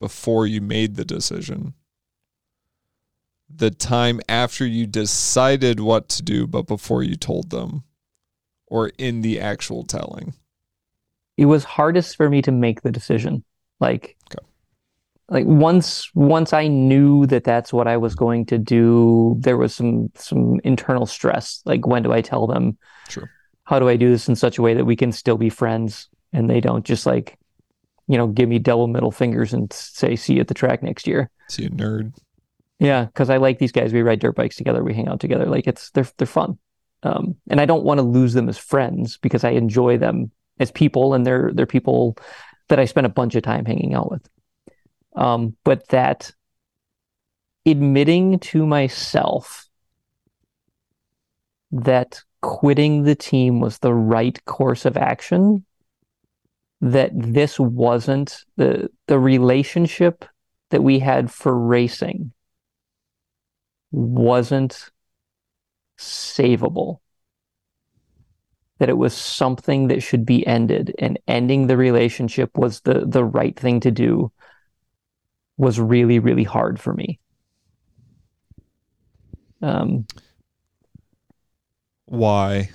before 0.00 0.44
you 0.44 0.60
made 0.60 0.96
the 0.96 1.04
decision. 1.04 1.74
The 3.48 3.70
time 3.70 4.20
after 4.28 4.66
you 4.66 4.88
decided 4.88 5.78
what 5.78 6.08
to 6.08 6.22
do, 6.24 6.48
but 6.48 6.62
before 6.62 7.04
you 7.04 7.14
told 7.14 7.50
them, 7.50 7.84
or 8.66 8.90
in 8.98 9.22
the 9.22 9.38
actual 9.38 9.84
telling 9.84 10.34
it 11.36 11.44
was 11.44 11.62
hardest 11.62 12.16
for 12.16 12.28
me 12.28 12.42
to 12.42 12.50
make 12.50 12.82
the 12.82 12.90
decision. 12.90 13.44
Like, 13.78 14.16
okay. 14.26 14.44
like 15.28 15.46
once 15.46 16.10
once 16.16 16.52
I 16.52 16.66
knew 16.66 17.24
that 17.26 17.44
that's 17.44 17.72
what 17.72 17.86
I 17.86 17.98
was 17.98 18.16
going 18.16 18.46
to 18.46 18.58
do, 18.58 19.36
there 19.38 19.56
was 19.56 19.76
some 19.76 20.10
some 20.16 20.58
internal 20.64 21.06
stress. 21.06 21.62
Like 21.64 21.86
when 21.86 22.02
do 22.02 22.10
I 22.10 22.20
tell 22.20 22.48
them? 22.48 22.76
Sure. 23.08 23.30
How 23.62 23.78
do 23.78 23.88
I 23.88 23.94
do 23.94 24.10
this 24.10 24.28
in 24.28 24.34
such 24.34 24.58
a 24.58 24.62
way 24.62 24.74
that 24.74 24.86
we 24.86 24.96
can 24.96 25.12
still 25.12 25.38
be 25.38 25.50
friends 25.50 26.08
and 26.32 26.48
they 26.48 26.60
don't 26.60 26.84
just 26.84 27.06
like, 27.06 27.38
you 28.06 28.16
know, 28.16 28.26
give 28.26 28.48
me 28.48 28.58
double 28.58 28.86
middle 28.86 29.10
fingers 29.10 29.52
and 29.52 29.72
say 29.72 30.16
see 30.16 30.34
you 30.34 30.40
at 30.40 30.48
the 30.48 30.54
track 30.54 30.82
next 30.82 31.06
year. 31.06 31.30
See 31.48 31.66
a 31.66 31.70
nerd. 31.70 32.14
Yeah, 32.78 33.04
because 33.04 33.30
I 33.30 33.36
like 33.36 33.58
these 33.58 33.72
guys. 33.72 33.92
We 33.92 34.02
ride 34.02 34.20
dirt 34.20 34.36
bikes 34.36 34.56
together. 34.56 34.82
We 34.82 34.94
hang 34.94 35.08
out 35.08 35.20
together. 35.20 35.46
Like 35.46 35.66
it's 35.66 35.90
they're 35.90 36.08
they're 36.16 36.26
fun. 36.26 36.58
Um, 37.02 37.36
and 37.48 37.60
I 37.60 37.66
don't 37.66 37.84
want 37.84 37.98
to 37.98 38.02
lose 38.02 38.32
them 38.32 38.48
as 38.48 38.58
friends 38.58 39.18
because 39.18 39.44
I 39.44 39.50
enjoy 39.50 39.98
them 39.98 40.30
as 40.58 40.70
people, 40.70 41.14
and 41.14 41.26
they're 41.26 41.50
they're 41.52 41.66
people 41.66 42.16
that 42.68 42.78
I 42.78 42.84
spend 42.86 43.06
a 43.06 43.10
bunch 43.10 43.34
of 43.34 43.42
time 43.42 43.64
hanging 43.64 43.94
out 43.94 44.10
with. 44.10 44.28
Um, 45.14 45.56
but 45.64 45.88
that 45.88 46.32
admitting 47.66 48.38
to 48.38 48.66
myself 48.66 49.68
that 51.72 52.22
quitting 52.40 53.02
the 53.02 53.14
team 53.14 53.60
was 53.60 53.78
the 53.78 53.94
right 53.94 54.42
course 54.46 54.84
of 54.84 54.96
action, 54.96 55.64
that 56.80 57.10
this 57.14 57.58
wasn't 57.60 58.44
the 58.56 58.90
the 59.06 59.18
relationship 59.18 60.24
that 60.70 60.82
we 60.82 60.98
had 60.98 61.30
for 61.30 61.56
racing 61.56 62.32
wasn't 63.92 64.90
savable. 65.98 67.00
That 68.78 68.88
it 68.88 68.96
was 68.96 69.14
something 69.14 69.88
that 69.88 70.02
should 70.02 70.24
be 70.24 70.46
ended, 70.46 70.94
and 70.98 71.18
ending 71.28 71.66
the 71.66 71.76
relationship 71.76 72.56
was 72.56 72.80
the 72.80 73.04
the 73.06 73.24
right 73.24 73.58
thing 73.58 73.80
to 73.80 73.90
do 73.90 74.32
was 75.58 75.78
really, 75.78 76.18
really 76.18 76.44
hard 76.44 76.80
for 76.80 76.94
me. 76.94 77.20
Um, 79.60 80.06
Why? 82.06 82.56
I, 82.56 82.70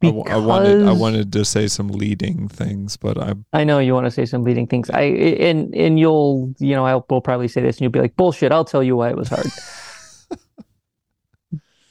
because 0.00 0.16
w- 0.16 0.34
I 0.34 0.36
wanted 0.36 0.88
I 0.88 0.92
wanted 0.92 1.32
to 1.32 1.44
say 1.44 1.66
some 1.66 1.88
leading 1.88 2.48
things, 2.48 2.96
but 2.96 3.18
I 3.18 3.34
I 3.52 3.64
know 3.64 3.78
you 3.78 3.94
want 3.94 4.06
to 4.06 4.10
say 4.10 4.26
some 4.26 4.44
leading 4.44 4.66
things. 4.66 4.90
I 4.90 5.02
and 5.02 5.74
and 5.74 5.98
you'll 5.98 6.54
you 6.58 6.74
know 6.74 6.84
I 6.86 6.94
will 6.94 7.20
probably 7.20 7.48
say 7.48 7.62
this, 7.62 7.76
and 7.76 7.82
you'll 7.82 7.92
be 7.92 8.00
like 8.00 8.16
bullshit. 8.16 8.52
I'll 8.52 8.64
tell 8.64 8.82
you 8.82 8.96
why 8.96 9.10
it 9.10 9.16
was 9.16 9.28
hard. 9.28 9.46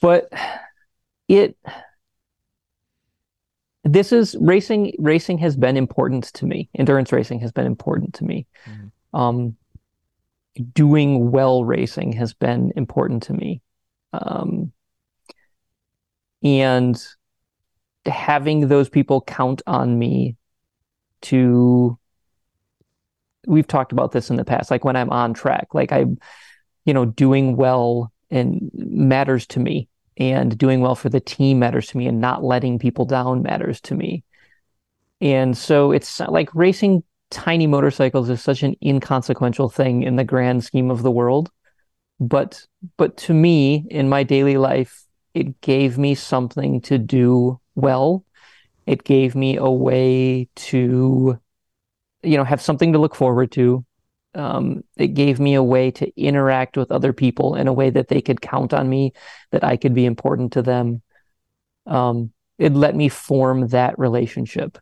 but 0.02 0.32
it 1.28 1.58
this 3.84 4.12
is 4.12 4.36
racing 4.42 4.94
racing 5.00 5.38
has 5.38 5.56
been 5.56 5.78
important 5.78 6.26
to 6.34 6.46
me 6.46 6.70
endurance 6.78 7.12
racing 7.12 7.40
has 7.40 7.52
been 7.52 7.66
important 7.66 8.14
to 8.14 8.24
me 8.26 8.46
Mhm. 8.68 8.92
um 9.14 9.56
doing 10.74 11.32
well 11.32 11.64
racing 11.64 12.12
has 12.14 12.34
been 12.34 12.74
important 12.76 13.24
to 13.24 13.34
me 13.34 13.62
um 14.14 14.72
and 16.44 17.02
having 18.08 18.68
those 18.68 18.90
people 18.90 19.22
count 19.22 19.62
on 19.68 19.98
me 19.98 20.36
to 21.22 21.98
we've 23.46 23.68
talked 23.68 23.92
about 23.92 24.12
this 24.12 24.30
in 24.30 24.36
the 24.36 24.46
past 24.46 24.70
like 24.70 24.84
when 24.84 24.96
i'm 24.96 25.10
on 25.10 25.34
track 25.34 25.68
like 25.74 25.92
i 25.92 26.06
you 26.86 26.94
know 26.94 27.06
doing 27.06 27.56
well 27.56 28.12
and 28.30 28.70
matters 28.74 29.46
to 29.48 29.60
me 29.60 29.88
and 30.18 30.58
doing 30.58 30.82
well 30.82 30.96
for 30.96 31.10
the 31.10 31.20
team 31.20 31.60
matters 31.60 31.88
to 31.88 31.98
me 31.98 32.08
and 32.08 32.20
not 32.20 32.44
letting 32.44 32.80
people 32.80 33.06
down 33.06 33.44
matters 33.44 33.80
to 33.82 33.96
me. 33.96 34.24
And 35.22 35.58
so 35.58 35.92
it's 35.92 36.20
like 36.20 36.54
racing 36.54 37.04
tiny 37.30 37.68
motorcycles 37.68 38.30
is 38.30 38.42
such 38.42 38.64
an 38.64 38.76
inconsequential 38.84 39.70
thing 39.70 40.04
in 40.04 40.16
the 40.16 40.24
grand 40.24 40.64
scheme 40.64 40.90
of 40.90 41.04
the 41.04 41.12
world. 41.12 41.52
But 42.20 42.66
but 42.98 43.18
to 43.18 43.34
me 43.34 43.86
in 43.90 44.10
my 44.10 44.24
daily 44.24 44.58
life 44.58 45.04
it 45.34 45.62
gave 45.62 45.98
me 46.00 46.16
something 46.16 46.82
to 46.82 46.98
do 46.98 47.60
well 47.78 48.26
it 48.86 49.04
gave 49.06 49.36
me 49.36 49.56
a 49.58 49.70
way 49.70 50.50
to 50.56 51.40
you 52.24 52.38
know 52.38 52.44
have 52.44 52.62
something 52.62 52.92
to 52.92 53.00
look 53.00 53.16
forward 53.16 53.52
to 53.54 53.86
um, 54.38 54.84
it 54.96 55.10
gave 55.10 55.40
me 55.40 55.56
a 55.56 55.64
way 55.64 55.90
to 55.92 56.12
interact 56.16 56.78
with 56.78 56.92
other 56.92 57.12
people 57.12 57.56
in 57.56 57.68
a 57.68 57.74
way 57.74 57.90
that 57.90 58.08
they 58.08 58.22
could 58.22 58.40
count 58.40 58.72
on 58.72 58.88
me, 58.88 59.14
that 59.52 59.64
I 59.64 59.78
could 59.78 59.96
be 59.96 60.06
important 60.06 60.54
to 60.54 60.62
them. 60.62 61.02
Um, 61.88 62.32
it 62.60 62.74
let 62.74 62.96
me 62.96 63.10
form 63.10 63.68
that 63.70 63.98
relationship. 63.98 64.78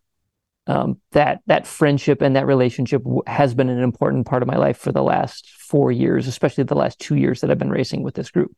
Um, 0.68 1.00
that 1.12 1.42
that 1.46 1.68
friendship 1.68 2.22
and 2.22 2.36
that 2.36 2.48
relationship 2.48 3.04
has 3.28 3.54
been 3.54 3.70
an 3.70 3.84
important 3.84 4.26
part 4.26 4.42
of 4.42 4.48
my 4.48 4.58
life 4.58 4.78
for 4.78 4.92
the 4.92 5.04
last 5.04 5.48
four 5.52 5.92
years, 5.92 6.28
especially 6.28 6.64
the 6.64 6.76
last 6.76 7.00
two 7.00 7.16
years 7.16 7.42
that 7.42 7.52
I've 7.52 7.60
been 7.60 7.70
racing 7.70 8.02
with 8.02 8.16
this 8.16 8.32
group. 8.32 8.52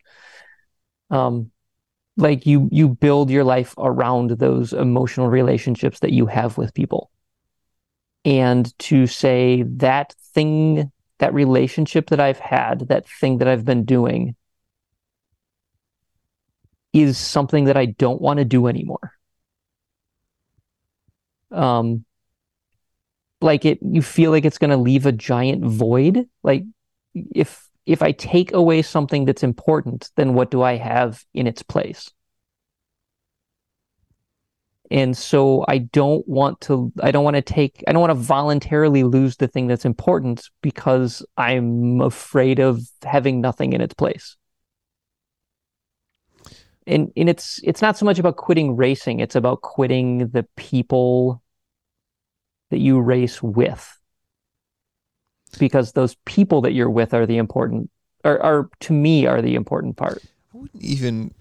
Um, 1.09 1.51
like 2.17 2.45
you 2.45 2.67
you 2.71 2.89
build 2.89 3.29
your 3.29 3.43
life 3.43 3.73
around 3.77 4.31
those 4.31 4.73
emotional 4.73 5.29
relationships 5.29 5.99
that 5.99 6.11
you 6.11 6.25
have 6.25 6.57
with 6.57 6.73
people 6.73 7.11
and 8.27 8.77
to 8.79 9.07
say 9.07 9.63
that 9.63 10.13
thing, 10.33 10.91
that 11.19 11.33
relationship 11.33 12.09
that 12.09 12.19
I've 12.19 12.39
had, 12.39 12.89
that 12.89 13.07
thing 13.07 13.37
that 13.37 13.47
I've 13.47 13.63
been 13.63 13.85
doing 13.85 14.35
is 16.91 17.17
something 17.17 17.65
that 17.65 17.77
I 17.77 17.85
don't 17.85 18.21
want 18.21 18.39
to 18.39 18.45
do 18.45 18.67
anymore. 18.67 19.13
Um, 21.51 22.03
like 23.39 23.63
it, 23.63 23.79
you 23.81 24.01
feel 24.01 24.31
like 24.31 24.43
it's 24.43 24.57
going 24.57 24.71
to 24.71 24.77
leave 24.77 25.05
a 25.05 25.13
giant 25.13 25.63
void. 25.63 26.27
Like 26.43 26.65
if 27.13 27.66
if 27.87 28.01
I 28.01 28.11
take 28.11 28.51
away 28.51 28.81
something 28.81 29.23
that's 29.23 29.43
important, 29.43 30.11
then 30.17 30.33
what 30.33 30.51
do 30.51 30.61
I 30.61 30.75
have 30.75 31.23
in 31.33 31.47
its 31.47 31.63
place? 31.63 32.11
And 34.91 35.17
so 35.17 35.65
I 35.67 35.79
don't 35.79 36.27
want 36.27 36.61
to, 36.61 36.91
I 37.01 37.11
don't 37.11 37.23
want 37.23 37.37
to 37.37 37.41
take, 37.41 37.83
I 37.87 37.93
don't 37.93 38.01
want 38.01 38.11
to 38.11 38.15
voluntarily 38.15 39.03
lose 39.03 39.37
the 39.37 39.47
thing 39.47 39.67
that's 39.67 39.85
important 39.85 40.49
because 40.61 41.25
I'm 41.37 42.01
afraid 42.01 42.59
of 42.59 42.81
having 43.03 43.39
nothing 43.41 43.71
in 43.73 43.81
its 43.81 43.93
place. 43.93 44.35
And, 46.85 47.11
and 47.17 47.29
it's 47.29 47.59
it's 47.63 47.81
not 47.81 47.97
so 47.97 48.05
much 48.05 48.17
about 48.17 48.37
quitting 48.37 48.77
racing, 48.77 49.19
it's 49.19 49.35
about 49.35 49.61
quitting 49.61 50.29
the 50.29 50.45
people 50.55 51.41
that 52.69 52.79
you 52.79 52.99
race 52.99 53.43
with. 53.43 53.96
Because 55.59 55.93
those 55.93 56.15
people 56.25 56.61
that 56.61 56.73
you're 56.73 56.89
with 56.89 57.13
are 57.13 57.25
the 57.25 57.37
important 57.37 57.89
are, 58.23 58.39
are 58.41 58.69
to 58.81 58.93
me 58.93 59.25
are 59.25 59.41
the 59.41 59.55
important 59.55 59.97
part. 59.97 60.21
I 60.53 60.57
wouldn't 60.57 60.83
even. 60.83 61.33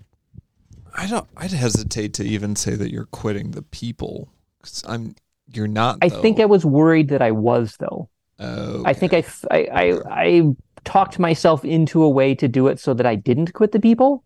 I 0.95 1.07
don't. 1.07 1.29
I'd 1.37 1.53
hesitate 1.53 2.15
to 2.15 2.25
even 2.25 2.57
say 2.57 2.75
that 2.75 2.91
you're 2.91 3.07
quitting 3.07 3.51
the 3.53 3.63
people. 3.63 4.29
'cause 4.63 4.83
I'm. 4.87 5.15
You're 5.53 5.69
not. 5.69 5.99
I 6.03 6.09
think 6.09 6.41
I 6.41 6.45
was 6.45 6.65
worried 6.65 7.09
that 7.11 7.23
I 7.23 7.31
was 7.31 7.77
though. 7.79 8.09
I 8.39 8.93
think 8.93 9.15
I, 9.15 9.25
I 9.51 10.01
I 10.11 10.43
talked 10.85 11.19
myself 11.19 11.65
into 11.65 12.03
a 12.03 12.09
way 12.09 12.35
to 12.35 12.49
do 12.49 12.67
it 12.69 12.79
so 12.81 12.95
that 12.95 13.07
I 13.07 13.15
didn't 13.15 13.55
quit 13.55 13.73
the 13.73 13.81
people. 13.81 14.25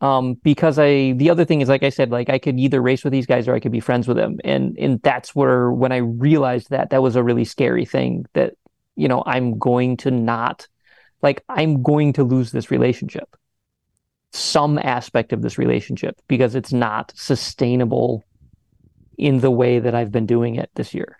Um, 0.00 0.34
because 0.34 0.78
I, 0.78 1.12
the 1.12 1.28
other 1.28 1.44
thing 1.44 1.60
is, 1.60 1.68
like 1.68 1.82
I 1.82 1.88
said, 1.88 2.10
like 2.10 2.30
I 2.30 2.38
could 2.38 2.58
either 2.58 2.80
race 2.80 3.02
with 3.02 3.12
these 3.12 3.26
guys 3.26 3.48
or 3.48 3.54
I 3.54 3.60
could 3.60 3.72
be 3.72 3.80
friends 3.80 4.06
with 4.06 4.16
them. 4.16 4.38
And, 4.44 4.78
and 4.78 5.02
that's 5.02 5.34
where, 5.34 5.72
when 5.72 5.90
I 5.90 5.96
realized 5.96 6.70
that, 6.70 6.90
that 6.90 7.02
was 7.02 7.16
a 7.16 7.22
really 7.24 7.44
scary 7.44 7.84
thing 7.84 8.26
that, 8.34 8.54
you 8.94 9.08
know, 9.08 9.24
I'm 9.26 9.58
going 9.58 9.96
to 9.98 10.12
not, 10.12 10.68
like, 11.20 11.42
I'm 11.48 11.82
going 11.82 12.12
to 12.12 12.22
lose 12.22 12.52
this 12.52 12.70
relationship, 12.70 13.36
some 14.32 14.78
aspect 14.78 15.32
of 15.32 15.42
this 15.42 15.58
relationship, 15.58 16.20
because 16.28 16.54
it's 16.54 16.72
not 16.72 17.12
sustainable 17.16 18.24
in 19.16 19.40
the 19.40 19.50
way 19.50 19.80
that 19.80 19.96
I've 19.96 20.12
been 20.12 20.26
doing 20.26 20.54
it 20.54 20.70
this 20.76 20.94
year. 20.94 21.18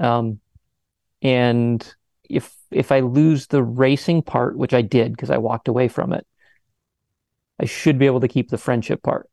Um, 0.00 0.40
and 1.22 1.94
if 2.28 2.52
if 2.70 2.90
I 2.90 3.00
lose 3.00 3.46
the 3.46 3.62
racing 3.62 4.22
part, 4.22 4.58
which 4.58 4.74
I 4.74 4.82
did 4.82 5.12
because 5.12 5.30
I 5.30 5.38
walked 5.38 5.68
away 5.68 5.86
from 5.86 6.12
it, 6.12 6.26
I 7.60 7.64
should 7.64 7.98
be 7.98 8.06
able 8.06 8.20
to 8.20 8.28
keep 8.28 8.50
the 8.50 8.58
friendship 8.58 9.02
part. 9.02 9.28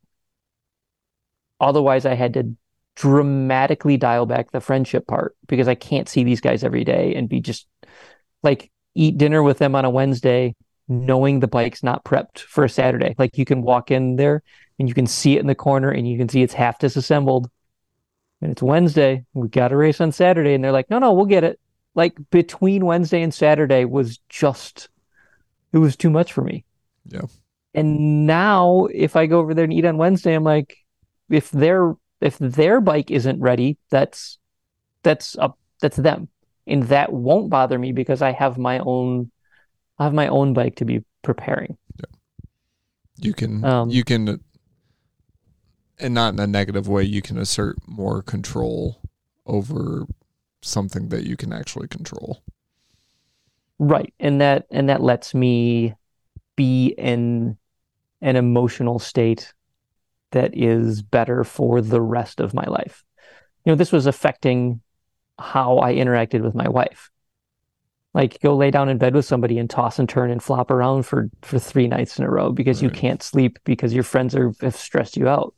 Otherwise, 1.60 2.06
I 2.06 2.16
had 2.16 2.34
to 2.34 2.56
dramatically 2.96 3.98
dial 3.98 4.26
back 4.26 4.52
the 4.52 4.62
friendship 4.62 5.08
part 5.08 5.36
because 5.48 5.68
I 5.68 5.76
can't 5.76 6.08
see 6.08 6.24
these 6.24 6.42
guys 6.42 6.64
every 6.64 6.84
day 6.84 7.16
and 7.16 7.28
be 7.28 7.40
just 7.40 7.68
like 8.44 8.72
eat 8.96 9.18
dinner 9.18 9.42
with 9.42 9.58
them 9.58 9.76
on 9.76 9.86
a 9.86 9.90
Wednesday, 9.90 10.56
knowing 10.88 11.40
the 11.40 11.48
bike's 11.48 11.84
not 11.84 12.04
prepped 12.04 12.40
for 12.40 12.64
a 12.64 12.70
Saturday. 12.70 13.16
Like 13.18 13.38
you 13.38 13.46
can 13.46 13.62
walk 13.62 13.92
in 13.92 14.16
there 14.16 14.44
and 14.80 14.88
you 14.88 14.94
can 14.94 15.08
see 15.08 15.38
it 15.38 15.40
in 15.40 15.48
the 15.48 15.56
corner 15.56 15.90
and 15.90 16.08
you 16.08 16.18
can 16.18 16.30
see 16.30 16.44
it's 16.44 16.54
half 16.54 16.80
disassembled 16.80 17.50
and 18.42 18.52
it's 18.52 18.62
Wednesday. 18.62 19.26
We 19.34 19.48
got 19.48 19.72
a 19.72 19.78
race 19.78 20.02
on 20.02 20.12
Saturday. 20.12 20.54
And 20.54 20.64
they're 20.64 20.72
like, 20.72 20.90
no, 20.90 21.00
no, 21.00 21.14
we'll 21.14 21.26
get 21.26 21.44
it. 21.44 21.60
Like 21.96 22.18
between 22.30 22.86
Wednesday 22.86 23.22
and 23.22 23.34
Saturday 23.34 23.86
was 23.86 24.20
just, 24.30 24.90
it 25.72 25.78
was 25.78 25.96
too 25.96 26.10
much 26.10 26.34
for 26.34 26.42
me. 26.42 26.66
Yeah. 27.06 27.22
And 27.74 28.26
now 28.28 28.86
if 28.94 29.16
I 29.16 29.26
go 29.26 29.40
over 29.40 29.54
there 29.54 29.64
and 29.64 29.74
eat 29.74 29.86
on 29.86 29.98
Wednesday, 29.98 30.34
I'm 30.34 30.44
like, 30.44 30.78
if 31.30 31.50
they're, 31.52 31.96
if 32.22 32.38
their 32.38 32.82
bike 32.82 33.12
isn't 33.12 33.42
ready, 33.42 33.78
that's 33.90 34.38
that's 35.04 35.38
up 35.38 35.58
that's 35.82 35.98
them. 35.98 36.30
And 36.66 36.84
that 36.84 37.12
won't 37.12 37.50
bother 37.50 37.78
me 37.78 37.92
because 37.92 38.22
I 38.22 38.32
have 38.32 38.58
my 38.58 38.80
own 38.80 39.32
I 40.00 40.06
have 40.06 40.14
my 40.14 40.28
own 40.28 40.54
bike 40.54 40.76
to 40.78 40.86
be 40.86 41.04
preparing. 41.22 41.78
You 43.18 43.34
can 43.34 43.64
Um, 43.64 43.90
you 43.90 44.04
can 44.04 44.40
and 46.00 46.14
not 46.14 46.34
in 46.34 46.40
a 46.40 46.48
negative 46.48 46.88
way, 46.88 47.04
you 47.04 47.22
can 47.22 47.38
assert 47.38 47.78
more 47.88 48.22
control 48.22 49.02
over 49.46 50.06
something 50.62 51.10
that 51.10 51.24
you 51.26 51.36
can 51.38 51.54
actually 51.54 51.88
control. 51.88 52.44
Right. 53.80 54.14
And 54.20 54.42
that 54.42 54.66
and 54.72 54.90
that 54.90 55.02
lets 55.02 55.34
me 55.34 55.96
be 56.56 56.88
in 56.98 57.58
an 58.24 58.36
emotional 58.36 58.98
state 58.98 59.54
that 60.32 60.58
is 60.58 61.04
better 61.04 61.44
for 61.44 61.82
the 61.82 62.02
rest 62.02 62.40
of 62.40 62.54
my 62.54 62.66
life. 62.66 63.04
You 63.66 63.72
know, 63.72 63.76
this 63.76 63.92
was 63.92 64.08
affecting 64.08 64.82
how 65.38 65.78
I 65.78 65.94
interacted 65.94 66.42
with 66.42 66.56
my 66.56 66.68
wife. 66.68 67.12
Like 68.14 68.40
go 68.42 68.56
lay 68.56 68.72
down 68.72 68.90
in 68.90 68.98
bed 68.98 69.14
with 69.14 69.26
somebody 69.26 69.58
and 69.58 69.70
toss 69.70 70.00
and 70.00 70.08
turn 70.08 70.32
and 70.32 70.42
flop 70.42 70.72
around 70.72 71.04
for 71.04 71.30
for 71.42 71.60
three 71.60 71.88
nights 71.88 72.18
in 72.18 72.26
a 72.26 72.30
row 72.30 72.52
because 72.52 72.82
you 72.82 72.90
can't 72.90 73.24
sleep 73.24 73.60
because 73.64 73.94
your 73.94 74.04
friends 74.04 74.36
are 74.36 74.54
have 74.62 74.76
stressed 74.76 75.18
you 75.18 75.28
out. 75.28 75.54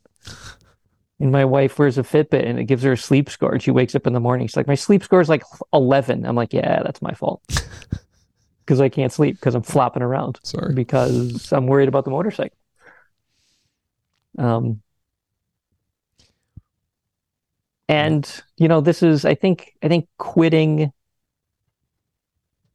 And 1.20 1.32
my 1.32 1.44
wife 1.44 1.78
wears 1.78 1.98
a 1.98 2.02
Fitbit 2.02 2.46
and 2.46 2.58
it 2.58 2.64
gives 2.64 2.82
her 2.82 2.92
a 2.92 2.96
sleep 2.96 3.30
score. 3.30 3.52
And 3.52 3.62
she 3.62 3.70
wakes 3.70 3.94
up 3.94 4.06
in 4.06 4.12
the 4.12 4.20
morning. 4.20 4.46
She's 4.46 4.56
like, 4.56 4.66
My 4.66 4.74
sleep 4.74 5.02
score 5.02 5.20
is 5.20 5.28
like 5.28 5.42
11. 5.72 6.26
I'm 6.26 6.36
like, 6.36 6.52
Yeah, 6.52 6.82
that's 6.82 7.02
my 7.02 7.12
fault. 7.12 7.42
Because 8.66 8.80
I 8.80 8.88
can't 8.88 9.12
sleep 9.12 9.36
because 9.36 9.54
I'm 9.54 9.62
flopping 9.62 10.02
around 10.02 10.40
Sorry. 10.42 10.74
because 10.74 11.52
I'm 11.52 11.68
worried 11.68 11.88
about 11.88 12.04
the 12.04 12.10
motorcycle. 12.10 12.58
Um, 14.36 14.82
and 17.88 18.28
you 18.56 18.66
know, 18.66 18.80
this 18.80 19.04
is, 19.04 19.24
I 19.24 19.36
think, 19.36 19.72
I 19.82 19.88
think 19.88 20.08
quitting 20.18 20.92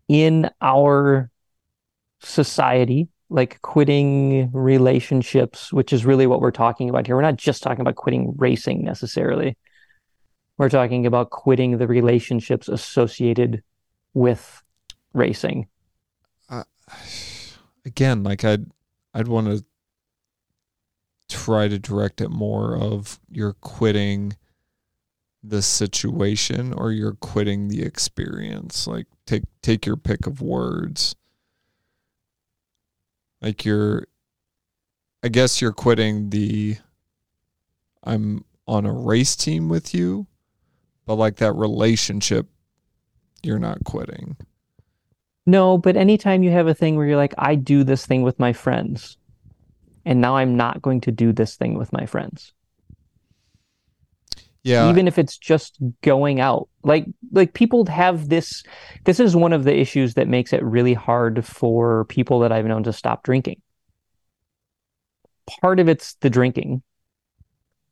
in 0.07 0.49
our 0.61 1.29
society, 2.21 3.09
like 3.29 3.61
quitting 3.61 4.51
relationships, 4.51 5.73
which 5.73 5.93
is 5.93 6.05
really 6.05 6.27
what 6.27 6.41
we're 6.41 6.51
talking 6.51 6.89
about 6.89 7.05
here. 7.05 7.15
We're 7.15 7.21
not 7.21 7.37
just 7.37 7.63
talking 7.63 7.81
about 7.81 7.95
quitting 7.95 8.33
racing 8.37 8.83
necessarily. 8.83 9.57
We're 10.57 10.69
talking 10.69 11.05
about 11.05 11.31
quitting 11.31 11.77
the 11.77 11.87
relationships 11.87 12.67
associated 12.67 13.63
with 14.13 14.61
racing. 15.13 15.67
Again, 17.85 18.23
like 18.23 18.43
I'd 18.43 18.65
I'd 19.13 19.27
want 19.27 19.47
to 19.47 19.65
try 21.29 21.67
to 21.67 21.79
direct 21.79 22.21
it 22.21 22.29
more 22.29 22.75
of 22.77 23.19
you're 23.29 23.53
quitting 23.53 24.33
the 25.43 25.61
situation 25.61 26.73
or 26.73 26.91
you're 26.91 27.15
quitting 27.15 27.67
the 27.67 27.81
experience. 27.81 28.85
Like 28.85 29.07
take 29.25 29.43
take 29.61 29.85
your 29.85 29.97
pick 29.97 30.27
of 30.27 30.41
words. 30.41 31.15
Like 33.41 33.65
you're 33.65 34.07
I 35.23 35.29
guess 35.29 35.61
you're 35.61 35.73
quitting 35.73 36.29
the 36.29 36.77
I'm 38.03 38.45
on 38.67 38.85
a 38.85 38.93
race 38.93 39.35
team 39.35 39.69
with 39.69 39.93
you, 39.93 40.27
but 41.05 41.15
like 41.15 41.37
that 41.37 41.53
relationship 41.53 42.47
you're 43.43 43.59
not 43.59 43.83
quitting. 43.83 44.37
No, 45.45 45.77
but 45.77 45.97
anytime 45.97 46.43
you 46.43 46.51
have 46.51 46.67
a 46.67 46.73
thing 46.73 46.95
where 46.95 47.05
you're 47.07 47.17
like, 47.17 47.33
I 47.37 47.55
do 47.55 47.83
this 47.83 48.05
thing 48.05 48.21
with 48.21 48.39
my 48.39 48.53
friends, 48.53 49.17
and 50.05 50.21
now 50.21 50.35
I'm 50.35 50.55
not 50.55 50.81
going 50.81 51.01
to 51.01 51.11
do 51.11 51.33
this 51.33 51.55
thing 51.55 51.77
with 51.77 51.91
my 51.91 52.05
friends. 52.05 52.53
Yeah. 54.63 54.89
Even 54.89 55.07
if 55.07 55.17
it's 55.17 55.37
just 55.37 55.77
going 56.01 56.39
out. 56.39 56.69
Like 56.83 57.05
like 57.31 57.53
people 57.53 57.85
have 57.87 58.29
this 58.29 58.63
this 59.05 59.19
is 59.19 59.35
one 59.35 59.53
of 59.53 59.63
the 59.63 59.75
issues 59.75 60.13
that 60.13 60.27
makes 60.27 60.53
it 60.53 60.63
really 60.63 60.93
hard 60.93 61.43
for 61.45 62.05
people 62.05 62.39
that 62.41 62.51
I've 62.51 62.65
known 62.65 62.83
to 62.83 62.93
stop 62.93 63.23
drinking. 63.23 63.61
Part 65.61 65.79
of 65.79 65.89
it's 65.89 66.13
the 66.15 66.29
drinking, 66.29 66.83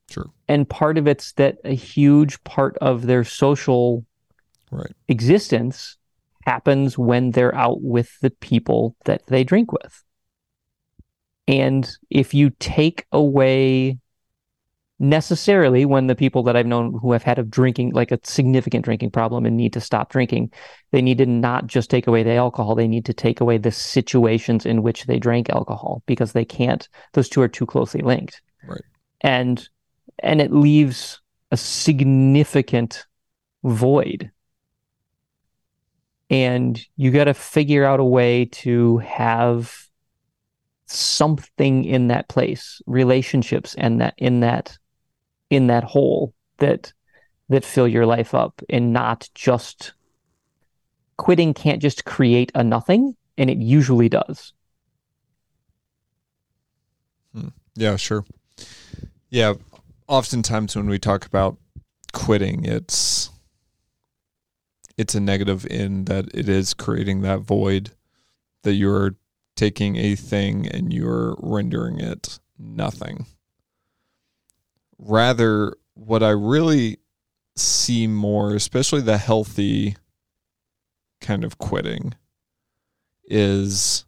sure. 0.09 0.29
and 0.47 0.69
part 0.69 0.97
of 0.97 1.07
it's 1.07 1.33
that 1.33 1.57
a 1.65 1.73
huge 1.73 2.41
part 2.43 2.77
of 2.77 3.05
their 3.07 3.23
social 3.23 4.05
Right. 4.71 4.93
existence 5.07 5.97
happens 6.49 6.97
when 6.97 7.29
they're 7.29 7.53
out 7.53 7.81
with 7.81 8.19
the 8.21 8.31
people 8.31 8.95
that 9.05 9.21
they 9.27 9.43
drink 9.43 9.71
with. 9.71 10.03
And 11.47 11.87
if 12.09 12.33
you 12.33 12.49
take 12.59 13.05
away 13.11 13.99
necessarily 14.97 15.85
when 15.85 16.07
the 16.07 16.15
people 16.15 16.41
that 16.43 16.57
I've 16.57 16.65
known 16.65 16.97
who 17.01 17.11
have 17.11 17.21
had 17.21 17.37
a 17.37 17.43
drinking, 17.43 17.91
like 17.93 18.11
a 18.11 18.19
significant 18.23 18.83
drinking 18.83 19.11
problem 19.11 19.45
and 19.45 19.55
need 19.55 19.73
to 19.73 19.81
stop 19.81 20.11
drinking, 20.11 20.51
they 20.91 21.03
need 21.03 21.19
to 21.19 21.27
not 21.27 21.67
just 21.67 21.91
take 21.91 22.07
away 22.07 22.23
the 22.23 22.33
alcohol, 22.33 22.73
they 22.73 22.87
need 22.87 23.05
to 23.05 23.13
take 23.13 23.41
away 23.41 23.59
the 23.59 23.71
situations 23.71 24.65
in 24.65 24.81
which 24.81 25.05
they 25.05 25.19
drank 25.19 25.51
alcohol 25.51 26.01
because 26.07 26.33
they 26.33 26.45
can't, 26.45 26.89
those 27.13 27.29
two 27.29 27.41
are 27.41 27.47
too 27.47 27.67
closely 27.67 28.01
linked. 28.01 28.41
Right. 28.67 28.81
And 29.21 29.69
and 30.23 30.41
it 30.41 30.51
leaves 30.51 31.21
a 31.51 31.57
significant 31.57 33.05
void 33.63 34.31
and 36.29 36.79
you 36.95 37.11
got 37.11 37.25
to 37.25 37.33
figure 37.33 37.85
out 37.85 37.99
a 37.99 38.05
way 38.05 38.45
to 38.45 38.97
have 38.99 39.87
something 40.85 41.85
in 41.85 42.07
that 42.07 42.27
place 42.29 42.81
relationships 42.87 43.75
and 43.77 44.01
that 44.01 44.13
in 44.17 44.39
that 44.39 44.77
in 45.49 45.67
that 45.67 45.83
hole 45.83 46.33
that 46.57 46.91
that 47.49 47.63
fill 47.63 47.87
your 47.87 48.05
life 48.05 48.33
up 48.33 48.61
and 48.69 48.91
not 48.91 49.29
just 49.35 49.93
quitting 51.17 51.53
can't 51.53 51.81
just 51.81 52.05
create 52.05 52.51
a 52.55 52.63
nothing 52.63 53.15
and 53.37 53.49
it 53.49 53.57
usually 53.57 54.09
does 54.09 54.53
hmm. 57.33 57.49
Yeah, 57.79 57.95
sure. 57.95 58.25
Yeah, 59.29 59.53
oftentimes 60.07 60.75
when 60.75 60.89
we 60.89 60.99
talk 60.99 61.25
about 61.25 61.57
quitting, 62.11 62.65
it's 62.65 63.29
it's 64.99 65.15
a 65.15 65.19
negative 65.21 65.65
in 65.67 66.03
that 66.05 66.25
it 66.33 66.49
is 66.49 66.73
creating 66.73 67.21
that 67.21 67.39
void 67.39 67.91
that 68.63 68.73
you're 68.73 69.15
taking 69.55 69.95
a 69.95 70.13
thing 70.13 70.67
and 70.67 70.91
you're 70.91 71.37
rendering 71.39 72.01
it 72.01 72.37
nothing. 72.57 73.25
Rather, 74.97 75.73
what 75.93 76.21
I 76.21 76.31
really 76.31 76.97
see 77.55 78.07
more, 78.07 78.53
especially 78.53 78.99
the 78.99 79.17
healthy 79.17 79.95
kind 81.21 81.45
of 81.45 81.57
quitting, 81.57 82.13
is 83.23 84.03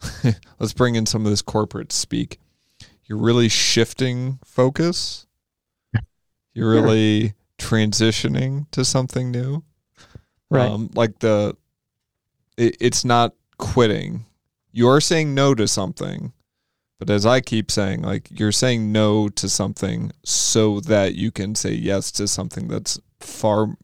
let's 0.58 0.72
bring 0.72 0.94
in 0.94 1.04
some 1.04 1.26
of 1.26 1.30
this 1.30 1.42
corporate 1.42 1.92
speak. 1.92 2.38
You're 3.04 3.18
really 3.18 3.50
shifting 3.50 4.38
focus. 4.42 5.26
You're 6.54 6.72
really 6.72 7.34
transitioning 7.60 8.68
to 8.72 8.84
something 8.84 9.30
new. 9.30 9.62
right 10.50 10.68
Um, 10.70 10.90
like 10.94 11.20
the, 11.20 11.56
it, 12.56 12.76
it's 12.80 13.04
not 13.04 13.34
quitting. 13.58 14.24
You 14.72 14.88
are 14.88 15.00
saying 15.00 15.34
no 15.34 15.54
to 15.54 15.68
something, 15.68 16.32
but 16.98 17.10
as 17.10 17.24
I 17.26 17.40
keep 17.40 17.70
saying, 17.70 18.02
like 18.02 18.28
you're 18.32 18.52
saying 18.52 18.90
no 18.90 19.28
to 19.28 19.48
something 19.48 20.12
so 20.24 20.80
that 20.80 21.14
you 21.14 21.30
can 21.30 21.54
say 21.54 21.72
yes 21.72 22.10
to 22.12 22.26
something 22.26 22.68
that's 22.68 22.98
far 23.20 23.76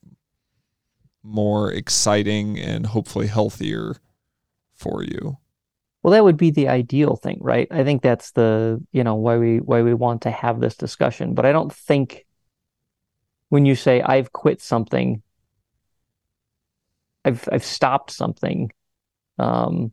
more 1.22 1.72
exciting 1.72 2.58
and 2.58 2.86
hopefully 2.86 3.26
healthier 3.26 3.96
for 4.74 5.02
you. 5.02 5.38
well 6.02 6.12
that 6.12 6.22
would 6.22 6.36
be 6.36 6.50
the 6.50 6.68
ideal 6.68 7.16
thing 7.16 7.38
right 7.40 7.66
i 7.70 7.82
think 7.82 8.00
that's 8.02 8.30
the 8.32 8.80
you 8.92 9.02
know 9.02 9.16
why 9.16 9.36
we 9.38 9.56
why 9.58 9.82
we 9.82 9.94
want 9.94 10.22
to 10.22 10.30
have 10.30 10.60
this 10.60 10.76
discussion 10.76 11.34
but 11.34 11.44
i 11.44 11.50
don't 11.50 11.72
think 11.72 12.25
when 13.48 13.66
you 13.66 13.74
say 13.74 14.00
i've 14.02 14.32
quit 14.32 14.60
something 14.60 15.22
i've 17.24 17.48
i've 17.52 17.64
stopped 17.64 18.10
something 18.10 18.70
um 19.38 19.92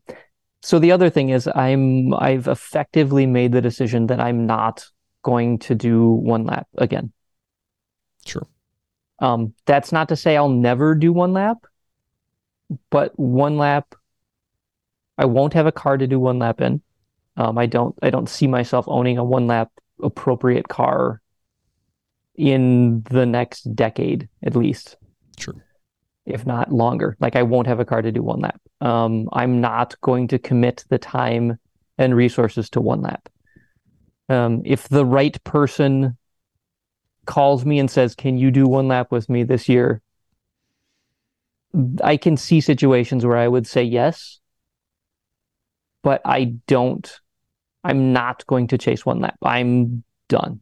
so 0.61 0.79
the 0.79 0.91
other 0.91 1.09
thing 1.09 1.29
is 1.29 1.47
i'm 1.55 2.13
i've 2.15 2.47
effectively 2.47 3.25
made 3.25 3.51
the 3.51 3.61
decision 3.61 4.07
that 4.07 4.19
i'm 4.19 4.45
not 4.45 4.85
going 5.23 5.57
to 5.57 5.75
do 5.75 6.09
one 6.09 6.45
lap 6.45 6.67
again 6.77 7.11
Sure. 8.25 8.47
um 9.19 9.53
that's 9.65 9.91
not 9.91 10.09
to 10.09 10.15
say 10.15 10.37
i'll 10.37 10.49
never 10.49 10.95
do 10.95 11.11
one 11.11 11.33
lap 11.33 11.65
but 12.89 13.17
one 13.19 13.57
lap 13.57 13.95
I 15.17 15.25
won't 15.25 15.53
have 15.53 15.67
a 15.67 15.71
car 15.71 15.97
to 15.97 16.07
do 16.07 16.19
one 16.19 16.39
lap 16.39 16.61
in. 16.61 16.81
Um, 17.37 17.57
I 17.57 17.65
don't 17.65 17.95
I 18.01 18.09
don't 18.09 18.29
see 18.29 18.47
myself 18.47 18.85
owning 18.87 19.17
a 19.17 19.23
one 19.23 19.47
lap 19.47 19.71
appropriate 20.01 20.67
car 20.67 21.21
in 22.35 23.03
the 23.09 23.25
next 23.25 23.63
decade 23.75 24.27
at 24.43 24.55
least, 24.55 24.97
Sure. 25.37 25.55
if 26.25 26.45
not 26.45 26.71
longer. 26.71 27.15
Like 27.19 27.35
I 27.35 27.43
won't 27.43 27.67
have 27.67 27.79
a 27.79 27.85
car 27.85 28.01
to 28.01 28.11
do 28.11 28.23
one 28.23 28.39
lap. 28.39 28.59
Um, 28.81 29.29
I'm 29.33 29.61
not 29.61 29.99
going 30.01 30.27
to 30.29 30.39
commit 30.39 30.85
the 30.89 30.97
time 30.97 31.59
and 31.97 32.15
resources 32.15 32.69
to 32.71 32.81
one 32.81 33.01
lap. 33.01 33.29
Um, 34.29 34.61
if 34.65 34.87
the 34.87 35.05
right 35.05 35.41
person 35.43 36.17
calls 37.25 37.65
me 37.65 37.77
and 37.79 37.89
says, 37.89 38.15
"Can 38.15 38.37
you 38.37 38.51
do 38.51 38.67
one 38.67 38.87
lap 38.87 39.11
with 39.11 39.29
me 39.29 39.43
this 39.43 39.69
year?" 39.69 40.01
I 42.03 42.17
can 42.17 42.37
see 42.37 42.61
situations 42.61 43.25
where 43.25 43.37
I 43.37 43.47
would 43.47 43.65
say 43.65 43.83
yes, 43.83 44.39
but 46.03 46.21
I 46.25 46.55
don't. 46.67 47.19
I'm 47.83 48.13
not 48.13 48.45
going 48.47 48.67
to 48.67 48.77
chase 48.77 49.05
one 49.05 49.19
lap. 49.19 49.37
I'm 49.43 50.03
done. 50.29 50.61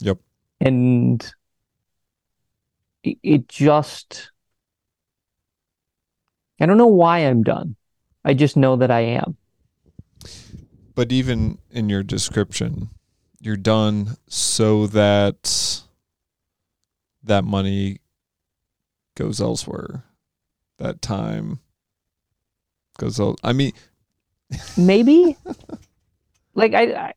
Yep. 0.00 0.18
And 0.60 1.34
it, 3.02 3.18
it 3.22 3.48
just, 3.48 4.30
I 6.60 6.66
don't 6.66 6.78
know 6.78 6.86
why 6.86 7.18
I'm 7.20 7.42
done. 7.42 7.76
I 8.24 8.34
just 8.34 8.56
know 8.56 8.76
that 8.76 8.90
I 8.90 9.00
am. 9.00 9.36
But 10.94 11.12
even 11.12 11.58
in 11.70 11.88
your 11.88 12.02
description, 12.02 12.90
you're 13.40 13.56
done 13.56 14.16
so 14.28 14.86
that 14.88 15.82
that 17.22 17.44
money 17.44 17.98
goes 19.16 19.40
elsewhere. 19.40 20.04
That 20.78 21.02
time 21.02 21.60
goes 22.98 23.18
el- 23.18 23.36
I 23.42 23.52
mean 23.52 23.72
maybe 24.76 25.36
like 26.54 26.74
I, 26.74 26.82
I, 26.94 27.12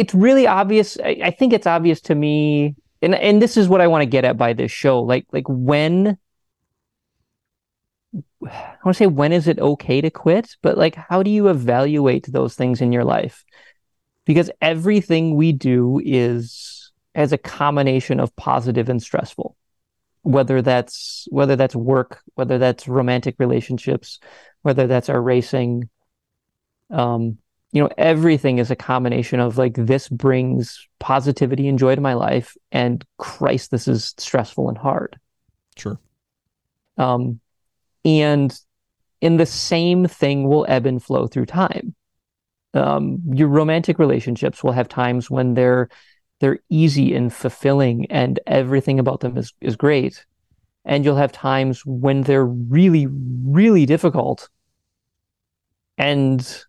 it's 0.00 0.14
really 0.14 0.46
obvious 0.46 0.98
I, 1.04 1.20
I 1.24 1.30
think 1.30 1.52
it's 1.52 1.66
obvious 1.66 2.00
to 2.02 2.14
me 2.14 2.74
and 3.02 3.14
and 3.14 3.40
this 3.40 3.56
is 3.56 3.68
what 3.68 3.82
I 3.82 3.86
want 3.86 4.02
to 4.02 4.06
get 4.06 4.24
at 4.24 4.38
by 4.38 4.54
this 4.54 4.72
show 4.72 5.02
like 5.02 5.26
like 5.30 5.44
when 5.48 6.18
I 8.42 8.78
want 8.84 8.96
to 8.96 9.04
say 9.04 9.06
when 9.06 9.32
is 9.32 9.46
it 9.46 9.58
okay 9.58 10.00
to 10.00 10.10
quit, 10.10 10.56
but 10.62 10.78
like 10.78 10.94
how 10.94 11.22
do 11.22 11.30
you 11.30 11.48
evaluate 11.48 12.26
those 12.26 12.54
things 12.54 12.80
in 12.80 12.92
your 12.92 13.04
life? 13.04 13.44
Because 14.24 14.50
everything 14.60 15.36
we 15.36 15.52
do 15.52 16.00
is 16.02 16.92
as 17.14 17.32
a 17.32 17.38
combination 17.38 18.20
of 18.20 18.34
positive 18.36 18.88
and 18.88 19.02
stressful. 19.02 19.56
Whether 20.22 20.62
that's 20.62 21.26
whether 21.30 21.56
that's 21.56 21.76
work, 21.76 22.22
whether 22.34 22.58
that's 22.58 22.88
romantic 22.88 23.36
relationships, 23.38 24.18
whether 24.62 24.86
that's 24.86 25.08
our 25.08 25.20
racing, 25.20 25.88
um, 26.90 27.38
you 27.72 27.82
know, 27.82 27.90
everything 27.96 28.58
is 28.58 28.70
a 28.70 28.76
combination 28.76 29.38
of 29.38 29.56
like 29.56 29.74
this 29.74 30.08
brings 30.08 30.88
positivity 30.98 31.68
and 31.68 31.78
joy 31.78 31.94
to 31.94 32.00
my 32.00 32.14
life, 32.14 32.56
and 32.72 33.04
Christ, 33.18 33.70
this 33.70 33.86
is 33.86 34.14
stressful 34.18 34.68
and 34.68 34.76
hard. 34.76 35.18
Sure. 35.76 35.98
Um, 36.98 37.40
and 38.04 38.52
in 39.20 39.36
the 39.36 39.46
same 39.46 40.06
thing 40.06 40.48
will 40.48 40.66
ebb 40.68 40.86
and 40.86 41.02
flow 41.02 41.26
through 41.26 41.46
time. 41.46 41.94
Um, 42.74 43.20
your 43.32 43.48
romantic 43.48 43.98
relationships 43.98 44.62
will 44.64 44.72
have 44.72 44.88
times 44.88 45.30
when 45.30 45.54
they're 45.54 45.88
they're 46.40 46.60
easy 46.70 47.14
and 47.14 47.32
fulfilling, 47.32 48.06
and 48.10 48.40
everything 48.46 48.98
about 48.98 49.20
them 49.20 49.36
is 49.36 49.52
is 49.60 49.76
great, 49.76 50.24
and 50.84 51.04
you'll 51.04 51.16
have 51.16 51.32
times 51.32 51.84
when 51.86 52.22
they're 52.22 52.46
really 52.46 53.06
really 53.08 53.86
difficult, 53.86 54.48
and 55.98 56.64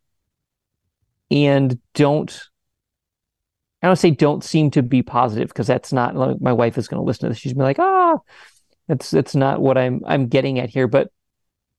and 1.31 1.79
don't 1.93 2.39
I 3.81 3.87
don't 3.87 3.95
say 3.95 4.11
don't 4.11 4.43
seem 4.43 4.69
to 4.71 4.83
be 4.83 5.01
positive 5.01 5.47
because 5.47 5.67
that's 5.67 5.91
not 5.91 6.15
like 6.15 6.39
my 6.39 6.53
wife 6.53 6.77
is 6.77 6.87
going 6.87 6.99
to 6.99 7.05
listen 7.05 7.21
to 7.21 7.29
this. 7.29 7.39
She's 7.39 7.53
gonna 7.53 7.63
be 7.63 7.69
like, 7.69 7.79
ah, 7.79 8.19
that's 8.87 9.09
that's 9.09 9.35
not 9.35 9.61
what 9.61 9.77
I'm 9.77 10.01
I'm 10.05 10.27
getting 10.27 10.59
at 10.59 10.69
here. 10.69 10.87
But 10.87 11.11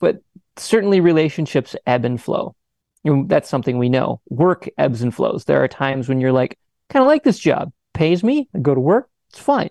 but 0.01 0.17
certainly 0.57 1.01
relationships 1.01 1.77
ebb 1.87 2.05
and 2.05 2.21
flow. 2.21 2.57
You 3.05 3.17
know, 3.17 3.25
that's 3.27 3.49
something 3.49 3.79
we 3.79 3.89
know. 3.89 4.21
Work 4.29 4.69
ebbs 4.79 5.03
and 5.03 5.15
flows. 5.15 5.45
There 5.45 5.63
are 5.63 5.69
times 5.69 6.09
when 6.09 6.21
you're 6.21 6.33
like, 6.33 6.59
kind 6.89 7.03
of 7.03 7.07
like 7.07 7.23
this 7.23 7.39
job, 7.39 7.73
pays 7.95 8.23
me, 8.23 8.49
I 8.55 8.59
go 8.59 8.75
to 8.75 8.81
work, 8.81 9.09
it's 9.31 9.39
fine. 9.39 9.71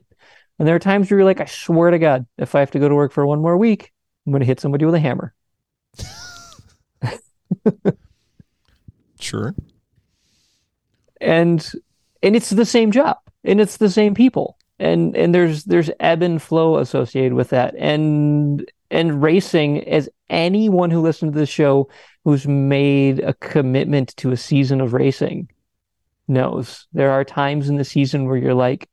And 0.59 0.67
there 0.67 0.75
are 0.75 0.79
times 0.79 1.09
where 1.09 1.19
you're 1.19 1.25
like, 1.25 1.41
I 1.41 1.45
swear 1.45 1.91
to 1.91 1.99
God, 1.99 2.25
if 2.37 2.55
I 2.55 2.59
have 2.59 2.71
to 2.71 2.79
go 2.79 2.89
to 2.89 2.95
work 2.95 3.11
for 3.11 3.25
one 3.25 3.41
more 3.41 3.57
week, 3.57 3.91
I'm 4.25 4.31
going 4.31 4.41
to 4.41 4.45
hit 4.45 4.59
somebody 4.59 4.85
with 4.85 4.95
a 4.95 4.99
hammer. 4.99 5.33
sure. 9.19 9.55
And 11.21 11.71
and 12.21 12.35
it's 12.35 12.49
the 12.49 12.65
same 12.65 12.91
job, 12.91 13.17
and 13.43 13.61
it's 13.61 13.77
the 13.77 13.89
same 13.89 14.13
people, 14.13 14.57
and 14.79 15.15
and 15.15 15.33
there's 15.33 15.63
there's 15.63 15.89
ebb 15.99 16.21
and 16.21 16.41
flow 16.41 16.77
associated 16.77 17.33
with 17.33 17.49
that, 17.49 17.75
and 17.77 18.69
and 18.89 19.23
racing 19.23 19.87
as 19.87 20.09
anyone 20.29 20.91
who 20.91 21.01
listened 21.01 21.33
to 21.33 21.39
the 21.39 21.45
show 21.45 21.89
who's 22.25 22.47
made 22.47 23.19
a 23.19 23.33
commitment 23.35 24.15
to 24.17 24.31
a 24.31 24.37
season 24.37 24.81
of 24.81 24.93
racing 24.93 25.49
knows 26.27 26.87
there 26.93 27.11
are 27.11 27.23
times 27.23 27.69
in 27.69 27.77
the 27.77 27.85
season 27.85 28.25
where 28.25 28.37
you're 28.37 28.53
like 28.53 28.89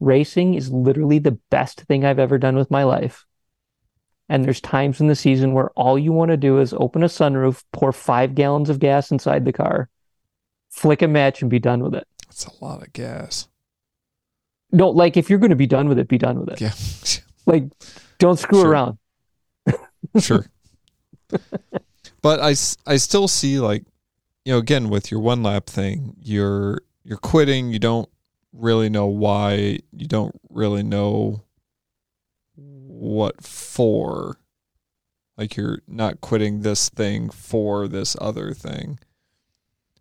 racing 0.00 0.54
is 0.54 0.70
literally 0.70 1.18
the 1.18 1.38
best 1.50 1.82
thing 1.82 2.04
I've 2.04 2.18
ever 2.18 2.38
done 2.38 2.56
with 2.56 2.70
my 2.70 2.84
life. 2.84 3.24
And 4.28 4.44
there's 4.44 4.60
times 4.60 5.00
in 5.00 5.06
the 5.06 5.14
season 5.14 5.52
where 5.52 5.70
all 5.70 5.98
you 5.98 6.12
want 6.12 6.30
to 6.30 6.36
do 6.36 6.58
is 6.58 6.72
open 6.74 7.02
a 7.02 7.06
sunroof, 7.06 7.62
pour 7.72 7.92
five 7.92 8.34
gallons 8.34 8.70
of 8.70 8.78
gas 8.78 9.10
inside 9.10 9.44
the 9.44 9.52
car, 9.52 9.88
flick 10.74 11.02
a 11.02 11.08
match, 11.08 11.40
and 11.40 11.50
be 11.50 11.58
done 11.60 11.82
with 11.82 11.94
it. 11.94 12.06
That's 12.26 12.46
a 12.46 12.64
lot 12.64 12.82
of 12.82 12.92
gas. 12.92 13.48
No, 14.72 14.90
like 14.90 15.16
if 15.16 15.30
you're 15.30 15.38
going 15.38 15.50
to 15.50 15.56
be 15.56 15.66
done 15.68 15.88
with 15.88 15.98
it, 16.00 16.08
be 16.08 16.18
done 16.18 16.40
with 16.40 16.48
it. 16.50 16.60
Yeah. 16.60 16.72
like, 17.46 17.64
don't 18.18 18.38
screw 18.38 18.60
Sure. 18.62 18.70
around. 18.70 18.98
sure. 20.18 20.46
but 22.22 22.40
I, 22.40 22.54
I 22.86 22.96
still 22.96 23.28
see 23.28 23.60
like, 23.60 23.84
you 24.44 24.52
know, 24.52 24.58
again 24.58 24.88
with 24.88 25.10
your 25.10 25.20
one 25.20 25.42
lap 25.42 25.66
thing, 25.66 26.16
you're 26.20 26.82
you're 27.04 27.18
quitting. 27.18 27.70
You 27.70 27.78
don't 27.78 28.08
really 28.52 28.88
know 28.90 29.06
why. 29.06 29.78
You 29.92 30.06
don't 30.06 30.38
really 30.50 30.82
know 30.82 31.44
what 32.56 33.42
for. 33.44 34.38
Like 35.38 35.56
you're 35.56 35.80
not 35.88 36.20
quitting 36.20 36.60
this 36.60 36.88
thing 36.88 37.30
for 37.30 37.88
this 37.88 38.16
other 38.20 38.52
thing. 38.52 38.98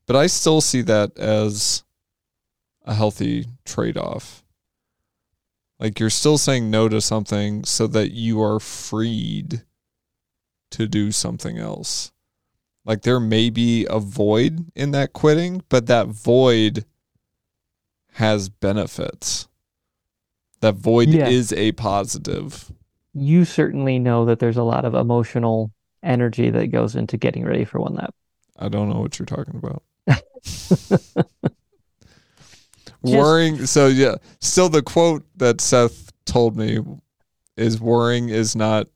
But 0.06 0.16
I 0.16 0.28
still 0.28 0.62
see 0.62 0.82
that 0.84 1.18
as 1.18 1.84
a 2.86 2.94
healthy 2.94 3.46
trade 3.66 3.98
off. 3.98 4.44
Like 5.80 6.00
you're 6.00 6.10
still 6.10 6.38
saying 6.38 6.70
no 6.70 6.89
to 6.89 7.02
something 7.02 7.63
so 7.63 7.88
that 7.88 8.12
you 8.12 8.42
are 8.42 8.60
freed 8.60 9.63
to 10.72 10.88
do 10.88 11.12
something 11.12 11.58
else. 11.58 12.12
Like 12.86 13.04
there 13.04 13.20
may 13.20 13.50
be 13.50 13.88
a 13.89 14.00
void 14.00 14.66
in 14.76 14.92
that 14.92 15.13
quitting, 15.13 15.63
but 15.70 15.88
that 15.88 16.08
void 16.08 16.86
has 18.13 18.50
benefits. 18.50 19.48
That 20.60 20.76
void 20.76 21.10
Yeah. 21.10 21.28
is 21.28 21.52
a 21.54 21.72
positive. 21.74 22.72
You 23.13 23.46
certainly 23.46 24.00
know 24.00 24.26
that 24.26 24.39
there's 24.39 24.58
a 24.58 24.63
lot 24.63 24.86
of 24.86 24.96
emotional 24.96 25.72
energy 26.02 26.50
that 26.50 26.68
goes 26.68 26.96
into 26.96 27.18
getting 27.18 27.46
ready 27.46 27.63
for 27.63 27.80
one 27.80 27.96
lap. 27.96 28.13
I 28.58 28.70
don't 28.70 28.89
know 28.89 29.00
what 29.00 29.18
you're 29.20 29.26
talking 29.26 29.56
about. 29.56 29.84
worrying 33.02 33.66
so 33.66 33.88
yeah, 33.88 34.16
still 34.39 34.70
the 34.70 34.82
quote 34.82 35.26
that 35.38 35.62
Seth 35.62 36.12
told 36.26 36.58
me 36.58 36.80
is 37.58 37.80
worrying 37.80 38.30
is 38.30 38.56
not 38.56 38.88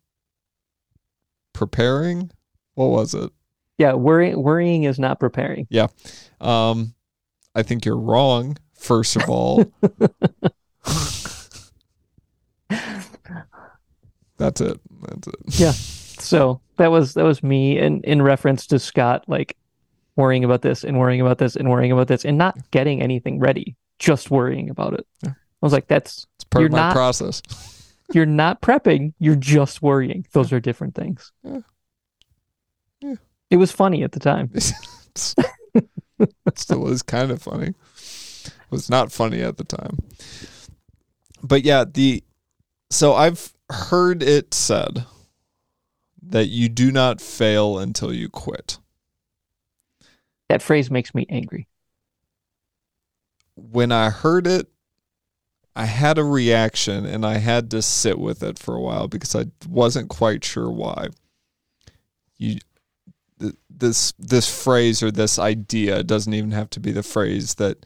preparing. 1.54 2.32
What 2.76 2.88
was 2.88 3.14
it? 3.14 3.32
Yeah, 3.78 3.94
worrying 3.94 4.42
worrying 4.42 4.84
is 4.84 5.00
not 5.00 5.20
preparing. 5.20 5.68
Yeah. 5.70 5.88
Um, 6.42 6.94
I 7.54 7.64
think 7.64 7.86
you're 7.86 7.98
wrong. 7.98 8.58
First 8.74 9.16
of 9.16 9.30
all, 9.30 9.66
that's 14.38 14.62
it. 14.62 14.80
That's 15.02 15.28
it. 15.28 15.36
Yeah. 15.48 15.72
So 15.72 16.62
that 16.78 16.92
was 16.92 17.14
that 17.16 17.24
was 17.24 17.44
me 17.44 17.78
in 17.78 18.02
in 18.02 18.22
reference 18.22 18.68
to 18.68 18.80
Scott 18.80 19.26
like 19.28 19.58
worrying 20.18 20.44
about 20.44 20.62
this 20.64 20.84
and 20.84 20.98
worrying 21.00 21.22
about 21.22 21.38
this 21.38 21.56
and 21.56 21.70
worrying 21.70 21.92
about 21.94 22.08
this 22.10 22.26
and 22.26 22.38
not 22.38 22.58
getting 22.72 23.02
anything 23.02 23.40
ready, 23.40 23.78
just 24.00 24.30
worrying 24.30 24.70
about 24.70 24.94
it. 24.94 25.08
Yeah. 25.24 25.30
I 25.32 25.66
was 25.66 25.72
like, 25.74 25.88
that's 25.88 26.28
It's 26.36 26.44
part 26.44 26.66
of 26.66 26.72
my 26.72 26.78
not- 26.78 26.94
process. 26.94 27.42
you're 28.14 28.26
not 28.26 28.62
prepping, 28.62 29.14
you're 29.20 29.36
just 29.36 29.82
worrying. 29.82 30.26
Those 30.34 30.52
are 30.52 30.60
different 30.60 30.96
things. 30.96 31.32
Yeah. 31.44 31.60
Yeah. 33.02 33.16
It 33.50 33.58
was 33.58 33.72
funny 33.72 34.04
at 34.04 34.12
the 34.12 34.20
time. 34.20 34.52
It 34.54 34.74
still 36.56 36.88
is 36.90 37.04
kind 37.04 37.32
of 37.32 37.42
funny. 37.42 37.68
It 37.68 38.52
was 38.72 38.90
not 38.90 39.12
funny 39.12 39.42
at 39.42 39.58
the 39.58 39.64
time. 39.64 40.00
But 41.44 41.64
yeah, 41.64 41.86
the 41.86 42.24
so 42.90 43.14
I've 43.14 43.54
heard 43.70 44.24
it 44.24 44.54
said 44.54 45.06
that 46.24 46.48
you 46.48 46.68
do 46.70 46.92
not 46.92 47.22
fail 47.22 47.78
until 47.78 48.12
you 48.14 48.30
quit. 48.30 48.80
That 50.50 50.62
phrase 50.62 50.90
makes 50.90 51.14
me 51.14 51.26
angry. 51.30 51.68
when 53.56 53.92
I 53.92 54.10
heard 54.12 54.46
it, 54.46 54.68
I 55.76 55.86
had 55.86 56.18
a 56.18 56.24
reaction 56.24 57.06
and 57.06 57.26
I 57.26 57.38
had 57.38 57.70
to 57.72 57.82
sit 57.82 58.18
with 58.20 58.42
it 58.44 58.58
for 58.58 58.76
a 58.76 58.82
while 58.82 59.08
because 59.08 59.36
I 59.36 59.46
wasn't 59.68 60.10
quite 60.10 60.44
sure 60.44 60.70
why. 60.72 61.08
You 62.38 62.60
th- 63.40 63.56
this 63.70 64.14
this 64.18 64.64
phrase 64.64 65.04
or 65.04 65.12
this 65.12 65.38
idea 65.38 66.04
doesn't 66.04 66.34
even 66.34 66.52
have 66.52 66.70
to 66.72 66.80
be 66.80 66.92
the 66.92 67.04
phrase 67.04 67.56
that 67.56 67.86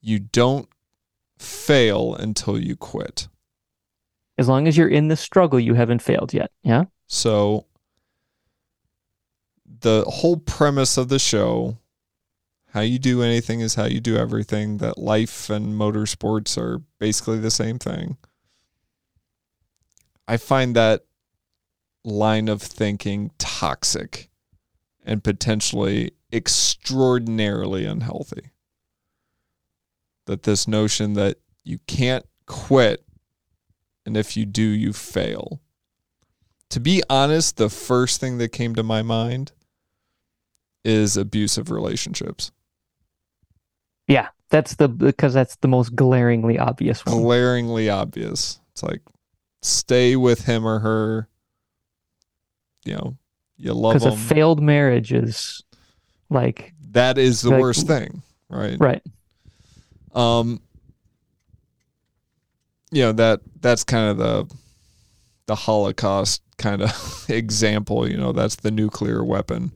you 0.00 0.18
don't 0.18 0.68
fail 1.38 2.14
until 2.14 2.58
you 2.58 2.76
quit. 2.76 3.28
As 4.38 4.48
long 4.48 4.66
as 4.66 4.76
you're 4.76 4.88
in 4.88 5.08
the 5.08 5.16
struggle, 5.16 5.60
you 5.60 5.74
haven't 5.74 6.02
failed 6.02 6.34
yet. 6.34 6.50
Yeah. 6.62 6.84
So 7.06 7.66
the 9.80 10.04
whole 10.06 10.36
premise 10.36 10.96
of 10.96 11.08
the 11.08 11.18
show, 11.18 11.78
how 12.70 12.80
you 12.80 12.98
do 12.98 13.22
anything 13.22 13.60
is 13.60 13.74
how 13.74 13.84
you 13.84 14.00
do 14.00 14.16
everything, 14.16 14.78
that 14.78 14.98
life 14.98 15.50
and 15.50 15.74
motorsports 15.74 16.56
are 16.56 16.82
basically 16.98 17.38
the 17.38 17.50
same 17.50 17.78
thing. 17.78 18.16
I 20.26 20.36
find 20.36 20.74
that 20.76 21.04
line 22.04 22.48
of 22.48 22.62
thinking 22.62 23.30
toxic 23.38 24.30
and 25.04 25.22
potentially 25.22 26.12
extraordinarily 26.32 27.84
unhealthy. 27.84 28.50
That 30.26 30.44
this 30.44 30.68
notion 30.68 31.14
that 31.14 31.38
you 31.64 31.78
can't 31.86 32.24
quit, 32.46 33.04
and 34.06 34.16
if 34.16 34.36
you 34.36 34.46
do, 34.46 34.62
you 34.62 34.92
fail. 34.92 35.60
To 36.70 36.80
be 36.80 37.02
honest, 37.10 37.56
the 37.56 37.68
first 37.68 38.20
thing 38.20 38.38
that 38.38 38.50
came 38.50 38.74
to 38.76 38.82
my 38.82 39.02
mind 39.02 39.52
is 40.84 41.16
abusive 41.16 41.70
relationships. 41.70 42.50
Yeah, 44.08 44.28
that's 44.50 44.74
the 44.74 44.88
because 44.88 45.32
that's 45.34 45.56
the 45.56 45.68
most 45.68 45.94
glaringly 45.94 46.58
obvious 46.58 47.04
one. 47.06 47.16
Glaringly 47.16 47.88
obvious. 47.88 48.60
It's 48.72 48.82
like 48.82 49.00
stay 49.62 50.16
with 50.16 50.44
him 50.44 50.66
or 50.66 50.80
her. 50.80 51.28
You 52.84 52.94
know, 52.94 53.16
you 53.56 53.72
love 53.74 53.94
Because 53.94 54.12
a 54.12 54.16
failed 54.16 54.60
marriage 54.60 55.12
is 55.12 55.62
like 56.30 56.74
that 56.90 57.16
is 57.16 57.42
the 57.42 57.50
like- 57.50 57.60
worst 57.60 57.86
thing, 57.86 58.22
right? 58.48 58.76
right. 58.80 59.02
Um, 60.14 60.60
you 62.90 63.02
know 63.02 63.12
that 63.12 63.40
that's 63.60 63.84
kind 63.84 64.10
of 64.10 64.18
the 64.18 64.54
the 65.46 65.54
Holocaust 65.54 66.42
kind 66.58 66.82
of 66.82 67.26
example. 67.30 68.08
You 68.08 68.16
know, 68.16 68.32
that's 68.32 68.56
the 68.56 68.70
nuclear 68.70 69.24
weapon. 69.24 69.72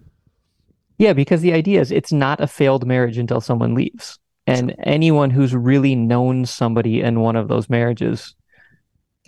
Yeah, 0.98 1.12
because 1.12 1.40
the 1.42 1.52
idea 1.52 1.80
is 1.80 1.90
it's 1.92 2.12
not 2.12 2.40
a 2.40 2.46
failed 2.46 2.86
marriage 2.86 3.18
until 3.18 3.40
someone 3.40 3.74
leaves. 3.74 4.18
And 4.46 4.74
anyone 4.84 5.30
who's 5.30 5.54
really 5.54 5.94
known 5.96 6.46
somebody 6.46 7.00
in 7.00 7.20
one 7.20 7.34
of 7.36 7.48
those 7.48 7.68
marriages 7.68 8.34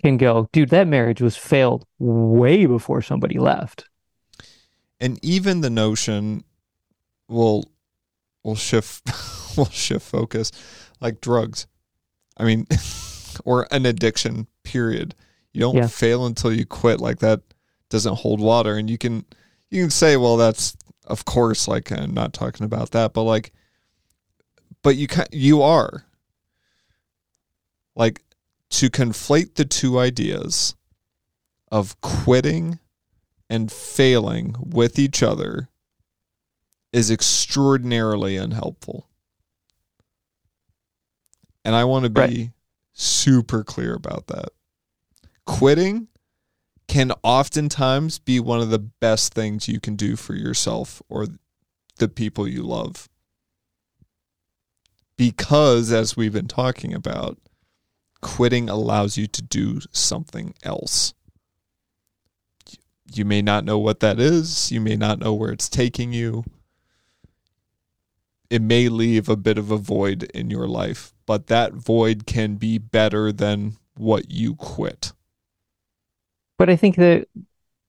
can 0.01 0.15
go, 0.17 0.47
dude, 0.53 0.69
that 0.69 0.87
marriage 0.87 1.21
was 1.21 1.35
failed 1.35 1.85
way 1.99 2.65
before 2.65 3.01
somebody 3.01 3.37
left. 3.37 3.83
and 5.01 5.19
even 5.23 5.61
the 5.61 5.69
notion 5.69 6.43
will 7.27 7.63
will 8.43 8.55
shift 8.55 9.03
will 9.57 9.65
shift 9.65 10.05
focus 10.05 10.51
like 11.01 11.21
drugs 11.21 11.67
i 12.37 12.43
mean 12.43 12.65
or 13.45 13.67
an 13.71 13.85
addiction 13.85 14.47
period 14.63 15.13
you 15.53 15.61
don't 15.61 15.75
Yeah. 15.75 15.87
fail 15.87 16.25
until 16.25 16.51
you 16.51 16.65
quit 16.65 16.99
like 16.99 17.19
that 17.19 17.41
doesn't 17.89 18.15
hold 18.15 18.39
water 18.39 18.77
and 18.77 18.89
you 18.89 18.97
can 18.97 19.25
you 19.69 19.83
can 19.83 19.91
say 19.91 20.17
well 20.17 20.37
that's 20.37 20.75
of 21.09 21.25
course 21.25 21.67
like 21.67 21.91
i'm 21.91 22.13
not 22.13 22.33
talking 22.33 22.65
about 22.65 22.91
that 22.91 23.13
but 23.13 23.23
like 23.23 23.51
but 24.83 24.95
you 24.95 25.07
can 25.07 25.25
you 25.31 25.61
are 25.61 26.05
like 27.95 28.23
to 28.69 28.89
conflate 28.89 29.55
the 29.55 29.65
two 29.65 29.99
ideas 29.99 30.75
of 31.71 31.99
quitting 32.01 32.79
and 33.49 33.71
failing 33.71 34.55
with 34.59 34.97
each 34.99 35.23
other 35.23 35.69
is 36.93 37.11
extraordinarily 37.11 38.37
unhelpful. 38.37 39.07
And 41.65 41.75
I 41.75 41.83
want 41.83 42.03
to 42.05 42.09
be 42.09 42.19
Right. 42.19 42.51
super 42.93 43.63
clear 43.63 43.93
about 43.95 44.27
that. 44.27 44.49
Quitting 45.45 46.07
can 46.89 47.13
oftentimes 47.23 48.19
be 48.19 48.41
one 48.41 48.59
of 48.59 48.69
the 48.69 48.79
best 48.79 49.33
things 49.33 49.69
you 49.69 49.79
can 49.79 49.95
do 49.95 50.17
for 50.17 50.33
yourself 50.35 51.01
or 51.07 51.27
the 51.97 52.09
people 52.09 52.45
you 52.45 52.63
love. 52.63 53.07
Because, 55.15 55.93
as 55.93 56.17
we've 56.17 56.33
been 56.33 56.47
talking 56.47 56.93
about, 56.93 57.37
quitting 58.21 58.69
allows 58.69 59.17
you 59.17 59.27
to 59.27 59.41
do 59.41 59.79
something 59.93 60.53
else 60.63 61.13
you 63.15 63.25
may 63.25 63.41
not 63.41 63.65
know 63.65 63.77
what 63.77 63.99
that 64.01 64.19
is. 64.19 64.71
You 64.71 64.81
may 64.81 64.95
not 64.95 65.19
know 65.19 65.33
where 65.33 65.51
it's 65.51 65.69
taking 65.69 66.13
you. 66.13 66.43
It 68.49 68.61
may 68.61 68.89
leave 68.89 69.29
a 69.29 69.35
bit 69.35 69.57
of 69.57 69.71
a 69.71 69.77
void 69.77 70.23
in 70.33 70.49
your 70.49 70.67
life, 70.67 71.13
but 71.25 71.47
that 71.47 71.73
void 71.73 72.25
can 72.25 72.55
be 72.55 72.77
better 72.77 73.31
than 73.31 73.77
what 73.95 74.31
you 74.31 74.55
quit. 74.55 75.13
But 76.59 76.69
I 76.69 76.75
think 76.75 76.97
that 76.97 77.27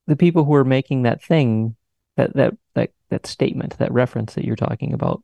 the 0.06 0.16
people 0.16 0.44
who 0.44 0.54
are 0.54 0.64
making 0.64 1.02
that 1.02 1.22
thing, 1.22 1.76
that 2.16 2.34
that 2.36 2.54
that 2.74 2.92
that 3.10 3.26
statement, 3.26 3.76
that 3.78 3.92
reference 3.92 4.34
that 4.34 4.44
you're 4.44 4.56
talking 4.56 4.92
about, 4.92 5.22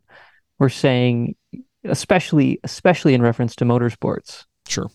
were 0.59 0.69
saying, 0.69 1.37
especially 1.85 2.59
especially 2.65 3.15
in 3.15 3.23
reference 3.23 3.55
to 3.57 3.65
motorsports, 3.65 4.45
Sure. 4.69 4.91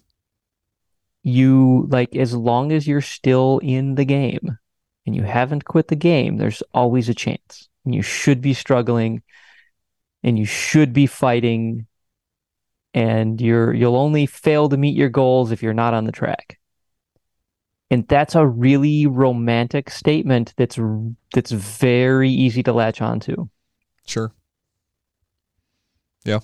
you 1.23 1.87
like 1.89 2.13
as 2.15 2.35
long 2.35 2.73
as 2.73 2.85
you're 2.85 2.99
still 2.99 3.59
in 3.63 3.95
the 3.95 4.05
game 4.05 4.57
and 5.05 5.15
you 5.15 5.23
haven't 5.23 5.63
quit 5.63 5.87
the 5.87 5.95
game, 5.95 6.35
there's 6.37 6.61
always 6.73 7.07
a 7.07 7.15
chance. 7.15 7.69
And 7.85 7.95
you 7.95 8.01
should 8.01 8.41
be 8.41 8.53
struggling 8.53 9.23
and 10.23 10.37
you 10.37 10.45
should 10.45 10.91
be 10.91 11.07
fighting 11.07 11.87
and 12.93 13.39
you're 13.39 13.73
you'll 13.73 13.95
only 13.95 14.25
fail 14.25 14.67
to 14.67 14.75
meet 14.75 14.95
your 14.95 15.09
goals 15.09 15.51
if 15.51 15.63
you're 15.63 15.73
not 15.73 15.93
on 15.93 16.03
the 16.03 16.11
track. 16.11 16.59
And 17.91 18.07
that's 18.07 18.35
a 18.35 18.47
really 18.47 19.05
romantic 19.05 19.89
statement 19.89 20.53
that's 20.57 20.79
that's 21.33 21.51
very 21.51 22.29
easy 22.29 22.63
to 22.63 22.71
latch 22.73 23.01
onto. 23.01 23.49
Sure. 24.07 24.31
Yeah. 26.23 26.39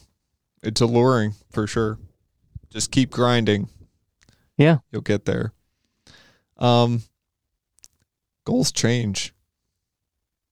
It's 0.62 0.82
alluring 0.82 1.36
for 1.50 1.66
sure. 1.66 2.00
Just 2.70 2.92
keep 2.92 3.10
grinding. 3.12 3.70
Yeah. 4.58 4.80
You'll 4.92 5.02
get 5.02 5.24
there. 5.24 5.54
Um 6.58 7.04
goals 8.44 8.72
change. 8.72 9.34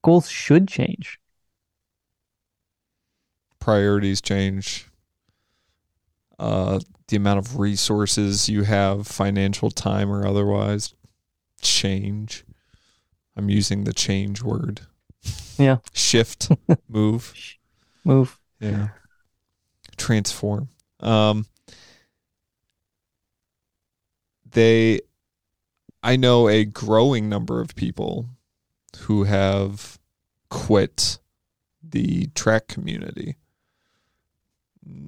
Goals 0.01 0.29
should 0.29 0.67
change. 0.67 1.19
priorities 3.59 4.21
change 4.21 4.87
uh 6.37 6.79
the 7.07 7.17
amount 7.17 7.39
of 7.39 7.59
resources 7.59 8.49
you 8.49 8.63
have 8.63 9.07
financial 9.07 9.69
time 9.69 10.11
or 10.11 10.25
otherwise. 10.25 10.93
Change. 11.61 12.43
I'm 13.35 13.49
using 13.49 13.83
the 13.83 13.93
change 13.93 14.41
word. 14.41 14.81
Yeah. 15.57 15.77
shift. 15.93 16.51
Move. 16.89 17.33
Move. 18.03 18.39
yeah. 18.59 18.89
Transform. 19.97 20.69
Um 20.99 21.45
they 24.55 25.01
i 26.01 26.15
know 26.15 26.47
a 26.47 26.65
growing 26.65 27.29
number 27.29 27.61
of 27.61 27.75
people 27.75 28.25
who 29.01 29.25
have 29.25 29.99
quit 30.49 31.19
the 31.83 32.27
track 32.27 32.67
community 32.67 33.35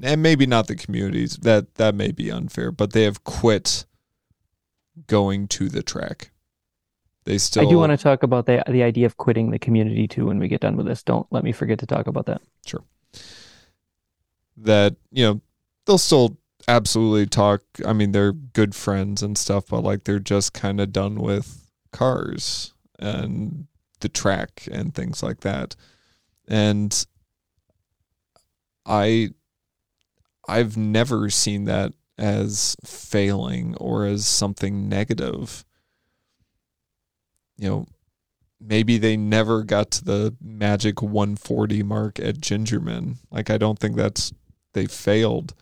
and 0.02 0.22
maybe 0.22 0.46
not 0.46 0.68
the 0.68 0.76
communities 0.76 1.38
that 1.38 1.76
that 1.76 1.96
may 1.96 2.12
be 2.12 2.32
unfair 2.32 2.72
but 2.72 2.94
they 2.94 3.04
have 3.04 3.24
quit 3.24 3.86
going 5.08 5.48
to 5.48 5.70
the 5.70 5.84
track 5.84 6.32
they 7.26 7.38
still 7.38 7.68
I 7.68 7.70
do 7.70 7.78
want 7.78 7.92
to 7.92 7.98
talk 7.98 8.24
about 8.24 8.46
the 8.46 8.64
the 8.70 8.84
idea 8.84 9.06
of 9.06 9.18
quitting 9.18 9.52
the 9.52 9.60
community 9.60 10.08
too 10.08 10.28
when 10.28 10.40
we 10.40 10.48
get 10.48 10.62
done 10.62 10.78
with 10.78 10.86
this. 10.86 11.04
Don't 11.04 11.28
let 11.30 11.44
me 11.44 11.52
forget 11.52 11.78
to 11.80 11.86
talk 11.86 12.08
about 12.08 12.26
that. 12.28 12.42
Sure. 12.66 12.86
That 14.56 14.96
you 15.12 15.26
know 15.26 15.42
they'll 15.86 15.98
still 15.98 16.38
absolutely 16.68 17.26
talk 17.26 17.62
i 17.86 17.94
mean 17.94 18.12
they're 18.12 18.34
good 18.34 18.76
friends 18.76 19.24
and 19.24 19.38
stuff 19.38 19.68
but 19.70 19.84
like 19.84 20.04
they're 20.04 20.20
just 20.20 20.54
kind 20.54 20.82
of 20.82 20.92
done 20.92 21.16
with 21.16 21.72
cars 21.94 22.74
and 23.00 23.68
the 24.02 24.10
track 24.10 24.68
and 24.72 24.94
things 24.94 25.24
like 25.24 25.42
that 25.42 25.76
and 26.48 27.06
i 28.86 29.30
i've 30.48 30.78
never 30.78 31.30
seen 31.30 31.66
that 31.66 31.94
as 32.18 32.76
failing 32.84 33.76
or 33.76 34.06
as 34.06 34.26
something 34.26 34.90
negative 34.90 35.64
you 37.58 37.70
know 37.70 37.88
maybe 38.60 38.98
they 38.98 39.18
never 39.18 39.64
got 39.64 39.92
to 39.92 40.04
the 40.04 40.36
magic 40.42 41.02
140 41.02 41.84
mark 41.84 42.20
at 42.20 42.40
Gingerman. 42.40 43.18
Like 43.32 43.50
I 43.50 43.58
don't 43.58 43.80
think 43.80 43.96
that's 43.96 44.34
they 44.74 44.86
failed. 44.86 45.54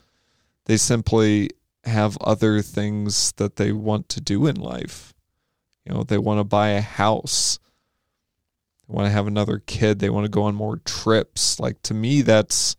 They 0.66 0.78
simply 0.78 1.50
have 1.84 2.18
other 2.20 2.62
things 2.62 3.32
that 3.34 3.58
they 3.58 3.72
want 3.72 4.10
to 4.10 4.22
do 4.22 4.48
in 4.48 4.56
life. 4.56 5.14
You 5.86 5.94
know, 5.94 6.04
they 6.04 6.18
want 6.18 6.40
to 6.40 6.44
buy 6.44 6.70
a 6.70 6.82
house. 6.82 7.60
They 8.88 8.94
want 8.94 9.06
to 9.06 9.12
have 9.12 9.28
another 9.28 9.62
kid. 9.66 10.00
They 10.00 10.10
want 10.10 10.26
to 10.26 10.30
go 10.30 10.44
on 10.44 10.56
more 10.56 10.78
trips. 10.78 11.60
Like 11.60 11.82
to 11.84 11.94
me 11.94 12.22
that's 12.22 12.76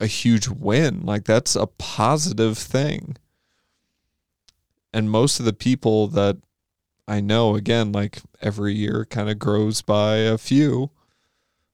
a 0.00 0.06
huge 0.06 0.48
win. 0.48 1.04
Like 1.04 1.24
that's 1.24 1.56
a 1.56 1.66
positive 1.66 2.58
thing. 2.58 3.16
And 4.92 5.10
most 5.10 5.38
of 5.38 5.46
the 5.46 5.52
people 5.52 6.08
that 6.08 6.38
I 7.08 7.20
know, 7.20 7.54
again, 7.54 7.92
like 7.92 8.22
every 8.40 8.74
year 8.74 9.06
kind 9.08 9.30
of 9.30 9.38
grows 9.38 9.82
by 9.82 10.16
a 10.16 10.38
few 10.38 10.90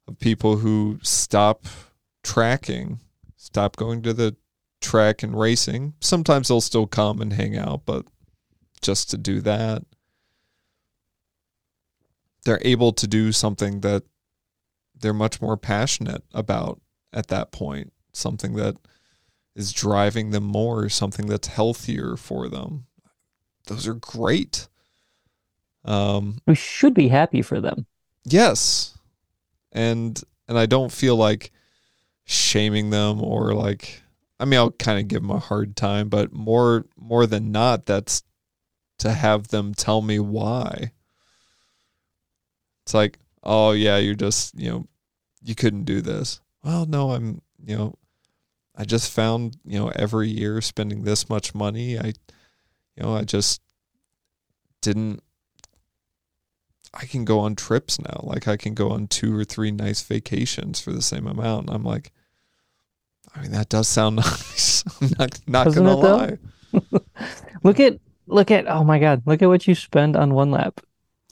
of 0.06 0.18
people 0.18 0.58
who 0.58 0.98
stop 1.02 1.64
tracking, 2.22 3.00
stop 3.36 3.76
going 3.76 4.02
to 4.02 4.12
the 4.12 4.36
track 4.80 5.22
and 5.22 5.38
racing. 5.38 5.94
Sometimes 6.00 6.48
they'll 6.48 6.60
still 6.60 6.86
come 6.86 7.20
and 7.20 7.32
hang 7.32 7.56
out, 7.56 7.82
but 7.86 8.04
just 8.82 9.10
to 9.10 9.16
do 9.16 9.40
that, 9.40 9.84
they're 12.44 12.60
able 12.62 12.92
to 12.92 13.06
do 13.06 13.32
something 13.32 13.80
that 13.80 14.02
they're 14.98 15.14
much 15.14 15.40
more 15.40 15.56
passionate 15.56 16.24
about 16.34 16.80
at 17.12 17.28
that 17.28 17.52
point, 17.52 17.92
something 18.12 18.54
that 18.54 18.76
is 19.54 19.72
driving 19.72 20.30
them 20.30 20.44
more, 20.44 20.88
something 20.88 21.26
that's 21.26 21.48
healthier 21.48 22.16
for 22.16 22.48
them. 22.48 22.86
Those 23.66 23.86
are 23.86 23.94
great. 23.94 24.68
Um, 25.84 26.38
we 26.46 26.54
should 26.54 26.94
be 26.94 27.08
happy 27.08 27.42
for 27.42 27.60
them. 27.60 27.86
Yes. 28.24 28.96
And 29.72 30.20
and 30.48 30.58
I 30.58 30.66
don't 30.66 30.92
feel 30.92 31.16
like 31.16 31.52
shaming 32.24 32.90
them 32.90 33.22
or 33.22 33.52
like 33.54 34.02
I 34.38 34.44
mean 34.44 34.58
I'll 34.58 34.70
kind 34.70 35.00
of 35.00 35.08
give 35.08 35.22
them 35.22 35.30
a 35.30 35.38
hard 35.38 35.76
time, 35.76 36.08
but 36.08 36.32
more 36.32 36.86
more 36.96 37.26
than 37.26 37.52
not 37.52 37.86
that's 37.86 38.22
to 38.98 39.12
have 39.12 39.48
them 39.48 39.74
tell 39.74 40.00
me 40.00 40.18
why. 40.18 40.92
It's 42.84 42.94
like, 42.94 43.18
"Oh 43.42 43.72
yeah, 43.72 43.96
you're 43.98 44.14
just, 44.14 44.58
you 44.58 44.70
know, 44.70 44.86
you 45.42 45.54
couldn't 45.54 45.84
do 45.84 46.00
this." 46.00 46.40
Well, 46.62 46.86
no, 46.86 47.10
I'm, 47.10 47.42
you 47.64 47.76
know, 47.76 47.94
I 48.76 48.84
just 48.84 49.12
found, 49.12 49.56
you 49.64 49.78
know, 49.78 49.92
every 49.94 50.28
year 50.28 50.60
spending 50.60 51.02
this 51.02 51.28
much 51.28 51.54
money, 51.54 51.98
I 51.98 52.12
you 52.96 53.02
know, 53.02 53.14
I 53.14 53.22
just 53.22 53.60
didn't 54.80 55.22
I 56.94 57.06
can 57.06 57.24
go 57.24 57.38
on 57.40 57.56
trips 57.56 57.98
now. 57.98 58.20
Like 58.22 58.46
I 58.48 58.56
can 58.56 58.74
go 58.74 58.90
on 58.90 59.06
two 59.06 59.36
or 59.36 59.44
three 59.44 59.70
nice 59.70 60.02
vacations 60.02 60.80
for 60.80 60.92
the 60.92 61.02
same 61.02 61.26
amount. 61.26 61.68
And 61.68 61.76
I'm 61.76 61.84
like, 61.84 62.12
I 63.34 63.40
mean, 63.40 63.52
that 63.52 63.70
does 63.70 63.88
sound 63.88 64.16
nice. 64.16 64.84
I'm 65.00 65.10
not, 65.18 65.40
not 65.46 65.64
Doesn't 65.64 65.84
gonna 65.84 65.96
lie. 65.96 66.38
Look 67.62 67.78
at 67.80 67.98
look 68.26 68.50
at 68.50 68.66
oh 68.66 68.82
my 68.82 68.98
god, 68.98 69.22
look 69.26 69.42
at 69.42 69.48
what 69.48 69.68
you 69.68 69.74
spend 69.74 70.16
on 70.16 70.34
one 70.34 70.50
lap. 70.50 70.80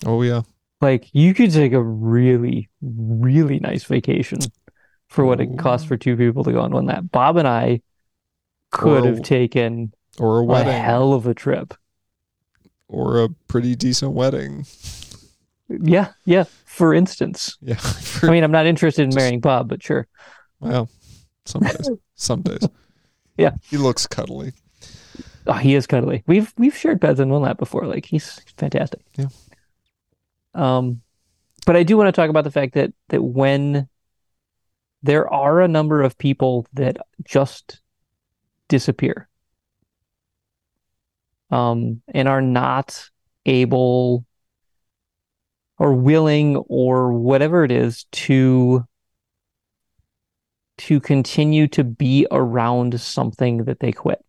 Oh 0.07 0.23
yeah. 0.23 0.43
Like 0.81 1.09
you 1.13 1.35
could 1.35 1.53
take 1.53 1.73
a 1.73 1.83
really, 1.83 2.69
really 2.81 3.59
nice 3.59 3.85
vacation 3.85 4.39
for 5.11 5.25
what 5.27 5.41
it 5.41 5.59
costs 5.59 5.87
for 5.87 5.97
two 5.99 6.17
people 6.17 6.43
to 6.45 6.53
go 6.53 6.61
on 6.61 6.73
one 6.73 6.87
lap. 6.87 7.05
Bob 7.13 7.37
and 7.37 7.47
I 7.47 7.83
could 8.71 9.05
a- 9.05 9.09
have 9.09 9.23
taken 9.23 9.93
Or 10.19 10.41
a 10.43 10.47
a 10.47 10.63
hell 10.73 11.13
of 11.13 11.27
a 11.27 11.35
trip. 11.35 11.75
Or 12.89 13.23
a 13.23 13.29
pretty 13.49 13.75
decent 13.75 14.13
wedding. 14.13 14.65
Yeah, 15.69 16.13
yeah. 16.25 16.45
For 16.65 16.95
instance, 16.95 17.57
Yeah. 17.61 17.79
I 18.23 18.31
mean, 18.31 18.43
I'm 18.43 18.51
not 18.51 18.67
interested 18.67 19.03
in 19.03 19.11
Just- 19.11 19.19
marrying 19.19 19.41
Bob, 19.41 19.69
but 19.69 19.83
sure. 19.83 20.07
well, 20.61 20.89
some 21.45 21.63
days. 21.63 21.91
Some 22.15 22.43
days. 22.43 22.69
Yeah. 23.39 23.53
He 23.71 23.77
looks 23.79 24.07
cuddly. 24.07 24.53
Oh, 25.47 25.55
he 25.55 25.75
is 25.75 25.87
cuddly. 25.87 26.23
We've 26.27 26.53
we've 26.59 26.77
shared 26.77 27.01
beds 27.01 27.19
on 27.19 27.31
one 27.31 27.41
lap 27.43 27.57
before. 27.57 27.87
Like 27.87 28.05
he's 28.05 28.41
fantastic. 28.59 29.01
Yeah. 29.17 29.29
Um, 30.55 31.01
but 31.65 31.77
I 31.77 31.83
do 31.83 31.97
want 31.97 32.09
to 32.09 32.13
talk 32.13 32.29
about 32.29 32.45
the 32.45 32.51
fact 32.51 32.75
that 32.75 32.93
that 33.09 33.23
when 33.23 33.89
there 35.03 35.33
are 35.33 35.61
a 35.61 35.69
number 35.69 36.03
of 36.03 36.19
people 36.19 36.67
that 36.75 36.99
just 37.25 37.81
disappear, 38.69 39.29
um, 41.51 42.03
and 42.15 42.29
are 42.29 42.43
not 42.43 43.09
able 43.47 44.25
or 45.79 45.95
willing 45.95 46.57
or 46.57 47.13
whatever 47.13 47.65
it 47.65 47.73
is 47.73 48.05
to 48.13 48.85
to 50.77 51.01
continue 51.01 51.69
to 51.69 51.85
be 51.85 52.27
around 52.31 52.99
something 53.01 53.65
that 53.65 53.81
they 53.81 53.93
quit. 53.93 54.25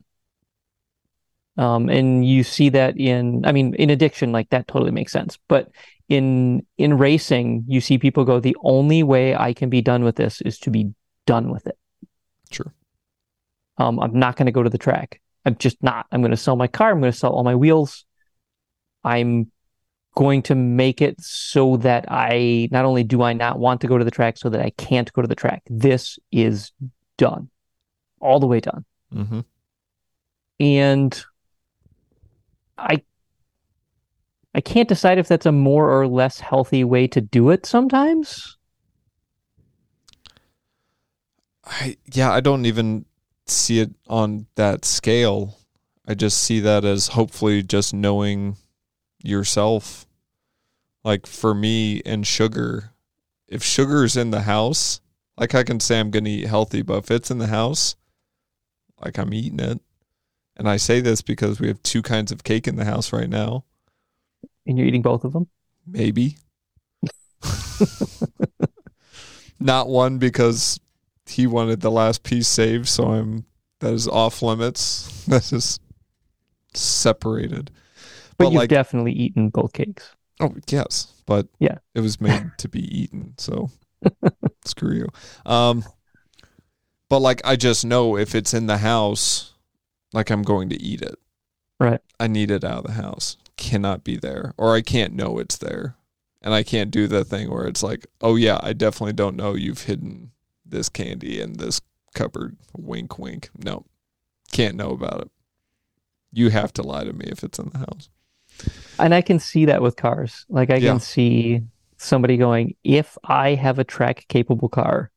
Um, 1.57 1.89
and 1.89 2.25
you 2.25 2.43
see 2.43 2.69
that 2.69 2.97
in, 2.97 3.45
I 3.45 3.51
mean, 3.51 3.73
in 3.75 3.89
addiction, 3.89 4.31
like 4.31 4.49
that 4.49 4.67
totally 4.67 4.91
makes 4.91 5.11
sense. 5.11 5.37
But 5.47 5.69
in 6.11 6.65
in 6.77 6.97
racing, 6.97 7.63
you 7.67 7.79
see 7.79 7.97
people 7.97 8.25
go, 8.25 8.41
the 8.41 8.57
only 8.63 9.01
way 9.01 9.33
I 9.33 9.53
can 9.53 9.69
be 9.69 9.81
done 9.81 10.03
with 10.03 10.17
this 10.17 10.41
is 10.41 10.59
to 10.59 10.69
be 10.69 10.93
done 11.25 11.49
with 11.49 11.65
it. 11.65 11.77
Sure. 12.51 12.73
Um, 13.77 13.97
I'm 13.97 14.19
not 14.19 14.35
going 14.35 14.47
to 14.47 14.51
go 14.51 14.61
to 14.61 14.69
the 14.69 14.77
track. 14.77 15.21
I'm 15.45 15.55
just 15.55 15.81
not. 15.81 16.07
I'm 16.11 16.21
going 16.21 16.31
to 16.31 16.37
sell 16.37 16.57
my 16.57 16.67
car. 16.67 16.91
I'm 16.91 16.99
going 16.99 17.13
to 17.13 17.17
sell 17.17 17.31
all 17.31 17.45
my 17.45 17.55
wheels. 17.55 18.03
I'm 19.05 19.49
going 20.13 20.41
to 20.43 20.55
make 20.55 21.01
it 21.01 21.15
so 21.21 21.77
that 21.77 22.03
I 22.09 22.67
not 22.71 22.83
only 22.83 23.05
do 23.05 23.23
I 23.23 23.31
not 23.31 23.57
want 23.57 23.79
to 23.81 23.87
go 23.87 23.97
to 23.97 24.03
the 24.03 24.11
track, 24.11 24.37
so 24.37 24.49
that 24.49 24.59
I 24.59 24.71
can't 24.71 25.11
go 25.13 25.21
to 25.21 25.29
the 25.29 25.33
track. 25.35 25.63
This 25.67 26.19
is 26.29 26.73
done, 27.17 27.49
all 28.19 28.41
the 28.41 28.47
way 28.47 28.59
done. 28.59 28.83
Mm-hmm. 29.15 29.39
And 30.59 31.23
I 32.77 33.01
I 34.53 34.61
can't 34.61 34.89
decide 34.89 35.17
if 35.17 35.27
that's 35.27 35.45
a 35.45 35.51
more 35.51 35.91
or 35.91 36.07
less 36.07 36.39
healthy 36.39 36.83
way 36.83 37.07
to 37.07 37.21
do 37.21 37.49
it 37.49 37.65
sometimes. 37.65 38.57
I 41.65 41.97
yeah, 42.13 42.31
I 42.31 42.41
don't 42.41 42.65
even 42.65 43.05
see 43.47 43.79
it 43.79 43.91
on 44.07 44.47
that 44.55 44.83
scale. 44.83 45.57
I 46.05 46.15
just 46.15 46.37
see 46.37 46.59
that 46.61 46.83
as 46.83 47.09
hopefully 47.09 47.63
just 47.63 47.93
knowing 47.93 48.57
yourself. 49.23 50.05
Like 51.03 51.25
for 51.25 51.53
me 51.53 52.01
and 52.05 52.27
sugar, 52.27 52.91
if 53.47 53.63
sugar's 53.63 54.17
in 54.17 54.31
the 54.31 54.41
house, 54.41 55.01
like 55.37 55.55
I 55.55 55.63
can 55.63 55.79
say 55.79 55.99
I'm 55.99 56.11
gonna 56.11 56.29
eat 56.29 56.47
healthy, 56.47 56.81
but 56.81 56.97
if 56.97 57.11
it's 57.11 57.31
in 57.31 57.37
the 57.37 57.47
house, 57.47 57.95
like 59.03 59.17
I'm 59.17 59.33
eating 59.33 59.59
it. 59.59 59.79
And 60.57 60.69
I 60.69 60.77
say 60.77 60.99
this 60.99 61.21
because 61.21 61.59
we 61.59 61.67
have 61.67 61.81
two 61.81 62.01
kinds 62.01 62.31
of 62.31 62.43
cake 62.43 62.67
in 62.67 62.75
the 62.75 62.85
house 62.85 63.13
right 63.13 63.29
now. 63.29 63.63
And 64.71 64.77
you're 64.77 64.87
eating 64.87 65.01
both 65.01 65.25
of 65.25 65.33
them. 65.33 65.49
Maybe. 65.85 66.37
Not 69.59 69.89
one 69.89 70.17
because 70.17 70.79
he 71.27 71.45
wanted 71.45 71.81
the 71.81 71.91
last 71.91 72.23
piece 72.23 72.47
saved, 72.47 72.87
so 72.87 73.11
I'm 73.11 73.45
that 73.81 73.93
is 73.93 74.07
off 74.07 74.41
limits. 74.41 75.09
That 75.27 75.51
is 75.53 75.79
separated. 76.73 77.69
But, 78.37 78.45
But 78.45 78.45
you've 78.45 78.53
like 78.55 78.69
definitely 78.69 79.11
eaten 79.11 79.49
both 79.49 79.73
cakes. 79.73 80.15
oh 80.39 80.55
yes, 80.67 81.13
but 81.25 81.47
Yeah. 81.59 81.77
it 81.93 81.99
was 81.99 82.19
made 82.21 82.51
to 82.59 82.69
be 82.69 82.79
eaten, 82.97 83.33
so 83.37 83.69
screw 84.65 84.95
you. 84.95 85.07
Um 85.45 85.83
but 87.09 87.19
like 87.19 87.41
I 87.43 87.57
just 87.57 87.83
know 87.85 88.17
if 88.17 88.33
it's 88.35 88.53
in 88.53 88.67
the 88.67 88.77
house, 88.77 89.53
like 90.13 90.29
I'm 90.31 90.43
going 90.43 90.69
to 90.69 90.81
eat 90.81 91.01
it. 91.01 91.15
Right. 91.79 91.99
I 92.21 92.27
need 92.27 92.51
it 92.51 92.63
out 92.63 92.79
of 92.79 92.83
the 92.85 92.93
house. 93.01 93.35
Cannot 93.57 94.03
be 94.03 94.17
there. 94.17 94.53
Or 94.57 94.75
I 94.75 94.81
can't 94.81 95.13
know 95.13 95.39
it's 95.39 95.57
there. 95.57 95.95
And 96.41 96.53
I 96.53 96.63
can't 96.63 96.89
do 96.89 97.07
the 97.07 97.23
thing 97.23 97.51
where 97.51 97.67
it's 97.67 97.83
like, 97.83 98.07
oh 98.21 98.35
yeah, 98.35 98.59
I 98.63 98.73
definitely 98.73 99.13
don't 99.13 99.35
know 99.35 99.53
you've 99.53 99.83
hidden 99.83 100.31
this 100.65 100.89
candy 100.89 101.39
in 101.39 101.53
this 101.53 101.81
cupboard. 102.15 102.57
Wink 102.75 103.19
wink. 103.19 103.49
No. 103.63 103.85
Can't 104.51 104.75
know 104.75 104.91
about 104.91 105.21
it. 105.21 105.31
You 106.31 106.49
have 106.49 106.73
to 106.73 106.81
lie 106.83 107.03
to 107.03 107.13
me 107.13 107.25
if 107.27 107.43
it's 107.43 107.59
in 107.59 107.69
the 107.69 107.77
house. 107.79 108.09
And 108.97 109.13
I 109.13 109.21
can 109.21 109.39
see 109.39 109.65
that 109.65 109.81
with 109.81 109.95
cars. 109.95 110.45
Like 110.49 110.71
I 110.71 110.77
Yeah. 110.77 110.91
can 110.91 110.99
see 110.99 111.61
somebody 111.97 112.37
going, 112.37 112.75
if 112.83 113.17
I 113.23 113.53
have 113.53 113.77
a 113.77 113.83
track 113.83 114.25
capable 114.27 114.69
car, 114.69 115.11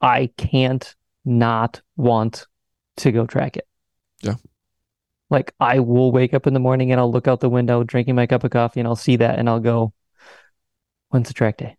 I 0.00 0.30
can't 0.36 0.94
not 1.24 1.80
want 1.96 2.46
to 2.96 3.12
go 3.12 3.26
track 3.26 3.56
it. 3.56 3.66
Yeah. 4.22 4.34
Like 5.30 5.52
I 5.60 5.80
will 5.80 6.12
wake 6.12 6.34
up 6.34 6.46
in 6.46 6.54
the 6.54 6.60
morning 6.60 6.90
and 6.92 7.00
I'll 7.00 7.10
look 7.12 7.28
out 7.28 7.40
the 7.40 7.50
window 7.50 7.84
drinking 7.84 8.14
my 8.14 8.26
cup 8.26 8.44
of 8.44 8.50
coffee 8.50 8.80
and 8.80 8.86
I'll 8.86 8.96
see 8.96 9.16
that 9.16 9.38
and 9.38 9.48
I'll 9.48 9.60
go, 9.60 9.92
when's 11.10 11.28
the 11.28 11.34
track 11.34 11.56
day? 11.58 11.76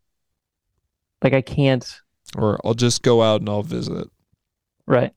Like 1.22 1.34
I 1.34 1.42
can't, 1.42 2.02
Or 2.36 2.60
I'll 2.66 2.74
just 2.74 3.04
go 3.04 3.22
out 3.22 3.42
and 3.42 3.50
I'll 3.50 3.62
visit. 3.64 4.10
right. 4.88 5.14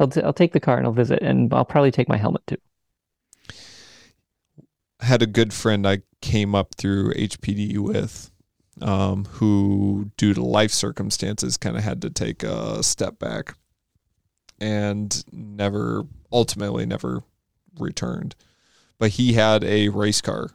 I'll, 0.00 0.08
t- 0.08 0.22
I'll 0.22 0.32
take 0.34 0.52
the 0.52 0.60
car 0.60 0.78
and 0.78 0.86
I'll 0.86 0.92
visit 0.94 1.22
and 1.22 1.52
I'll 1.54 1.64
probably 1.66 1.90
take 1.92 2.08
my 2.08 2.16
helmet 2.18 2.46
too. 2.46 2.58
had 5.00 5.22
a 5.22 5.26
good 5.26 5.52
friend 5.52 5.86
I 5.86 5.98
came 6.20 6.54
up 6.54 6.74
through 6.76 7.12
HPD 7.14 7.78
with, 7.78 8.30
um, 8.80 9.24
who, 9.26 10.10
due 10.16 10.34
to 10.34 10.42
life 10.42 10.70
circumstances, 10.70 11.56
kind 11.56 11.76
of 11.76 11.84
had 11.84 12.00
to 12.02 12.10
take 12.10 12.42
a 12.42 12.82
step 12.82 13.18
back 13.18 13.56
and 14.60 15.24
never, 15.32 16.04
ultimately, 16.32 16.86
never 16.86 17.22
returned. 17.78 18.34
But 18.98 19.12
he 19.12 19.34
had 19.34 19.64
a 19.64 19.88
race 19.88 20.20
car 20.20 20.50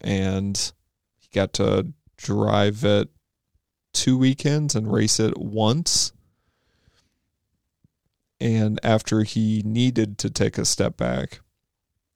and 0.00 0.72
he 1.18 1.28
got 1.32 1.52
to 1.54 1.92
drive 2.16 2.84
it 2.84 3.08
two 3.92 4.18
weekends 4.18 4.74
and 4.74 4.92
race 4.92 5.18
it 5.18 5.38
once. 5.38 6.12
And 8.40 8.78
after 8.82 9.22
he 9.22 9.62
needed 9.64 10.18
to 10.18 10.30
take 10.30 10.58
a 10.58 10.64
step 10.64 10.96
back, 10.96 11.40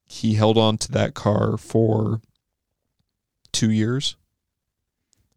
he 0.04 0.34
held 0.34 0.58
on 0.58 0.76
to 0.78 0.92
that 0.92 1.14
car 1.14 1.56
for 1.56 2.20
two 3.52 3.70
years 3.70 4.16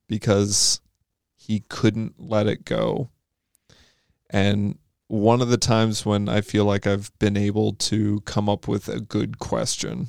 because 0.08 0.82
he 1.38 1.62
couldn't 1.70 2.16
let 2.18 2.48
it 2.48 2.66
go. 2.66 3.10
And 4.30 4.78
one 5.12 5.42
of 5.42 5.50
the 5.50 5.58
times 5.58 6.06
when 6.06 6.30
I 6.30 6.40
feel 6.40 6.64
like 6.64 6.88
I've 6.88 7.12
been 7.20 7.36
able 7.36 7.74
to 7.74 8.22
come 8.22 8.48
up 8.48 8.66
with 8.66 8.88
a 8.88 9.02
good 9.02 9.40
question 9.40 10.08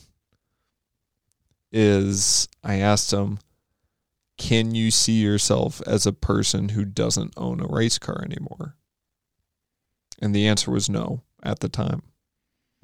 is 1.72 2.48
I 2.62 2.76
asked 2.76 3.12
him, 3.12 3.40
Can 4.38 4.76
you 4.76 4.92
see 4.92 5.20
yourself 5.20 5.82
as 5.88 6.07
a 6.07 6.12
person 6.12 6.68
who 6.68 6.84
doesn't 6.84 7.34
own 7.36 7.59
a 7.59 7.66
race 7.66 7.98
car 7.98 8.22
anymore? 8.24 8.76
And 10.20 10.32
the 10.32 10.46
answer 10.46 10.70
was 10.70 10.88
no 10.88 11.22
at 11.42 11.59
the 11.59 11.68
time. 11.68 12.03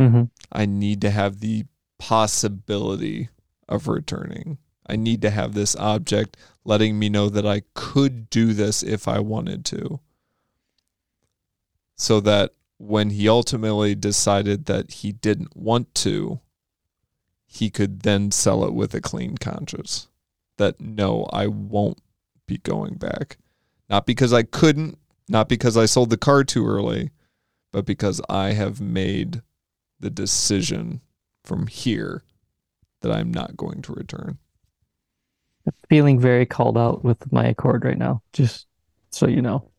Mm-hmm. 0.00 0.24
I 0.50 0.66
need 0.66 1.00
to 1.02 1.10
have 1.10 1.38
the 1.38 1.66
possibility 2.00 3.28
of 3.68 3.86
returning. 3.86 4.58
I 4.88 4.96
need 4.96 5.22
to 5.22 5.30
have 5.30 5.54
this 5.54 5.76
object 5.76 6.36
letting 6.64 6.98
me 6.98 7.10
know 7.10 7.28
that 7.28 7.46
I 7.46 7.62
could 7.74 8.28
do 8.28 8.54
this 8.54 8.82
if 8.82 9.06
I 9.06 9.20
wanted 9.20 9.64
to. 9.66 10.00
So 11.99 12.20
that 12.20 12.55
when 12.78 13.11
he 13.11 13.28
ultimately 13.28 13.94
decided 13.94 14.66
that 14.66 14.90
he 14.92 15.12
didn't 15.12 15.57
want 15.57 15.94
to, 15.96 16.40
he 17.44 17.70
could 17.70 18.01
then 18.01 18.30
sell 18.30 18.64
it 18.64 18.72
with 18.72 18.94
a 18.94 19.01
clean 19.01 19.36
conscience. 19.36 20.09
That 20.59 20.80
no, 20.80 21.28
I 21.32 21.46
won't 21.49 22.01
be 22.46 22.59
going 22.59 22.94
back. 22.94 23.38
Not 23.88 24.07
because 24.07 24.32
I 24.32 24.42
couldn't, 24.42 24.99
not 25.28 25.49
because 25.49 25.76
I 25.76 25.86
sold 25.86 26.11
the 26.11 26.16
car 26.16 26.44
too 26.44 26.66
early, 26.66 27.11
but 27.72 27.84
because 27.84 28.20
I 28.28 28.53
have 28.53 28.80
made 28.80 29.42
the 30.01 30.11
decision 30.11 31.01
from 31.44 31.66
here 31.66 32.22
that 33.01 33.12
I'm 33.12 33.32
not 33.32 33.57
going 33.57 33.82
to 33.82 33.92
return. 33.92 34.38
I'm 35.66 35.72
Feeling 35.88 36.20
very 36.20 36.46
called 36.46 36.78
out 36.78 37.05
with 37.05 37.30
my 37.32 37.46
Accord 37.46 37.84
right 37.84 37.99
now, 37.99 38.22
just 38.32 38.66
so 39.11 39.26
you 39.26 39.42
know. 39.42 39.70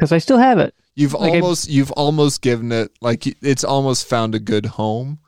Because 0.00 0.12
I 0.12 0.18
still 0.18 0.38
have 0.38 0.58
it. 0.58 0.74
You've 0.94 1.12
Like 1.12 1.32
I- 1.34 1.36
almost 1.40 1.68
you've 1.68 1.90
almost 1.92 2.40
given 2.40 2.72
it 2.72 2.90
like 3.02 3.26
it's 3.44 3.64
almost 3.64 4.06
found 4.08 4.34
a 4.34 4.38
good 4.40 4.64
home, 4.64 5.18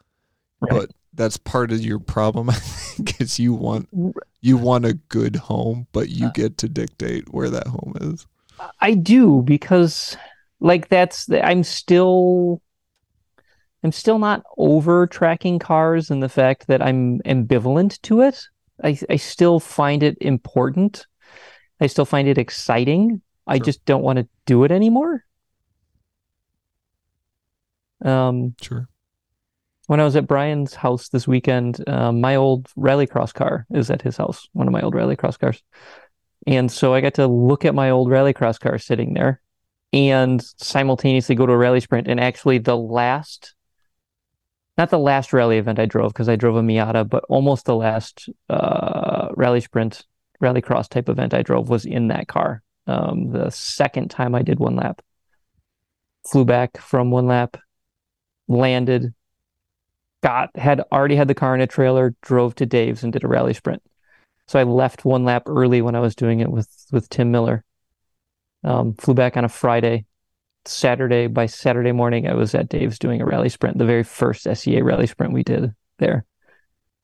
Right. 0.60 0.70
but 0.72 0.90
that's 1.12 1.36
part 1.36 1.72
of 1.72 1.80
your 1.82 1.98
problem. 1.98 2.48
I 2.50 2.54
think 2.54 3.20
is 3.20 3.38
you 3.38 3.52
want 3.52 3.88
you 4.40 4.56
want 4.56 4.86
a 4.86 4.94
good 4.94 5.36
home, 5.36 5.86
but 5.92 6.08
you 6.08 6.26
Uh, 6.28 6.30
get 6.32 6.56
to 6.58 6.68
dictate 6.68 7.32
where 7.34 7.50
that 7.50 7.66
home 7.66 7.92
is. 8.00 8.26
I 8.80 8.94
do 8.94 9.42
because 9.42 10.16
like 10.60 10.88
that's 10.88 11.26
the, 11.26 11.44
I'm 11.44 11.64
still 11.64 12.62
I'm 13.84 13.92
still 13.92 14.18
not 14.18 14.42
over 14.56 15.06
tracking 15.06 15.58
cars 15.58 16.10
and 16.10 16.22
the 16.22 16.28
fact 16.28 16.66
that 16.68 16.80
I'm 16.80 17.20
ambivalent 17.26 18.00
to 18.02 18.22
it. 18.22 18.40
I 18.82 18.98
I 19.10 19.16
still 19.16 19.60
find 19.60 20.02
it 20.02 20.16
important. 20.20 21.06
I 21.80 21.88
still 21.88 22.04
find 22.06 22.26
it 22.28 22.38
exciting. 22.38 23.20
I 23.46 23.56
Sure. 23.56 23.64
just 23.64 23.84
don't 23.84 24.02
want 24.02 24.18
to 24.18 24.28
do 24.46 24.64
it 24.64 24.72
anymore. 24.72 25.24
Um 28.04 28.54
Sure. 28.60 28.88
when 29.86 30.00
I 30.00 30.04
was 30.04 30.16
at 30.16 30.26
Brian's 30.26 30.74
house 30.74 31.08
this 31.08 31.28
weekend, 31.28 31.86
um, 31.88 32.20
my 32.20 32.36
old 32.36 32.68
rallycross 32.78 33.34
car 33.34 33.66
is 33.70 33.90
at 33.90 34.02
his 34.02 34.16
house, 34.16 34.48
one 34.52 34.66
of 34.66 34.72
my 34.72 34.80
old 34.80 34.94
rallycross 34.94 35.38
cars. 35.38 35.62
And 36.46 36.70
so 36.70 36.94
I 36.94 37.00
got 37.00 37.14
to 37.14 37.26
look 37.26 37.64
at 37.64 37.74
my 37.74 37.90
old 37.90 38.08
rallycross 38.08 38.58
car 38.58 38.78
sitting 38.78 39.14
there 39.14 39.40
and 39.92 40.42
simultaneously 40.56 41.34
go 41.34 41.46
to 41.46 41.52
a 41.52 41.56
rally 41.58 41.80
sprint. 41.80 42.08
And 42.08 42.18
actually, 42.18 42.58
the 42.58 42.76
last, 42.76 43.54
not 44.78 44.90
the 44.90 44.98
last 44.98 45.32
rally 45.32 45.58
event 45.58 45.78
I 45.78 45.86
drove, 45.86 46.12
because 46.12 46.28
I 46.28 46.36
drove 46.36 46.56
a 46.56 46.62
Miata, 46.62 47.08
but 47.08 47.24
almost 47.28 47.66
the 47.66 47.76
last 47.76 48.28
uh, 48.48 49.28
rally 49.36 49.60
sprint, 49.60 50.04
rallycross 50.42 50.88
type 50.88 51.08
event 51.08 51.34
I 51.34 51.42
drove 51.42 51.68
was 51.68 51.84
in 51.84 52.08
that 52.08 52.26
car. 52.26 52.62
Um, 52.86 53.30
the 53.30 53.50
second 53.50 54.10
time 54.10 54.34
I 54.34 54.42
did 54.42 54.58
one 54.58 54.76
lap, 54.76 55.02
flew 56.26 56.44
back 56.44 56.78
from 56.78 57.10
one 57.10 57.26
lap, 57.26 57.56
landed, 58.48 59.14
got 60.22 60.56
had 60.56 60.80
already 60.92 61.16
had 61.16 61.28
the 61.28 61.34
car 61.34 61.54
in 61.54 61.60
a 61.60 61.66
trailer, 61.66 62.14
drove 62.22 62.54
to 62.56 62.66
Dave's 62.66 63.02
and 63.02 63.12
did 63.12 63.24
a 63.24 63.28
rally 63.28 63.54
sprint. 63.54 63.82
So 64.48 64.58
I 64.58 64.64
left 64.64 65.04
one 65.04 65.24
lap 65.24 65.44
early 65.46 65.82
when 65.82 65.94
I 65.94 66.00
was 66.00 66.14
doing 66.14 66.40
it 66.40 66.50
with 66.50 66.68
with 66.90 67.08
Tim 67.08 67.30
Miller. 67.30 67.64
Um, 68.64 68.94
flew 68.94 69.14
back 69.14 69.36
on 69.36 69.44
a 69.44 69.48
Friday. 69.48 70.06
Saturday 70.64 71.26
by 71.26 71.46
Saturday 71.46 71.90
morning, 71.90 72.28
I 72.28 72.34
was 72.34 72.54
at 72.54 72.68
Dave's 72.68 72.98
doing 72.98 73.20
a 73.20 73.26
rally 73.26 73.48
sprint, 73.48 73.78
the 73.78 73.84
very 73.84 74.04
first 74.04 74.46
SEA 74.54 74.82
rally 74.82 75.08
sprint 75.08 75.32
we 75.32 75.42
did 75.42 75.74
there, 75.98 76.24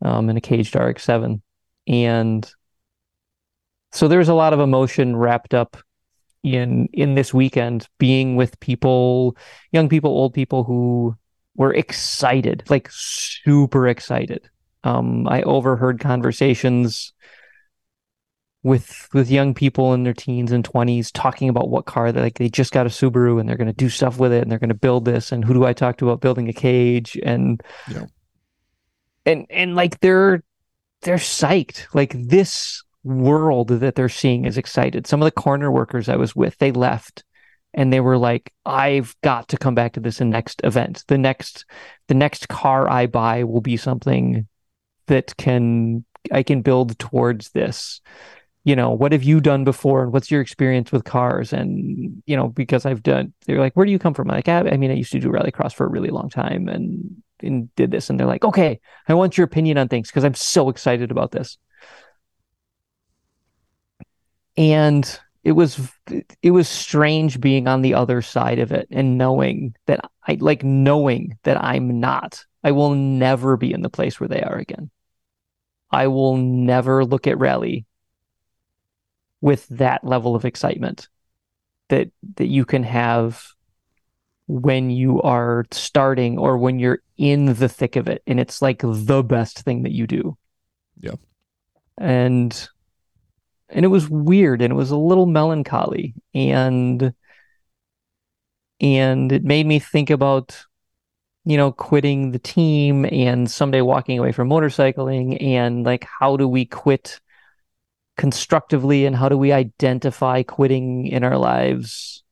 um, 0.00 0.30
in 0.30 0.36
a 0.36 0.40
caged 0.40 0.76
RX-7, 0.76 1.42
and 1.88 2.54
so 3.98 4.06
there 4.06 4.20
was 4.20 4.28
a 4.28 4.34
lot 4.34 4.52
of 4.52 4.60
emotion 4.60 5.16
wrapped 5.16 5.54
up 5.54 5.76
in 6.44 6.88
in 6.92 7.16
this 7.16 7.34
weekend, 7.34 7.88
being 7.98 8.36
with 8.36 8.60
people, 8.60 9.36
young 9.72 9.88
people, 9.88 10.10
old 10.10 10.34
people 10.34 10.62
who 10.62 11.16
were 11.56 11.74
excited, 11.74 12.62
like 12.68 12.88
super 12.92 13.88
excited. 13.88 14.48
Um, 14.84 15.26
I 15.26 15.42
overheard 15.42 15.98
conversations 15.98 17.12
with 18.62 19.08
with 19.12 19.30
young 19.32 19.52
people 19.52 19.94
in 19.94 20.04
their 20.04 20.14
teens 20.14 20.52
and 20.52 20.62
20s 20.62 21.10
talking 21.12 21.48
about 21.48 21.68
what 21.68 21.86
car 21.86 22.12
they 22.12 22.20
like 22.20 22.38
they 22.38 22.48
just 22.48 22.72
got 22.72 22.86
a 22.86 22.88
Subaru 22.88 23.40
and 23.40 23.48
they're 23.48 23.56
going 23.56 23.66
to 23.66 23.72
do 23.72 23.88
stuff 23.88 24.18
with 24.18 24.32
it 24.32 24.42
and 24.42 24.50
they're 24.50 24.58
going 24.60 24.68
to 24.68 24.74
build 24.74 25.04
this 25.04 25.32
and 25.32 25.44
who 25.44 25.54
do 25.54 25.64
I 25.64 25.72
talk 25.72 25.96
to 25.98 26.08
about 26.08 26.20
building 26.20 26.48
a 26.48 26.52
cage 26.52 27.18
and 27.24 27.60
Yeah. 27.90 28.06
and 29.26 29.46
and 29.50 29.74
like 29.74 29.98
they're 30.00 30.42
they're 31.02 31.16
psyched 31.16 31.86
like 31.94 32.12
this 32.14 32.82
world 33.04 33.68
that 33.68 33.94
they're 33.94 34.08
seeing 34.08 34.44
is 34.44 34.58
excited. 34.58 35.06
Some 35.06 35.22
of 35.22 35.26
the 35.26 35.40
corner 35.40 35.70
workers 35.70 36.08
I 36.08 36.16
was 36.16 36.34
with 36.34 36.58
they 36.58 36.72
left 36.72 37.24
and 37.74 37.92
they 37.92 38.00
were 38.00 38.18
like 38.18 38.52
I've 38.64 39.14
got 39.22 39.48
to 39.48 39.56
come 39.56 39.74
back 39.74 39.92
to 39.94 40.00
this 40.00 40.20
in 40.20 40.30
next 40.30 40.60
event. 40.64 41.04
The 41.08 41.18
next 41.18 41.64
the 42.08 42.14
next 42.14 42.48
car 42.48 42.90
I 42.90 43.06
buy 43.06 43.44
will 43.44 43.60
be 43.60 43.76
something 43.76 44.46
that 45.06 45.36
can 45.36 46.04
I 46.32 46.42
can 46.42 46.62
build 46.62 46.98
towards 46.98 47.50
this. 47.50 48.00
You 48.64 48.76
know 48.76 48.90
what 48.90 49.12
have 49.12 49.22
you 49.22 49.40
done 49.40 49.64
before 49.64 50.02
and 50.02 50.12
what's 50.12 50.30
your 50.30 50.40
experience 50.40 50.92
with 50.92 51.04
cars? 51.04 51.52
And 51.52 52.22
you 52.26 52.36
know 52.36 52.48
because 52.48 52.84
I've 52.84 53.02
done 53.02 53.32
they're 53.46 53.60
like 53.60 53.74
where 53.74 53.86
do 53.86 53.92
you 53.92 53.98
come 53.98 54.14
from? 54.14 54.30
I'm 54.30 54.36
like 54.36 54.48
"Ah, 54.48 54.64
I 54.70 54.76
mean 54.76 54.90
I 54.90 54.94
used 54.94 55.12
to 55.12 55.20
do 55.20 55.28
rallycross 55.28 55.72
for 55.72 55.86
a 55.86 55.90
really 55.90 56.10
long 56.10 56.28
time 56.30 56.68
and 56.68 57.22
and 57.40 57.74
did 57.76 57.90
this. 57.90 58.10
And 58.10 58.18
they're 58.18 58.26
like 58.26 58.44
okay 58.44 58.80
I 59.06 59.14
want 59.14 59.38
your 59.38 59.44
opinion 59.44 59.78
on 59.78 59.88
things 59.88 60.08
because 60.08 60.24
I'm 60.24 60.34
so 60.34 60.68
excited 60.68 61.10
about 61.10 61.30
this 61.30 61.56
and 64.58 65.20
it 65.44 65.52
was 65.52 65.90
it 66.42 66.50
was 66.50 66.68
strange 66.68 67.40
being 67.40 67.68
on 67.68 67.80
the 67.80 67.94
other 67.94 68.20
side 68.20 68.58
of 68.58 68.72
it 68.72 68.88
and 68.90 69.16
knowing 69.16 69.74
that 69.86 70.00
I 70.26 70.36
like 70.40 70.62
knowing 70.62 71.38
that 71.44 71.62
I'm 71.62 72.00
not 72.00 72.44
I 72.64 72.72
will 72.72 72.94
never 72.94 73.56
be 73.56 73.72
in 73.72 73.82
the 73.82 73.88
place 73.88 74.20
where 74.20 74.28
they 74.28 74.42
are 74.42 74.56
again 74.56 74.90
I 75.90 76.08
will 76.08 76.36
never 76.36 77.04
look 77.04 77.26
at 77.26 77.38
rally 77.38 77.86
with 79.40 79.66
that 79.68 80.04
level 80.04 80.34
of 80.34 80.44
excitement 80.44 81.08
that 81.88 82.10
that 82.36 82.48
you 82.48 82.64
can 82.64 82.82
have 82.82 83.46
when 84.48 84.90
you 84.90 85.22
are 85.22 85.66
starting 85.70 86.36
or 86.36 86.58
when 86.58 86.80
you're 86.80 87.00
in 87.16 87.54
the 87.54 87.68
thick 87.68 87.94
of 87.94 88.08
it 88.08 88.22
and 88.26 88.40
it's 88.40 88.60
like 88.60 88.80
the 88.82 89.22
best 89.22 89.60
thing 89.60 89.84
that 89.84 89.92
you 89.92 90.06
do. 90.06 90.36
Yeah. 90.98 91.14
And 91.96 92.68
and 93.68 93.84
it 93.84 93.88
was 93.88 94.08
weird 94.08 94.62
and 94.62 94.72
it 94.72 94.76
was 94.76 94.90
a 94.90 94.96
little 94.96 95.26
melancholy 95.26 96.14
and 96.34 97.12
and 98.80 99.32
it 99.32 99.44
made 99.44 99.66
me 99.66 99.78
think 99.78 100.10
about 100.10 100.64
you 101.44 101.56
know 101.56 101.72
quitting 101.72 102.30
the 102.30 102.38
team 102.38 103.04
and 103.06 103.50
someday 103.50 103.80
walking 103.80 104.18
away 104.18 104.32
from 104.32 104.48
motorcycling 104.48 105.42
and 105.42 105.84
like 105.84 106.06
how 106.20 106.36
do 106.36 106.46
we 106.46 106.64
quit 106.64 107.20
constructively 108.18 109.06
and 109.06 109.16
how 109.16 109.30
do 109.30 109.38
we 109.38 109.52
identify 109.52 110.42
quitting 110.42 111.06
in 111.06 111.24
our 111.24 111.38
lives? 111.38 112.22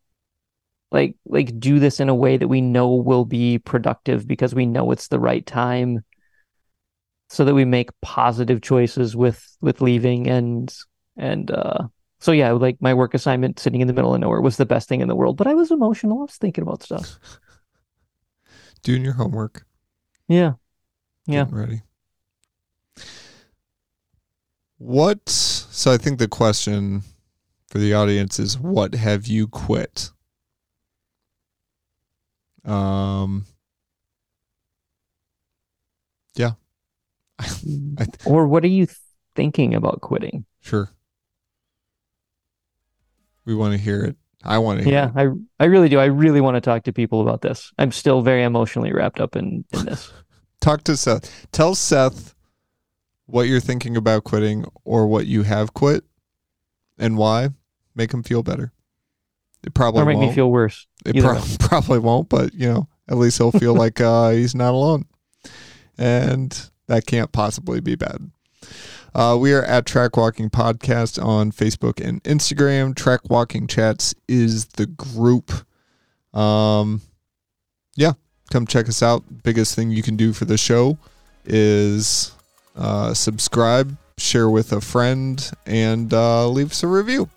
Like 0.93 1.17
like 1.25 1.59
do 1.59 1.79
this 1.79 2.01
in 2.01 2.09
a 2.09 2.15
way 2.15 2.37
that 2.37 2.49
we 2.49 2.61
know 2.61 2.95
will 2.95 3.25
be 3.25 3.59
productive 3.59 4.27
because 4.27 4.55
we 4.55 4.67
know 4.67 4.91
it's 4.91 5.09
the 5.09 5.19
right 5.19 5.45
time 5.47 6.05
so 7.29 7.45
that 7.45 7.55
we 7.55 7.65
make 7.65 7.99
positive 8.03 8.61
choices 8.61 9.17
with 9.17 9.57
with 9.61 9.81
leaving 9.81 10.29
and 10.29 10.75
and 11.17 11.51
uh 11.51 11.79
so 12.21 12.33
yeah 12.33 12.51
like 12.53 12.77
my 12.81 12.93
work 12.95 13.15
assignment 13.15 13.59
sitting 13.59 13.81
in 13.81 13.87
the 13.87 13.93
middle 13.93 14.15
of 14.15 14.21
nowhere 14.21 14.41
was 14.41 14.57
the 14.57 14.67
best 14.67 14.89
thing 14.89 15.01
in 15.01 15.09
the 15.09 15.15
world 15.17 15.37
but 15.37 15.47
i 15.47 15.55
was 15.55 15.71
emotional 15.71 16.19
i 16.19 16.23
was 16.23 16.37
thinking 16.37 16.63
about 16.63 16.83
stuff 16.83 17.19
Doing 18.83 19.03
your 19.03 19.15
homework. 19.15 19.67
yeah 20.29 20.53
Yeah. 21.27 21.45
Getting 21.45 21.57
ready. 21.59 21.83
What? 24.79 25.29
So 25.29 25.91
I 25.93 25.97
think 25.97 26.19
the 26.19 26.29
question 26.29 27.03
for 27.69 27.79
the 27.79 27.95
audience 27.95 28.39
is, 28.39 28.59
what 28.59 28.95
have 28.95 29.27
you 29.27 29.49
quit 29.49 30.11
Um, 32.65 33.47
yeah, 36.35 36.53
I- 37.39 38.07
or 38.25 38.47
what 38.49 38.65
are 38.65 38.69
you 38.69 38.87
thinking 39.37 39.75
about 39.75 40.01
quitting? 40.01 40.45
sure. 40.61 40.91
We 43.47 43.55
want 43.55 43.73
to 43.73 43.79
hear 43.79 44.05
it. 44.05 44.17
I 44.45 44.59
want 44.59 44.79
to 44.79 44.85
hear 44.85 44.93
Yeah, 44.93 45.11
it. 45.23 45.33
I 45.61 45.65
I 45.65 45.67
really 45.67 45.89
do. 45.89 45.99
I 45.99 46.05
really 46.07 46.41
want 46.41 46.57
to 46.57 46.61
talk 46.61 46.85
to 46.85 46.93
people 46.93 47.21
about 47.23 47.41
this. 47.41 47.73
I'm 47.79 47.91
still 47.93 48.21
very 48.23 48.43
emotionally 48.43 48.93
wrapped 48.93 49.21
up 49.21 49.35
in, 49.37 49.65
in 49.73 49.87
this. 49.87 50.13
Talk 50.61 50.85
to 50.85 50.97
Seth. 50.97 51.47
Tell 51.53 51.75
Seth 51.75 52.35
what 53.27 53.43
you're 53.43 53.61
thinking 53.61 53.97
about 53.97 54.25
quitting 54.25 54.65
or 54.85 55.07
what 55.07 55.27
you 55.27 55.43
have 55.43 55.75
quit 55.75 56.05
and 56.99 57.17
why. 57.17 57.51
Make 57.95 58.13
him 58.13 58.23
feel 58.23 58.43
better. 58.43 58.73
It 59.65 59.75
probably 59.75 60.03
or 60.03 60.07
make 60.07 60.17
won't. 60.17 60.27
Make 60.27 60.31
me 60.31 60.35
feel 60.35 60.51
worse. 60.51 60.87
It 61.05 61.23
pro- 61.23 61.43
probably 61.61 61.99
won't, 61.99 62.29
but 62.29 62.55
you 62.55 62.73
know, 62.73 62.89
at 63.09 63.17
least 63.17 63.39
he'll 63.39 63.53
feel 63.53 63.75
like 63.85 64.01
uh, 64.01 64.31
he's 64.31 64.55
not 64.55 64.75
alone, 64.75 65.07
and 65.99 66.71
that 66.87 67.07
can't 67.07 67.33
possibly 67.33 67.81
be 67.81 67.95
bad. 67.97 68.31
Uh, 69.17 69.35
we 69.35 69.55
are 69.55 69.63
at 69.63 69.87
Track 69.87 70.19
Walking 70.19 70.51
Podcast 70.51 71.25
on 71.25 71.51
Facebook 71.51 72.07
and 72.07 72.23
Instagram. 72.25 72.95
Track 72.95 73.31
Walking 73.31 73.67
Chats 73.67 74.15
is 74.29 74.67
the 74.67 74.85
group. 74.85 75.51
Um, 76.35 77.01
yeah, 77.95 78.13
come 78.51 78.67
check 78.67 78.91
us 78.91 79.03
out. 79.03 79.25
Biggest 79.43 79.75
thing 79.75 79.91
you 79.91 80.03
can 80.03 80.17
do 80.17 80.35
for 80.35 80.45
the 80.45 80.59
show 80.59 80.99
is 81.47 82.33
uh, 82.77 83.15
subscribe, 83.15 83.97
share 84.19 84.51
with 84.51 84.71
a 84.73 84.83
friend, 84.83 85.51
and 85.65 86.13
uh, 86.13 86.47
leave 86.47 86.73
us 86.73 86.83
a 86.83 86.87
review. 86.87 87.31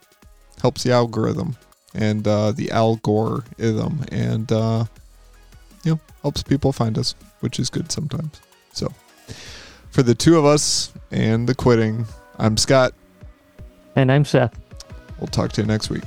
Helps 0.62 0.84
the 0.84 0.92
algorithm 0.92 1.56
and 1.96 2.28
uh, 2.28 2.52
the 2.52 2.72
algorithm, 2.72 4.04
and 4.12 4.52
uh, 4.52 4.84
you 5.86 5.94
know 5.94 6.00
helps 6.24 6.44
people 6.44 6.74
find 6.74 6.98
us, 6.98 7.16
which 7.40 7.58
is 7.58 7.70
good 7.70 7.90
sometimes. 7.90 8.42
So, 8.74 8.94
for 9.90 10.04
the 10.04 10.16
two 10.16 10.38
of 10.38 10.46
us 10.46 10.94
and 11.12 11.48
the 11.48 11.56
quitting, 11.56 12.06
I'm 12.38 12.58
Scott. 12.58 12.94
And 13.96 14.12
I'm 14.12 14.26
Seth. 14.26 14.58
We'll 15.20 15.28
talk 15.28 15.52
to 15.54 15.62
you 15.62 15.68
next 15.68 15.90
week. 15.90 16.04